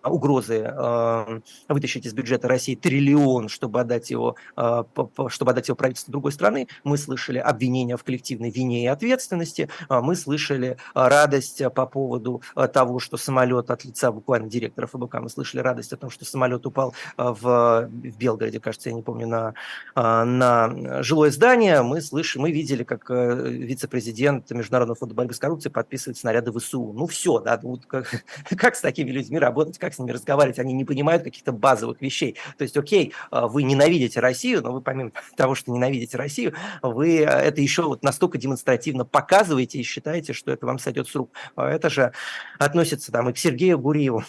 угрозы 0.04 0.71
Э, 0.76 1.40
вытащить 1.68 2.06
из 2.06 2.12
бюджета 2.12 2.48
России 2.48 2.74
триллион, 2.74 3.48
чтобы 3.48 3.80
отдать 3.80 4.10
его, 4.10 4.36
э, 4.56 4.84
чтобы 5.28 5.50
отдать 5.50 5.68
его 5.68 5.76
правительству 5.76 6.12
другой 6.12 6.32
страны. 6.32 6.68
Мы 6.84 6.98
слышали 6.98 7.38
обвинения 7.38 7.96
в 7.96 8.04
коллективной 8.04 8.50
вине 8.50 8.84
и 8.84 8.86
ответственности. 8.86 9.68
Э, 9.88 10.00
мы 10.00 10.16
слышали 10.16 10.76
радость 10.94 11.62
по 11.74 11.86
поводу 11.86 12.42
того, 12.72 12.98
что 12.98 13.16
самолет 13.16 13.70
от 13.70 13.84
лица 13.84 14.12
буквально 14.12 14.48
директора 14.48 14.86
ФБК, 14.86 15.14
мы 15.20 15.28
слышали 15.28 15.60
радость 15.60 15.92
о 15.92 15.96
том, 15.96 16.10
что 16.10 16.24
самолет 16.24 16.66
упал 16.66 16.94
в, 17.16 17.88
в 17.88 18.18
Белгороде, 18.18 18.60
кажется, 18.60 18.88
я 18.90 18.94
не 18.94 19.02
помню, 19.02 19.26
на, 19.26 19.54
на 19.94 21.02
жилое 21.02 21.30
здание. 21.30 21.82
Мы 21.82 22.00
слышали, 22.00 22.42
мы 22.42 22.52
видели, 22.52 22.84
как 22.84 23.08
вице-президент 23.10 24.50
Международного 24.50 24.96
фонда 24.96 25.14
борьбы 25.14 25.34
с 25.34 25.38
коррупцией 25.38 25.72
подписывает 25.72 26.18
снаряды 26.18 26.52
ВСУ. 26.52 26.92
Ну 26.92 27.06
все, 27.06 27.38
да, 27.40 27.58
вот 27.62 27.86
как, 27.86 28.24
как 28.56 28.76
с 28.76 28.80
такими 28.80 29.10
людьми 29.10 29.38
работать, 29.38 29.78
как 29.78 29.94
с 29.94 29.98
ними 29.98 30.10
разговаривать, 30.10 30.51
они 30.58 30.72
не 30.72 30.84
понимают 30.84 31.22
каких-то 31.22 31.52
базовых 31.52 32.00
вещей. 32.00 32.36
То 32.56 32.62
есть, 32.62 32.76
окей, 32.76 33.12
а, 33.30 33.48
вы 33.48 33.62
ненавидите 33.62 34.20
Россию, 34.20 34.62
но 34.62 34.72
вы 34.72 34.80
помимо 34.80 35.12
того, 35.36 35.54
что 35.54 35.72
ненавидите 35.72 36.16
Россию, 36.16 36.54
вы 36.82 37.18
э, 37.18 37.24
это 37.24 37.60
еще 37.60 37.82
вот 37.82 38.02
настолько 38.02 38.38
демонстративно 38.38 39.04
показываете 39.04 39.78
и 39.78 39.82
считаете, 39.82 40.32
что 40.32 40.52
это 40.52 40.66
вам 40.66 40.78
сойдет 40.78 41.08
с 41.08 41.14
рук. 41.14 41.30
А 41.56 41.68
это 41.68 41.90
же 41.90 42.12
относится 42.58 43.12
там 43.12 43.28
и 43.28 43.32
к 43.32 43.38
Сергею 43.38 43.78
Гуриеву, 43.78 44.24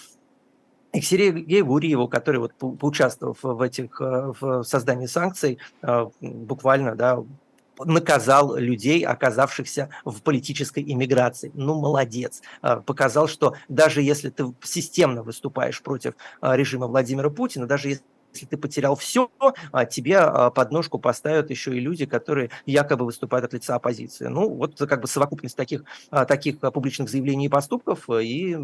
и 0.94 1.02
к 1.02 1.04
Сергею 1.04 1.66
Гуриеву, 1.66 2.08
который 2.08 2.40
вот 2.40 2.54
поучаствовав 2.56 3.40
в 3.42 3.62
этих 3.62 4.00
э, 4.00 4.34
в 4.40 4.64
создании 4.64 5.08
санкций, 5.08 5.58
э, 5.82 6.06
буквально, 6.22 6.96
да, 6.96 7.24
наказал 7.80 8.56
людей, 8.56 9.06
оказавшихся 9.06 9.90
в 10.06 10.22
политической 10.22 10.84
иммиграции. 10.84 11.52
Ну, 11.54 11.80
молодец. 11.80 12.42
А, 12.62 12.78
показал, 12.78 13.28
что 13.28 13.56
даже 13.68 14.02
если 14.02 14.30
ты 14.30 14.54
системно 14.64 15.24
выступаешь 15.24 15.82
против 15.82 16.14
а, 16.42 16.56
режима 16.56 16.88
Владимира 16.88 17.30
Путина, 17.30 17.68
даже 17.68 17.90
если 17.90 18.04
если 18.34 18.46
ты 18.46 18.58
потерял 18.58 18.96
все, 18.96 19.32
а 19.72 19.86
тебе 19.86 20.18
а, 20.18 20.50
под 20.50 20.72
ножку 20.72 21.00
поставят 21.00 21.50
еще 21.50 21.76
и 21.76 21.80
люди, 21.80 22.06
которые 22.06 22.50
якобы 22.66 23.06
выступают 23.06 23.46
от 23.46 23.54
лица 23.54 23.76
оппозиции. 23.76 24.28
Ну, 24.28 24.50
вот 24.50 24.78
как 24.78 25.02
бы 25.02 25.08
совокупность 25.08 25.56
таких, 25.56 25.84
а, 26.10 26.26
таких 26.26 26.60
публичных 26.60 27.10
заявлений 27.10 27.46
и 27.46 27.50
поступков 27.50 28.10
и 28.10 28.58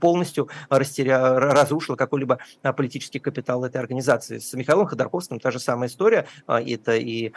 полностью 0.00 0.48
растеря... 0.68 1.38
разрушила 1.38 1.96
какой-либо 1.96 2.38
политический 2.76 3.18
капитал 3.18 3.64
этой 3.64 3.78
организации. 3.78 4.38
С 4.38 4.52
Михаилом 4.54 4.86
Ходорковским 4.86 5.40
та 5.40 5.50
же 5.50 5.58
самая 5.58 5.88
история. 5.88 6.26
Это 6.46 6.96
и 6.96 7.32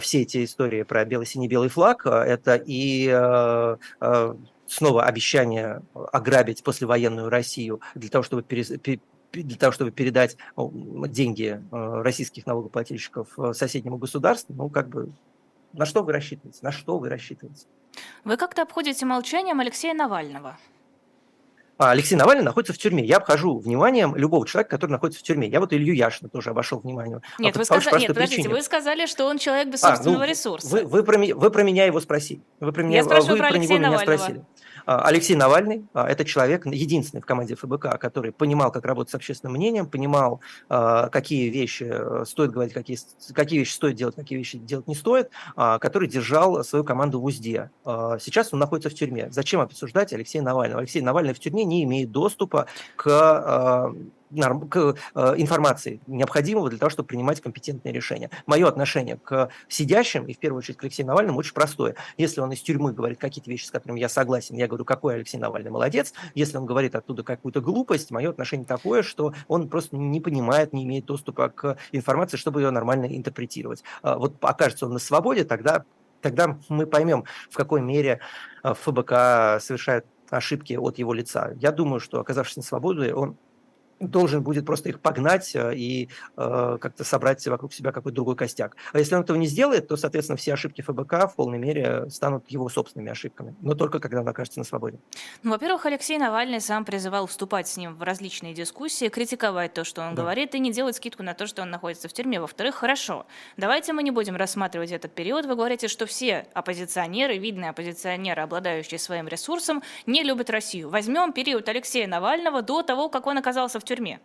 все 0.00 0.22
эти 0.22 0.44
истории 0.44 0.82
про 0.82 1.04
бело-синий-белый 1.04 1.68
флаг, 1.68 2.06
это 2.06 2.60
и 2.64 3.06
снова 4.66 5.04
обещание 5.04 5.82
ограбить 6.12 6.62
послевоенную 6.62 7.28
Россию 7.28 7.80
для 7.94 8.10
того, 8.10 8.22
чтобы 8.22 8.42
для 9.32 9.56
того, 9.56 9.72
чтобы 9.72 9.90
передать 9.90 10.36
деньги 10.56 11.62
э, 11.70 12.02
российских 12.02 12.46
налогоплательщиков 12.46 13.38
э, 13.38 13.52
соседнему 13.52 13.98
государству, 13.98 14.54
ну, 14.54 14.68
как 14.68 14.88
бы, 14.88 15.10
на 15.72 15.84
что 15.84 16.02
вы 16.02 16.12
рассчитываете? 16.12 16.60
На 16.62 16.72
что 16.72 16.98
вы 16.98 17.08
рассчитываете? 17.08 17.66
Вы 18.24 18.36
как-то 18.36 18.62
обходите 18.62 19.04
молчанием 19.06 19.60
Алексея 19.60 19.94
Навального. 19.94 20.58
А 21.78 21.92
Алексей 21.92 22.16
Навальный 22.16 22.42
находится 22.42 22.72
в 22.72 22.78
тюрьме. 22.78 23.04
Я 23.04 23.18
обхожу 23.18 23.56
вниманием 23.58 24.16
любого 24.16 24.44
человека, 24.44 24.70
который 24.70 24.90
находится 24.90 25.20
в 25.20 25.22
тюрьме. 25.22 25.46
Я 25.46 25.60
вот 25.60 25.72
Илью 25.72 25.94
Яшина 25.94 26.28
тоже 26.28 26.50
обошел 26.50 26.80
вниманием. 26.80 27.22
Нет, 27.38 27.54
а 27.54 27.58
вы 27.60 27.64
сказали, 27.64 28.00
нет 28.00 28.08
подождите, 28.08 28.42
причине. 28.42 28.54
вы 28.54 28.62
сказали, 28.62 29.06
что 29.06 29.26
он 29.26 29.38
человек 29.38 29.68
без 29.68 29.82
собственного 29.82 30.24
а, 30.24 30.26
ну, 30.26 30.30
ресурса. 30.30 30.66
Вы, 30.66 30.82
вы, 30.82 31.04
про, 31.04 31.18
вы 31.18 31.50
про 31.52 31.62
меня 31.62 31.84
его 31.84 32.00
спросили. 32.00 32.40
Вы 32.58 32.72
про, 32.72 32.82
меня, 32.82 32.96
Я 32.96 33.04
вы 33.04 33.10
про, 33.10 33.48
про 33.48 33.58
него 33.58 33.78
Навального. 33.78 33.90
меня 33.90 33.98
спросили. 34.00 34.44
А, 34.88 35.02
Алексей 35.02 35.36
Навальный 35.36 35.86
а,– 35.92 36.08
это 36.08 36.24
человек, 36.24 36.64
единственный 36.64 37.20
в 37.20 37.26
команде 37.26 37.54
ФБК, 37.56 37.98
который 38.00 38.32
понимал, 38.32 38.72
как 38.72 38.86
работать 38.86 39.12
с 39.12 39.14
общественным 39.14 39.52
мнением, 39.52 39.86
понимал, 39.86 40.40
а, 40.70 41.10
какие 41.10 41.50
вещи 41.50 41.86
э, 41.90 42.24
стоит 42.26 42.52
говорить, 42.52 42.72
какие, 42.72 42.96
какие 43.34 43.58
вещи 43.58 43.74
стоит 43.74 43.96
делать, 43.96 44.14
какие 44.16 44.38
вещи 44.38 44.56
делать 44.56 44.88
не 44.88 44.94
стоит, 44.94 45.30
который 45.56 46.08
держал 46.08 46.64
свою 46.64 46.84
команду 46.84 47.20
в 47.20 47.24
узде. 47.24 47.70
Сейчас 47.84 48.52
он 48.52 48.60
находится 48.60 48.88
в 48.88 48.94
тюрьме. 48.94 49.28
Зачем 49.30 49.60
обсуждать 49.60 50.12
Алексея 50.12 50.42
Навального? 50.42 50.80
Алексей 50.80 51.02
Навальный 51.02 51.34
в 51.34 51.40
тюрьме 51.40 51.64
не 51.64 51.84
имеет 51.84 52.10
доступа 52.10 52.66
к 52.96 53.92
к 54.30 54.94
э, 55.14 55.34
информации, 55.36 56.00
необходимого 56.06 56.68
для 56.68 56.78
того, 56.78 56.90
чтобы 56.90 57.06
принимать 57.06 57.40
компетентные 57.40 57.92
решения. 57.92 58.30
Мое 58.46 58.68
отношение 58.68 59.16
к 59.16 59.50
сидящим, 59.68 60.26
и 60.26 60.34
в 60.34 60.38
первую 60.38 60.58
очередь 60.58 60.78
к 60.78 60.84
Алексею 60.84 61.06
Навальному, 61.06 61.38
очень 61.38 61.54
простое. 61.54 61.96
Если 62.16 62.40
он 62.40 62.52
из 62.52 62.60
тюрьмы 62.60 62.92
говорит 62.92 63.18
какие-то 63.18 63.50
вещи, 63.50 63.66
с 63.66 63.70
которыми 63.70 64.00
я 64.00 64.08
согласен, 64.08 64.56
я 64.56 64.66
говорю, 64.66 64.84
какой 64.84 65.14
Алексей 65.14 65.38
Навальный 65.38 65.70
молодец. 65.70 66.12
Если 66.34 66.56
он 66.56 66.66
говорит 66.66 66.94
оттуда 66.94 67.22
какую-то 67.22 67.60
глупость, 67.60 68.10
мое 68.10 68.30
отношение 68.30 68.66
такое, 68.66 69.02
что 69.02 69.34
он 69.46 69.68
просто 69.68 69.96
не 69.96 70.20
понимает, 70.20 70.72
не 70.72 70.84
имеет 70.84 71.06
доступа 71.06 71.48
к 71.48 71.76
информации, 71.92 72.36
чтобы 72.36 72.60
ее 72.60 72.70
нормально 72.70 73.06
интерпретировать. 73.06 73.82
А 74.02 74.18
вот 74.18 74.36
окажется 74.40 74.86
он 74.86 74.92
на 74.92 74.98
свободе, 74.98 75.44
тогда, 75.44 75.84
тогда 76.20 76.58
мы 76.68 76.86
поймем, 76.86 77.24
в 77.50 77.56
какой 77.56 77.80
мере 77.80 78.20
э, 78.62 78.74
ФБК 78.74 79.60
совершает 79.62 80.06
ошибки 80.30 80.74
от 80.74 80.98
его 80.98 81.12
лица. 81.12 81.52
Я 81.56 81.72
думаю, 81.72 82.00
что, 82.00 82.20
оказавшись 82.20 82.56
на 82.56 82.62
свободе, 82.62 83.14
он 83.14 83.36
должен 84.00 84.42
будет 84.42 84.66
просто 84.66 84.88
их 84.88 85.00
погнать 85.00 85.54
э, 85.54 85.74
и 85.74 86.08
э, 86.36 86.78
как-то 86.80 87.04
собрать 87.04 87.46
вокруг 87.46 87.72
себя 87.72 87.92
какой-то 87.92 88.14
другой 88.16 88.36
костяк. 88.36 88.76
А 88.92 88.98
если 88.98 89.14
он 89.14 89.22
этого 89.22 89.36
не 89.36 89.46
сделает, 89.46 89.88
то, 89.88 89.96
соответственно, 89.96 90.36
все 90.36 90.54
ошибки 90.54 90.82
ФБК 90.82 91.30
в 91.30 91.34
полной 91.36 91.58
мере 91.58 92.08
станут 92.10 92.48
его 92.48 92.68
собственными 92.68 93.10
ошибками, 93.10 93.56
но 93.60 93.74
только 93.74 94.00
когда 94.00 94.20
он 94.20 94.28
окажется 94.28 94.60
на 94.60 94.64
свободе. 94.64 94.98
Ну, 95.42 95.50
во-первых, 95.50 95.86
Алексей 95.86 96.18
Навальный 96.18 96.60
сам 96.60 96.84
призывал 96.84 97.26
вступать 97.26 97.68
с 97.68 97.76
ним 97.76 97.94
в 97.94 98.02
различные 98.02 98.54
дискуссии, 98.54 99.08
критиковать 99.08 99.74
то, 99.74 99.84
что 99.84 100.02
он 100.02 100.14
да. 100.14 100.22
говорит, 100.22 100.54
и 100.54 100.58
не 100.58 100.72
делать 100.72 100.96
скидку 100.96 101.22
на 101.22 101.34
то, 101.34 101.46
что 101.46 101.62
он 101.62 101.70
находится 101.70 102.08
в 102.08 102.12
тюрьме. 102.12 102.40
Во-вторых, 102.40 102.76
хорошо, 102.76 103.26
давайте 103.56 103.92
мы 103.92 104.02
не 104.02 104.10
будем 104.10 104.36
рассматривать 104.36 104.92
этот 104.92 105.12
период. 105.12 105.46
Вы 105.46 105.56
говорите, 105.56 105.88
что 105.88 106.06
все 106.06 106.46
оппозиционеры, 106.54 107.38
видные 107.38 107.70
оппозиционеры, 107.70 108.42
обладающие 108.42 108.98
своим 108.98 109.28
ресурсом, 109.28 109.82
не 110.06 110.22
любят 110.22 110.50
Россию. 110.50 110.88
Возьмем 110.90 111.32
период 111.32 111.68
Алексея 111.68 112.06
Навального 112.06 112.62
до 112.62 112.82
того, 112.82 113.08
как 113.08 113.26
он 113.26 113.38
оказался 113.38 113.80
в 113.80 113.84
тюрьме. 113.88 114.20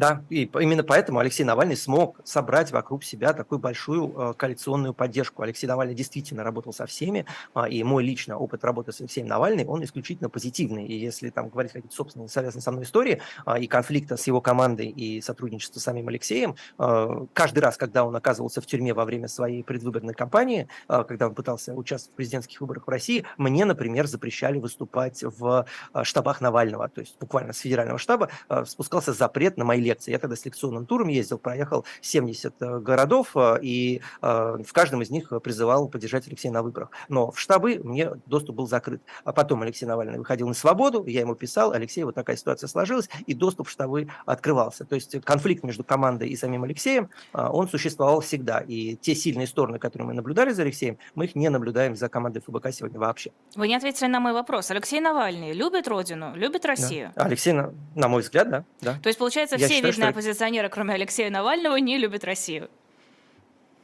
Да, 0.00 0.24
и 0.30 0.50
именно 0.58 0.82
поэтому 0.82 1.18
Алексей 1.18 1.44
Навальный 1.44 1.76
смог 1.76 2.20
собрать 2.24 2.72
вокруг 2.72 3.04
себя 3.04 3.34
такую 3.34 3.58
большую 3.58 4.08
э, 4.16 4.32
коалиционную 4.32 4.94
поддержку. 4.94 5.42
Алексей 5.42 5.66
Навальный 5.66 5.94
действительно 5.94 6.42
работал 6.42 6.72
со 6.72 6.86
всеми, 6.86 7.26
э, 7.54 7.68
и 7.68 7.84
мой 7.84 8.02
личный 8.02 8.34
опыт 8.34 8.64
работы 8.64 8.92
с 8.92 9.02
Алексеем 9.02 9.26
Навальным, 9.26 9.68
он 9.68 9.84
исключительно 9.84 10.30
позитивный. 10.30 10.86
И 10.86 10.94
если 10.94 11.28
там 11.28 11.50
говорить 11.50 11.72
какие-то 11.72 11.94
собственные 11.94 12.30
связанные 12.30 12.62
со 12.62 12.72
мной 12.72 12.84
истории 12.84 13.20
э, 13.44 13.60
и 13.60 13.66
конфликта 13.66 14.16
с 14.16 14.26
его 14.26 14.40
командой 14.40 14.88
и 14.88 15.20
сотрудничества 15.20 15.80
с 15.80 15.82
самим 15.82 16.08
Алексеем, 16.08 16.56
э, 16.78 17.26
каждый 17.34 17.58
раз, 17.58 17.76
когда 17.76 18.06
он 18.06 18.16
оказывался 18.16 18.62
в 18.62 18.66
тюрьме 18.66 18.94
во 18.94 19.04
время 19.04 19.28
своей 19.28 19.62
предвыборной 19.62 20.14
кампании, 20.14 20.66
э, 20.88 21.04
когда 21.06 21.26
он 21.26 21.34
пытался 21.34 21.74
участвовать 21.74 22.14
в 22.14 22.16
президентских 22.16 22.62
выборах 22.62 22.86
в 22.86 22.88
России, 22.88 23.26
мне, 23.36 23.66
например, 23.66 24.06
запрещали 24.06 24.58
выступать 24.58 25.22
в 25.22 25.66
штабах 26.04 26.40
Навального, 26.40 26.88
то 26.88 27.02
есть 27.02 27.18
буквально 27.20 27.52
с 27.52 27.58
федерального 27.58 27.98
штаба 27.98 28.30
спускался 28.64 29.12
запрет 29.12 29.58
на 29.58 29.66
мои 29.66 29.89
лекции. 29.90 30.12
Я 30.12 30.18
тогда 30.18 30.36
с 30.36 30.44
лекционным 30.44 30.86
туром 30.86 31.08
ездил, 31.08 31.38
проехал 31.38 31.84
70 32.00 32.54
э, 32.60 32.78
городов, 32.78 33.32
э, 33.34 33.58
и 33.62 34.00
э, 34.22 34.58
в 34.66 34.72
каждом 34.72 35.02
из 35.02 35.10
них 35.10 35.32
призывал 35.42 35.88
поддержать 35.88 36.26
Алексея 36.28 36.52
на 36.52 36.62
выборах. 36.62 36.90
Но 37.08 37.30
в 37.30 37.38
штабы 37.38 37.80
мне 37.82 38.10
доступ 38.26 38.56
был 38.56 38.66
закрыт. 38.66 39.02
А 39.24 39.32
потом 39.32 39.62
Алексей 39.62 39.86
Навальный 39.86 40.18
выходил 40.18 40.48
на 40.48 40.54
свободу, 40.54 41.04
я 41.06 41.20
ему 41.20 41.34
писал, 41.34 41.72
Алексей, 41.72 42.04
вот 42.04 42.14
такая 42.14 42.36
ситуация 42.36 42.68
сложилась, 42.68 43.08
и 43.26 43.34
доступ 43.34 43.68
в 43.68 43.70
штабы 43.70 44.08
открывался. 44.26 44.84
То 44.84 44.94
есть 44.94 45.20
конфликт 45.22 45.64
между 45.64 45.84
командой 45.84 46.28
и 46.28 46.36
самим 46.36 46.64
Алексеем, 46.64 47.10
он 47.32 47.68
существовал 47.68 48.20
всегда. 48.20 48.60
И 48.60 48.96
те 48.96 49.14
сильные 49.14 49.46
стороны, 49.46 49.78
которые 49.78 50.08
мы 50.08 50.14
наблюдали 50.14 50.50
за 50.50 50.62
Алексеем, 50.62 50.98
мы 51.14 51.24
их 51.24 51.34
не 51.34 51.48
наблюдаем 51.48 51.96
за 51.96 52.08
командой 52.08 52.40
ФБК 52.40 52.72
сегодня 52.72 52.98
вообще. 52.98 53.32
Вы 53.56 53.68
не 53.68 53.76
ответили 53.76 54.08
на 54.08 54.20
мой 54.20 54.32
вопрос. 54.32 54.70
Алексей 54.70 55.00
Навальный 55.00 55.52
любит 55.52 55.88
Родину, 55.88 56.34
любит 56.36 56.64
Россию? 56.64 57.12
Да. 57.16 57.24
Алексей, 57.24 57.52
на, 57.52 57.72
на 57.94 58.08
мой 58.08 58.22
взгляд, 58.22 58.50
да. 58.50 58.64
да. 58.80 58.98
То 59.02 59.08
есть, 59.08 59.18
получается, 59.18 59.56
я 59.56 59.68
все 59.70 59.76
считаю, 59.76 59.92
видные 59.92 60.08
оппозиционеры, 60.10 60.68
кроме 60.68 60.94
Алексея 60.94 61.30
Навального, 61.30 61.76
не 61.76 61.98
любят 61.98 62.24
Россию? 62.24 62.68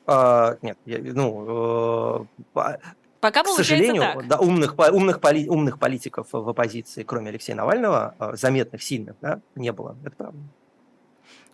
А, 0.06 0.56
нет, 0.62 0.78
я, 0.84 0.98
ну, 1.00 2.26
э, 2.54 2.76
Пока 3.20 3.42
к 3.42 3.48
сожалению, 3.48 4.02
так. 4.02 4.28
Да, 4.28 4.38
умных, 4.38 4.76
умных, 4.78 5.20
поли, 5.20 5.48
умных 5.48 5.78
политиков 5.78 6.28
в 6.30 6.48
оппозиции, 6.48 7.02
кроме 7.02 7.30
Алексея 7.30 7.56
Навального, 7.56 8.14
э, 8.18 8.36
заметных, 8.36 8.82
сильных, 8.82 9.16
да, 9.20 9.40
не 9.56 9.72
было. 9.72 9.96
Это 10.04 10.14
правда. 10.14 10.38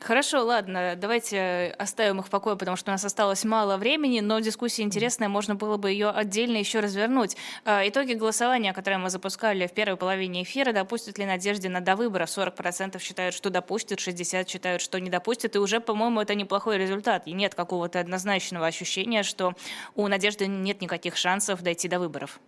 Хорошо, 0.03 0.45
ладно, 0.45 0.95
давайте 0.97 1.77
оставим 1.79 2.19
их 2.19 2.27
в 2.27 2.31
покое, 2.31 2.57
потому 2.57 2.77
что 2.77 2.91
у 2.91 2.95
нас 2.95 3.05
осталось 3.05 3.45
мало 3.45 3.77
времени, 3.77 4.19
но 4.19 4.41
дискуссия 4.41 4.83
интересная, 4.83 5.29
можно 5.29 5.55
было 5.55 5.77
бы 5.77 5.93
ее 5.93 6.09
отдельно 6.09 6.57
еще 6.57 6.81
развернуть. 6.81 7.37
А, 7.65 7.87
итоги 7.87 8.15
голосования, 8.15 8.73
которые 8.73 8.99
мы 8.99 9.11
запускали 9.11 9.69
в 9.69 9.73
первой 9.73 9.97
половине 9.97 10.43
эфира, 10.43 10.73
допустят 10.73 11.19
ли 11.19 11.25
Надежде 11.25 11.69
на 11.69 11.81
довыбора? 11.81 12.25
40% 12.25 12.99
считают, 13.01 13.33
что 13.33 13.49
допустят, 13.49 14.01
60% 14.01 14.49
считают, 14.49 14.83
что 14.83 14.99
не 14.99 15.09
допустят, 15.09 15.55
и 15.55 15.61
уже, 15.61 15.79
по-моему, 15.79 16.21
это 16.21 16.35
неплохой 16.35 16.79
результат. 16.79 17.29
И 17.29 17.33
нет 17.33 17.55
какого-то 17.55 18.01
однозначного 18.01 18.67
ощущения, 18.67 19.23
что 19.23 19.55
у 19.95 20.09
Надежды 20.09 20.49
нет 20.49 20.81
никаких 20.81 21.17
шансов 21.17 21.63
дойти 21.63 21.87
до 21.87 22.01
выборов. 22.01 22.41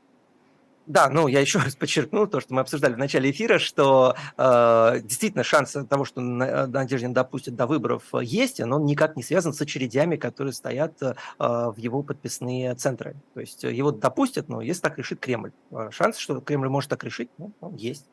Да, 0.86 1.08
ну 1.08 1.28
я 1.28 1.40
еще 1.40 1.58
раз 1.64 1.76
подчеркну 1.76 2.26
то, 2.26 2.40
что 2.40 2.54
мы 2.54 2.60
обсуждали 2.60 2.94
в 2.94 2.98
начале 2.98 3.30
эфира, 3.30 3.58
что 3.58 4.16
э, 4.36 5.00
действительно 5.02 5.44
шанс 5.44 5.76
того, 5.88 6.04
что 6.04 6.20
Надеждин 6.20 7.12
допустит 7.12 7.56
до 7.56 7.66
выборов, 7.66 8.02
есть, 8.20 8.60
но 8.60 8.76
он 8.76 8.84
никак 8.84 9.16
не 9.16 9.22
связан 9.22 9.52
с 9.52 9.60
очередями, 9.60 10.16
которые 10.16 10.52
стоят 10.52 11.02
э, 11.02 11.14
в 11.38 11.74
его 11.76 12.02
подписные 12.02 12.74
центры. 12.74 13.16
То 13.34 13.40
есть 13.40 13.62
его 13.64 13.92
допустят, 13.92 14.48
но 14.48 14.60
если 14.60 14.82
так 14.82 14.98
решит 14.98 15.20
Кремль. 15.20 15.52
Э, 15.70 15.88
шанс, 15.90 16.18
что 16.18 16.40
Кремль 16.40 16.68
может 16.68 16.90
так 16.90 17.02
решить, 17.04 17.30
ну, 17.38 17.52
он 17.60 17.74
есть. 17.76 18.06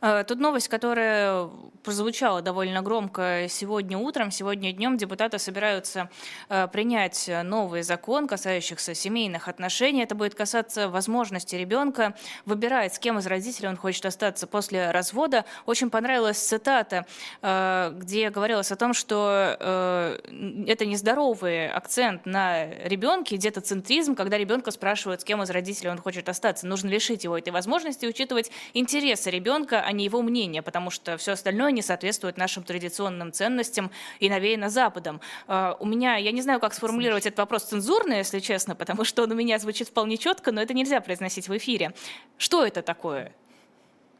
Э, 0.00 0.24
тут 0.26 0.38
новость, 0.38 0.68
которая 0.68 1.48
прозвучала 1.82 2.42
довольно 2.42 2.82
громко 2.82 3.46
сегодня 3.48 3.96
утром. 3.98 4.30
Сегодня 4.30 4.72
днем 4.72 4.96
депутаты 4.96 5.38
собираются 5.38 6.10
э, 6.48 6.68
принять 6.68 7.30
новый 7.44 7.82
закон, 7.82 8.26
касающийся 8.26 8.94
семейных 8.94 9.48
отношений. 9.48 10.02
Это 10.02 10.14
будет 10.14 10.34
касаться 10.34 10.88
возможности 10.88 11.56
ребенка 11.56 12.14
выбирать, 12.44 12.94
с 12.94 12.98
кем 12.98 13.18
из 13.18 13.26
родителей 13.26 13.68
он 13.68 13.76
хочет 13.76 14.04
остаться 14.06 14.46
после 14.46 14.90
развода. 14.90 15.44
Очень 15.66 15.90
понравилась 15.90 16.38
цитата, 16.38 17.06
э, 17.42 17.92
где 17.96 18.30
говорилось 18.30 18.72
о 18.72 18.76
том, 18.76 18.94
что 18.94 19.20
это 19.50 20.86
нездоровый 20.86 21.70
акцент 21.70 22.26
на 22.26 22.66
ребенке, 22.66 23.36
где-то 23.36 23.60
центризм, 23.60 24.14
когда 24.14 24.36
ребенка 24.38 24.70
спрашивают, 24.70 25.20
с 25.20 25.24
кем 25.24 25.42
из 25.42 25.50
родителей 25.50 25.90
он 25.90 25.98
хочет 25.98 26.28
остаться. 26.28 26.66
Нужно 26.66 26.88
лишить 26.88 27.24
его 27.24 27.38
этой 27.38 27.50
возможности, 27.50 28.06
учитывать 28.06 28.50
интересы 28.74 29.30
ребенка 29.30 29.59
ребенка, 29.60 29.82
а 29.82 29.92
не 29.92 30.04
его 30.04 30.22
мнение, 30.22 30.62
потому 30.62 30.90
что 30.90 31.16
все 31.16 31.32
остальное 31.32 31.70
не 31.70 31.82
соответствует 31.82 32.38
нашим 32.38 32.62
традиционным 32.62 33.32
ценностям 33.32 33.90
и 34.20 34.30
навеяно 34.30 34.70
Западом. 34.70 35.20
А, 35.46 35.76
у 35.80 35.86
меня, 35.86 36.16
я 36.16 36.32
не 36.32 36.42
знаю, 36.42 36.60
как 36.60 36.74
сформулировать 36.74 37.26
этот 37.26 37.38
вопрос 37.38 37.64
цензурно, 37.64 38.14
если 38.14 38.40
честно, 38.40 38.74
потому 38.74 39.04
что 39.04 39.22
он 39.22 39.32
у 39.32 39.34
меня 39.34 39.58
звучит 39.58 39.88
вполне 39.88 40.16
четко, 40.16 40.52
но 40.52 40.62
это 40.62 40.74
нельзя 40.74 41.00
произносить 41.00 41.48
в 41.48 41.56
эфире. 41.56 41.92
Что 42.38 42.64
это 42.64 42.82
такое? 42.82 43.32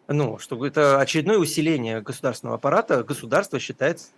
Ну, 0.09 0.39
что 0.39 0.67
это 0.67 1.01
очередное 1.01 1.39
усиление 1.39 2.01
государственного 2.01 2.57
аппарата. 2.57 3.05
Государство 3.05 3.61
считается 3.61 4.09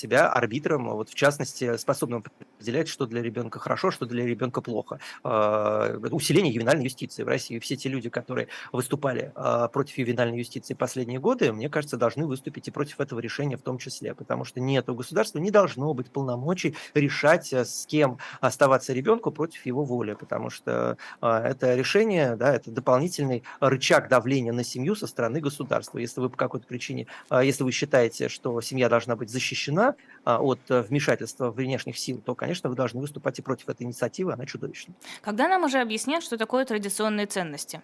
себя 0.00 0.28
арбитром, 0.28 0.88
вот 0.90 1.10
в 1.10 1.14
частности, 1.14 1.76
способным 1.76 2.24
определять, 2.58 2.88
что 2.88 3.06
для 3.06 3.22
ребенка 3.22 3.58
хорошо, 3.58 3.90
что 3.90 4.06
для 4.06 4.24
ребенка 4.24 4.60
плохо. 4.60 4.98
А, 5.22 5.96
усиление 6.10 6.52
ювенальной 6.52 6.84
юстиции 6.84 7.22
в 7.22 7.28
России. 7.28 7.58
Все 7.58 7.76
те 7.76 7.88
люди, 7.88 8.08
которые 8.08 8.48
выступали 8.72 9.32
а, 9.34 9.68
против 9.68 9.98
ювенальной 9.98 10.38
юстиции 10.38 10.74
последние 10.74 11.20
годы, 11.20 11.52
мне 11.52 11.68
кажется, 11.68 11.96
должны 11.96 12.26
выступить 12.26 12.68
и 12.68 12.70
против 12.70 13.00
этого 13.00 13.20
решения 13.20 13.56
в 13.56 13.62
том 13.62 13.78
числе, 13.78 14.14
потому 14.14 14.44
что 14.44 14.60
нет 14.60 14.88
у 14.88 14.94
государства 14.94 15.38
не 15.38 15.50
должно 15.50 15.92
быть 15.94 16.10
полномочий 16.10 16.76
решать, 16.94 17.52
э, 17.52 17.64
с 17.64 17.86
кем 17.86 18.18
оставаться 18.40 18.92
ребенку 18.92 19.30
против 19.30 19.66
его 19.66 19.84
воли, 19.84 20.14
потому 20.14 20.50
что 20.50 20.96
а, 21.20 21.42
это 21.42 21.74
решение, 21.74 22.36
да, 22.36 22.54
это 22.54 22.70
дополнительный 22.70 23.42
рычаг 23.60 24.08
давления 24.08 24.52
на 24.52 24.64
семью 24.64 24.94
со 24.94 25.06
стороны 25.06 25.40
государства. 25.40 25.98
Если 25.98 26.20
вы 26.20 26.30
по 26.30 26.36
какой-то 26.36 26.66
причине, 26.66 27.06
если 27.30 27.64
вы 27.64 27.72
считаете, 27.72 28.28
что 28.28 28.60
семья 28.60 28.88
должна 28.88 29.16
быть 29.16 29.30
защищена, 29.30 29.89
а, 30.24 30.40
от 30.40 30.60
э, 30.70 30.82
вмешательства 30.82 31.50
внешних 31.50 31.98
сил, 31.98 32.20
то, 32.24 32.34
конечно, 32.34 32.68
вы 32.68 32.76
должны 32.76 33.00
выступать 33.00 33.38
и 33.38 33.42
против 33.42 33.68
этой 33.68 33.84
инициативы, 33.84 34.32
она 34.32 34.46
чудовищна. 34.46 34.94
Когда 35.22 35.48
нам 35.48 35.64
уже 35.64 35.80
объяснят, 35.80 36.22
что 36.22 36.36
такое 36.36 36.64
традиционные 36.64 37.26
ценности? 37.26 37.82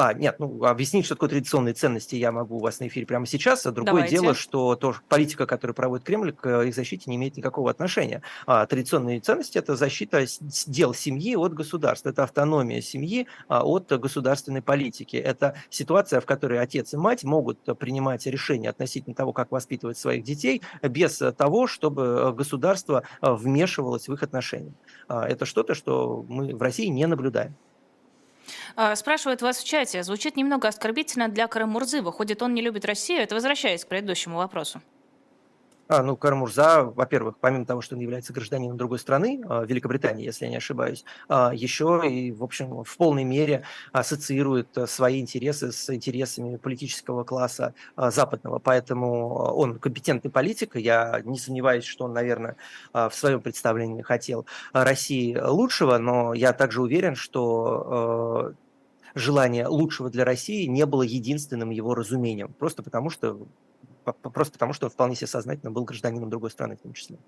А, 0.00 0.14
нет, 0.14 0.36
ну, 0.38 0.64
объяснить, 0.64 1.04
что 1.04 1.14
такое 1.14 1.28
традиционные 1.28 1.74
ценности, 1.74 2.14
я 2.16 2.32
могу 2.32 2.56
у 2.56 2.60
вас 2.60 2.80
на 2.80 2.88
эфире 2.88 3.04
прямо 3.04 3.26
сейчас. 3.26 3.66
А 3.66 3.70
другое 3.70 3.92
Давайте. 3.92 4.16
дело, 4.16 4.34
что 4.34 4.74
то, 4.74 4.94
политика, 5.08 5.46
которую 5.46 5.74
проводит 5.74 6.06
Кремль, 6.06 6.32
к 6.32 6.62
их 6.62 6.74
защите 6.74 7.10
не 7.10 7.16
имеет 7.16 7.36
никакого 7.36 7.70
отношения. 7.70 8.22
А, 8.46 8.64
традиционные 8.64 9.20
ценности– 9.20 9.58
это 9.58 9.76
защита 9.76 10.24
дел 10.66 10.94
семьи 10.94 11.36
от 11.36 11.52
государства, 11.52 12.08
это 12.08 12.22
автономия 12.22 12.80
семьи 12.80 13.26
а, 13.48 13.62
от 13.62 13.92
государственной 13.92 14.62
политики. 14.62 15.16
Это 15.16 15.54
ситуация, 15.68 16.20
в 16.20 16.26
которой 16.26 16.60
отец 16.60 16.94
и 16.94 16.96
мать 16.96 17.22
могут 17.22 17.58
принимать 17.78 18.24
решения 18.24 18.70
относительно 18.70 19.14
того, 19.14 19.34
как 19.34 19.50
воспитывать 19.50 19.98
своих 19.98 20.24
детей, 20.24 20.62
без 20.82 21.22
того, 21.36 21.66
чтобы 21.66 22.32
государство 22.32 23.02
вмешивалось 23.20 24.08
в 24.08 24.14
их 24.14 24.22
отношения. 24.22 24.72
А, 25.08 25.28
это 25.28 25.44
что-то, 25.44 25.74
что 25.74 26.24
мы 26.26 26.56
в 26.56 26.62
России 26.62 26.86
не 26.86 27.06
наблюдаем. 27.06 27.54
А, 28.76 28.96
спрашивают 28.96 29.42
вас 29.42 29.58
в 29.58 29.64
чате. 29.66 30.02
Звучит 30.02 30.36
немного 30.36 30.68
оскорбительно 30.68 31.28
для 31.28 31.46
Карамурзы. 31.46 32.02
Выходит, 32.02 32.42
он 32.42 32.54
не 32.54 32.62
любит 32.62 32.84
Россию. 32.84 33.22
Это 33.22 33.34
возвращаясь 33.34 33.84
к 33.84 33.88
предыдущему 33.88 34.36
вопросу. 34.36 34.80
А, 35.90 36.04
ну, 36.04 36.16
Карамурза, 36.16 36.84
во-первых, 36.84 37.38
помимо 37.40 37.66
того, 37.66 37.80
что 37.80 37.96
он 37.96 38.00
является 38.00 38.32
гражданином 38.32 38.76
другой 38.76 39.00
страны, 39.00 39.42
а, 39.48 39.64
Великобритании, 39.64 40.24
если 40.24 40.44
я 40.44 40.50
не 40.52 40.58
ошибаюсь, 40.58 41.04
а, 41.28 41.50
еще 41.52 42.02
и, 42.08 42.30
в 42.30 42.44
общем, 42.44 42.84
в 42.84 42.96
полной 42.96 43.24
мере 43.24 43.64
ассоциирует 43.90 44.68
свои 44.86 45.20
интересы 45.20 45.72
с 45.72 45.92
интересами 45.92 46.58
политического 46.58 47.24
класса 47.24 47.74
западного. 47.96 48.60
Поэтому 48.60 49.34
он 49.34 49.80
компетентный 49.80 50.30
политик. 50.30 50.76
Я 50.76 51.22
не 51.24 51.40
сомневаюсь, 51.40 51.84
что 51.84 52.04
он, 52.04 52.12
наверное, 52.12 52.54
в 52.92 53.10
своем 53.10 53.40
представлении 53.40 54.02
хотел 54.02 54.46
России 54.72 55.36
лучшего, 55.36 55.98
но 55.98 56.34
я 56.34 56.52
также 56.52 56.82
уверен, 56.82 57.16
что 57.16 58.54
желание 59.16 59.66
лучшего 59.66 60.08
для 60.08 60.24
России 60.24 60.66
не 60.66 60.86
было 60.86 61.02
единственным 61.02 61.70
его 61.70 61.96
разумением. 61.96 62.54
Просто 62.58 62.84
потому 62.84 63.10
что 63.10 63.40
просто 64.04 64.52
потому, 64.52 64.72
что 64.72 64.88
вполне 64.88 65.14
себе 65.14 65.26
сознательно 65.26 65.70
был 65.70 65.84
гражданином 65.84 66.30
другой 66.30 66.50
страны 66.50 66.76
в 66.76 66.80
том 66.80 66.92
числе. 66.92 67.18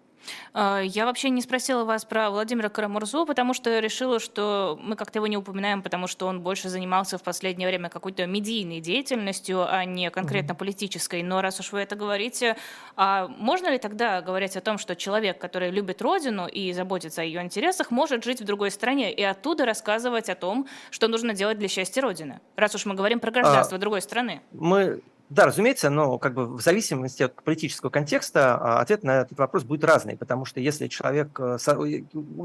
А, 0.53 0.81
я 0.81 1.07
вообще 1.07 1.31
не 1.31 1.43
спросила 1.43 1.85
вас 1.85 2.05
про 2.05 2.31
Владимира 2.31 2.69
Карамурзу, 2.69 3.27
потому 3.27 3.55
что 3.55 3.79
решила, 3.79 4.21
что 4.21 4.79
мы 4.83 4.97
как-то 4.97 5.19
его 5.19 5.27
не 5.27 5.37
упоминаем, 5.37 5.83
потому 5.83 6.07
что 6.07 6.27
он 6.27 6.41
больше 6.41 6.69
занимался 6.69 7.19
в 7.19 7.23
последнее 7.23 7.69
время 7.69 7.89
какой-то 7.89 8.27
медийной 8.27 8.81
деятельностью, 8.81 9.67
а 9.69 9.85
не 9.85 10.11
конкретно 10.11 10.55
политической. 10.55 11.23
Но 11.23 11.41
раз 11.41 11.61
уж 11.61 11.73
вы 11.73 11.81
это 11.81 11.97
говорите, 11.97 12.57
а 12.97 13.29
можно 13.29 13.69
ли 13.71 13.79
тогда 13.79 14.21
говорить 14.23 14.57
о 14.57 14.61
том, 14.61 14.79
что 14.79 14.97
человек, 14.97 15.39
который 15.39 15.71
любит 15.71 16.03
родину 16.03 16.47
и 16.47 16.73
заботится 16.73 17.23
о 17.23 17.25
ее 17.25 17.43
интересах, 17.43 17.91
может 17.91 18.25
жить 18.25 18.41
в 18.41 18.45
другой 18.45 18.71
стране 18.71 19.13
и 19.13 19.23
оттуда 19.23 19.65
рассказывать 19.65 20.29
о 20.29 20.35
том, 20.35 20.67
что 20.91 21.09
нужно 21.09 21.35
делать 21.35 21.59
для 21.59 21.69
счастья 21.69 22.03
Родины? 22.03 22.41
Раз 22.57 22.75
уж 22.75 22.87
мы 22.87 22.95
говорим 22.95 23.21
про 23.21 23.31
гражданство 23.31 23.77
а, 23.77 23.81
другой 23.81 24.03
страны. 24.03 24.43
Мы 24.53 25.03
да, 25.33 25.47
разумеется, 25.47 25.89
но 25.89 26.19
как 26.19 26.35
бы 26.35 26.47
в 26.47 26.61
зависимости 26.61 27.23
от 27.23 27.35
политического 27.43 27.89
контекста 27.89 28.55
а, 28.55 28.81
ответ 28.81 29.03
на 29.03 29.23
этот 29.23 29.39
вопрос 29.39 29.65
будет 29.65 29.83
разный, 29.83 30.15
потому 30.15 30.45
что 30.45 30.61
если 30.61 30.89
человек, 30.89 31.41
э, 31.41 31.57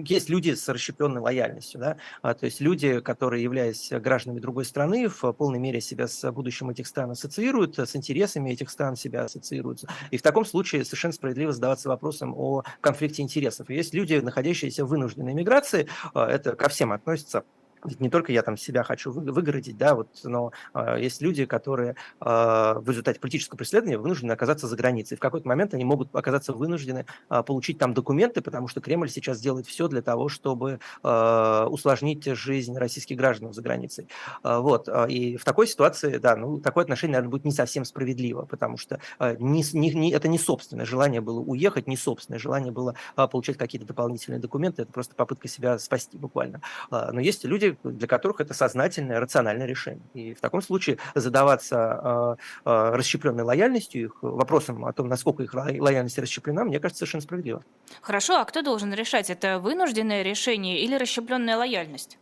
есть 0.05 0.29
люди 0.29 0.53
с 0.53 0.69
расщепленной 0.69 1.19
лояльностью, 1.19 1.81
да, 1.81 1.97
а, 2.21 2.33
то 2.33 2.45
есть 2.45 2.61
люди, 2.61 3.01
которые, 3.01 3.43
являясь 3.43 3.89
гражданами 3.91 4.39
другой 4.39 4.63
страны, 4.63 5.09
в 5.09 5.33
полной 5.33 5.59
мере 5.59 5.81
себя 5.81 6.07
с 6.07 6.31
будущим 6.31 6.69
этих 6.69 6.87
стран 6.87 7.11
ассоциируют, 7.11 7.77
с 7.77 7.93
интересами 7.93 8.51
этих 8.51 8.69
стран 8.69 8.95
себя 8.95 9.23
ассоциируют. 9.23 9.83
И 10.11 10.17
в 10.17 10.21
таком 10.21 10.45
случае 10.45 10.85
совершенно 10.85 11.13
справедливо 11.13 11.51
задаваться 11.51 11.89
вопросом 11.89 12.33
о 12.37 12.63
конфликте 12.79 13.21
интересов. 13.21 13.69
Есть 13.69 13.93
люди, 13.93 14.15
находящиеся 14.15 14.85
в 14.85 14.87
вынужденной 14.87 15.33
миграции, 15.33 15.89
а, 16.13 16.25
это 16.25 16.55
ко 16.55 16.69
всем 16.69 16.93
относится, 16.93 17.43
ведь 17.87 17.99
не 17.99 18.09
только 18.09 18.31
я 18.31 18.41
там 18.41 18.57
себя 18.57 18.83
хочу 18.83 19.11
выгородить, 19.11 19.77
да, 19.77 19.95
вот, 19.95 20.09
но 20.23 20.51
э, 20.73 20.97
есть 20.99 21.21
люди, 21.21 21.45
которые 21.45 21.91
э, 21.91 21.95
в 22.21 22.83
результате 22.87 23.19
политического 23.19 23.57
преследования 23.57 23.97
вынуждены 23.97 24.31
оказаться 24.31 24.67
за 24.67 24.75
границей. 24.75 25.17
В 25.17 25.19
какой-то 25.19 25.47
момент 25.47 25.73
они 25.73 25.85
могут 25.85 26.13
оказаться 26.15 26.53
вынуждены 26.53 27.05
э, 27.29 27.43
получить 27.43 27.77
там 27.77 27.93
документы, 27.93 28.41
потому 28.41 28.67
что 28.67 28.81
Кремль 28.81 29.09
сейчас 29.09 29.39
делает 29.39 29.65
все 29.67 29.87
для 29.87 30.01
того, 30.01 30.29
чтобы 30.29 30.79
э, 31.03 31.67
усложнить 31.69 32.25
жизнь 32.25 32.77
российских 32.77 33.17
граждан 33.17 33.53
за 33.53 33.61
границей. 33.61 34.07
Э, 34.43 34.59
вот, 34.59 34.89
и 35.09 35.37
в 35.37 35.45
такой 35.45 35.67
ситуации, 35.67 36.17
да, 36.17 36.35
ну, 36.35 36.59
такое 36.59 36.83
отношение, 36.83 37.13
наверное, 37.13 37.31
будет 37.31 37.45
не 37.45 37.51
совсем 37.51 37.85
справедливо, 37.85 38.45
потому 38.45 38.77
что 38.77 38.99
э, 39.19 39.35
не, 39.39 39.63
не, 39.73 39.93
не, 39.93 40.11
это 40.11 40.27
не 40.27 40.37
собственное 40.37 40.85
желание 40.85 41.21
было 41.21 41.39
уехать, 41.39 41.87
не 41.87 41.97
собственное 41.97 42.39
желание 42.39 42.71
было 42.71 42.95
э, 43.15 43.27
получать 43.27 43.57
какие-то 43.57 43.87
дополнительные 43.87 44.39
документы, 44.39 44.83
это 44.83 44.91
просто 44.91 45.15
попытка 45.15 45.47
себя 45.47 45.79
спасти 45.79 46.17
буквально. 46.17 46.61
Э, 46.91 47.11
но 47.11 47.19
есть 47.19 47.45
люди, 47.45 47.76
для 47.83 48.07
которых 48.07 48.41
это 48.41 48.53
сознательное, 48.53 49.19
рациональное 49.19 49.65
решение. 49.65 50.03
И 50.13 50.33
в 50.33 50.39
таком 50.39 50.61
случае 50.61 50.97
задаваться 51.15 52.37
э, 52.65 52.69
э, 52.69 52.95
расщепленной 52.95 53.43
лояльностью 53.43 54.05
их, 54.05 54.17
вопросом 54.21 54.85
о 54.85 54.93
том, 54.93 55.07
насколько 55.07 55.43
их 55.43 55.53
лояльность 55.53 56.17
расщеплена, 56.17 56.63
мне 56.63 56.79
кажется, 56.79 56.99
совершенно 56.99 57.21
справедливо. 57.21 57.63
Хорошо, 58.01 58.39
а 58.39 58.45
кто 58.45 58.61
должен 58.61 58.93
решать? 58.93 59.29
Это 59.29 59.59
вынужденное 59.59 60.21
решение 60.21 60.81
или 60.81 60.95
расщепленная 60.95 61.57
лояльность? 61.57 62.17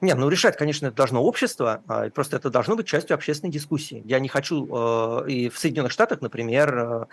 Нет, 0.00 0.18
ну 0.18 0.28
решать, 0.28 0.56
конечно, 0.56 0.86
это 0.86 0.96
должно 0.96 1.22
общество, 1.22 1.82
а, 1.86 2.10
просто 2.10 2.36
это 2.36 2.50
должно 2.50 2.74
быть 2.74 2.88
частью 2.88 3.14
общественной 3.14 3.52
дискуссии. 3.52 4.02
Я 4.04 4.18
не 4.18 4.28
хочу, 4.28 4.66
и 5.26 5.48
в 5.48 5.56
Соединенных 5.56 5.92
Штатах, 5.92 6.20
например, 6.20 7.06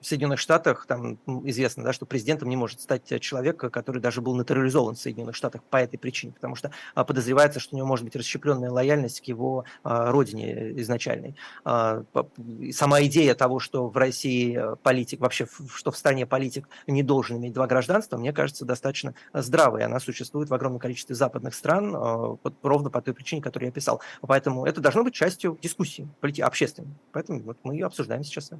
в 0.00 0.06
Соединенных 0.06 0.38
Штатах 0.38 0.86
там 0.86 1.18
известно, 1.44 1.84
да, 1.84 1.92
что 1.92 2.06
президентом 2.06 2.48
не 2.48 2.56
может 2.56 2.80
стать 2.80 3.20
человек, 3.20 3.58
который 3.58 4.00
даже 4.00 4.20
был 4.20 4.34
натурализован 4.34 4.94
в 4.94 4.98
Соединенных 4.98 5.36
Штатах 5.36 5.62
по 5.64 5.76
этой 5.76 5.98
причине, 5.98 6.32
потому 6.32 6.56
что 6.56 6.70
а, 6.94 7.04
подозревается, 7.04 7.60
что 7.60 7.74
у 7.74 7.78
него 7.78 7.86
может 7.86 8.04
быть 8.04 8.16
расщепленная 8.16 8.70
лояльность 8.70 9.20
к 9.20 9.24
его 9.24 9.64
а, 9.82 10.10
родине 10.10 10.80
изначальной. 10.80 11.36
А, 11.64 12.04
сама 12.72 13.02
идея 13.02 13.34
того, 13.34 13.58
что 13.58 13.88
в 13.88 13.96
России 13.96 14.60
политик, 14.82 15.20
вообще, 15.20 15.46
что 15.74 15.90
в 15.90 15.96
стране 15.96 16.26
политик 16.26 16.68
не 16.86 17.02
должен 17.02 17.38
иметь 17.38 17.52
два 17.52 17.66
гражданства, 17.66 18.16
мне 18.16 18.32
кажется, 18.32 18.64
достаточно 18.64 19.14
здравой. 19.32 19.84
Она 19.84 20.00
существует 20.00 20.48
в 20.48 20.54
огромном 20.54 20.80
количестве 20.80 21.14
западных 21.14 21.54
стран, 21.54 21.94
ровно 22.62 22.90
по 22.90 23.02
той 23.02 23.14
причине, 23.14 23.42
которую 23.42 23.68
я 23.68 23.72
писал. 23.72 24.00
Поэтому 24.22 24.64
это 24.64 24.80
должно 24.80 25.04
быть 25.04 25.14
частью 25.14 25.58
дискуссии 25.60 26.08
общественной. 26.40 26.94
Поэтому 27.12 27.40
вот 27.40 27.58
мы 27.62 27.74
ее 27.74 27.86
обсуждаем 27.86 28.24
сейчас 28.24 28.46
с. 28.46 28.58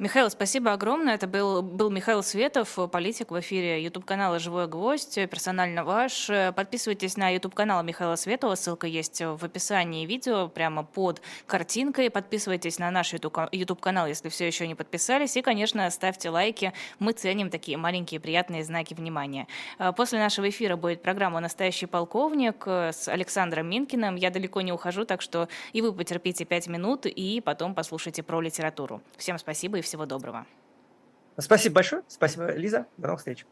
Михаил, 0.00 0.30
спасибо 0.30 0.72
огромное. 0.72 1.14
Это 1.14 1.26
был, 1.26 1.60
был 1.60 1.90
Михаил 1.90 2.22
Светов, 2.22 2.78
политик 2.90 3.30
в 3.30 3.38
эфире 3.40 3.82
YouTube-канала 3.84 4.38
«Живой 4.38 4.66
гвоздь», 4.66 5.16
персонально 5.28 5.84
ваш. 5.84 6.30
Подписывайтесь 6.56 7.18
на 7.18 7.28
YouTube-канал 7.28 7.82
Михаила 7.82 8.16
Светова, 8.16 8.54
ссылка 8.54 8.86
есть 8.86 9.20
в 9.20 9.44
описании 9.44 10.06
видео, 10.06 10.48
прямо 10.48 10.84
под 10.84 11.20
картинкой. 11.46 12.10
Подписывайтесь 12.10 12.78
на 12.78 12.90
наш 12.90 13.12
YouTube-канал, 13.12 14.06
если 14.06 14.28
все 14.30 14.46
еще 14.46 14.66
не 14.66 14.74
подписались. 14.74 15.36
И, 15.36 15.42
конечно, 15.42 15.90
ставьте 15.90 16.30
лайки. 16.30 16.72
Мы 16.98 17.12
ценим 17.12 17.50
такие 17.50 17.76
маленькие 17.76 18.20
приятные 18.20 18.64
знаки 18.64 18.94
внимания. 18.94 19.46
А, 19.78 19.92
после 19.92 20.18
нашего 20.18 20.48
эфира 20.48 20.76
будет 20.76 21.02
программа 21.02 21.40
«Настоящий 21.40 21.86
полковник» 21.86 22.66
с 22.66 23.06
Александром 23.06 23.68
Минкиным. 23.68 24.16
Я 24.16 24.30
далеко 24.30 24.62
не 24.62 24.72
ухожу, 24.72 25.04
так 25.04 25.20
что 25.20 25.48
и 25.74 25.82
вы 25.82 25.92
потерпите 25.92 26.46
пять 26.46 26.68
минут, 26.68 27.04
и 27.04 27.42
потом 27.44 27.74
послушайте 27.74 28.22
про 28.22 28.40
литературу. 28.40 29.02
Всем 29.18 29.38
спасибо 29.38 29.59
Спасибо 29.60 29.76
и 29.76 29.82
всего 29.82 30.06
доброго. 30.06 30.46
Спасибо 31.36 31.74
большое. 31.74 32.02
Спасибо, 32.08 32.50
Лиза. 32.52 32.86
До 32.96 33.08
новых 33.08 33.20
встреч. 33.20 33.44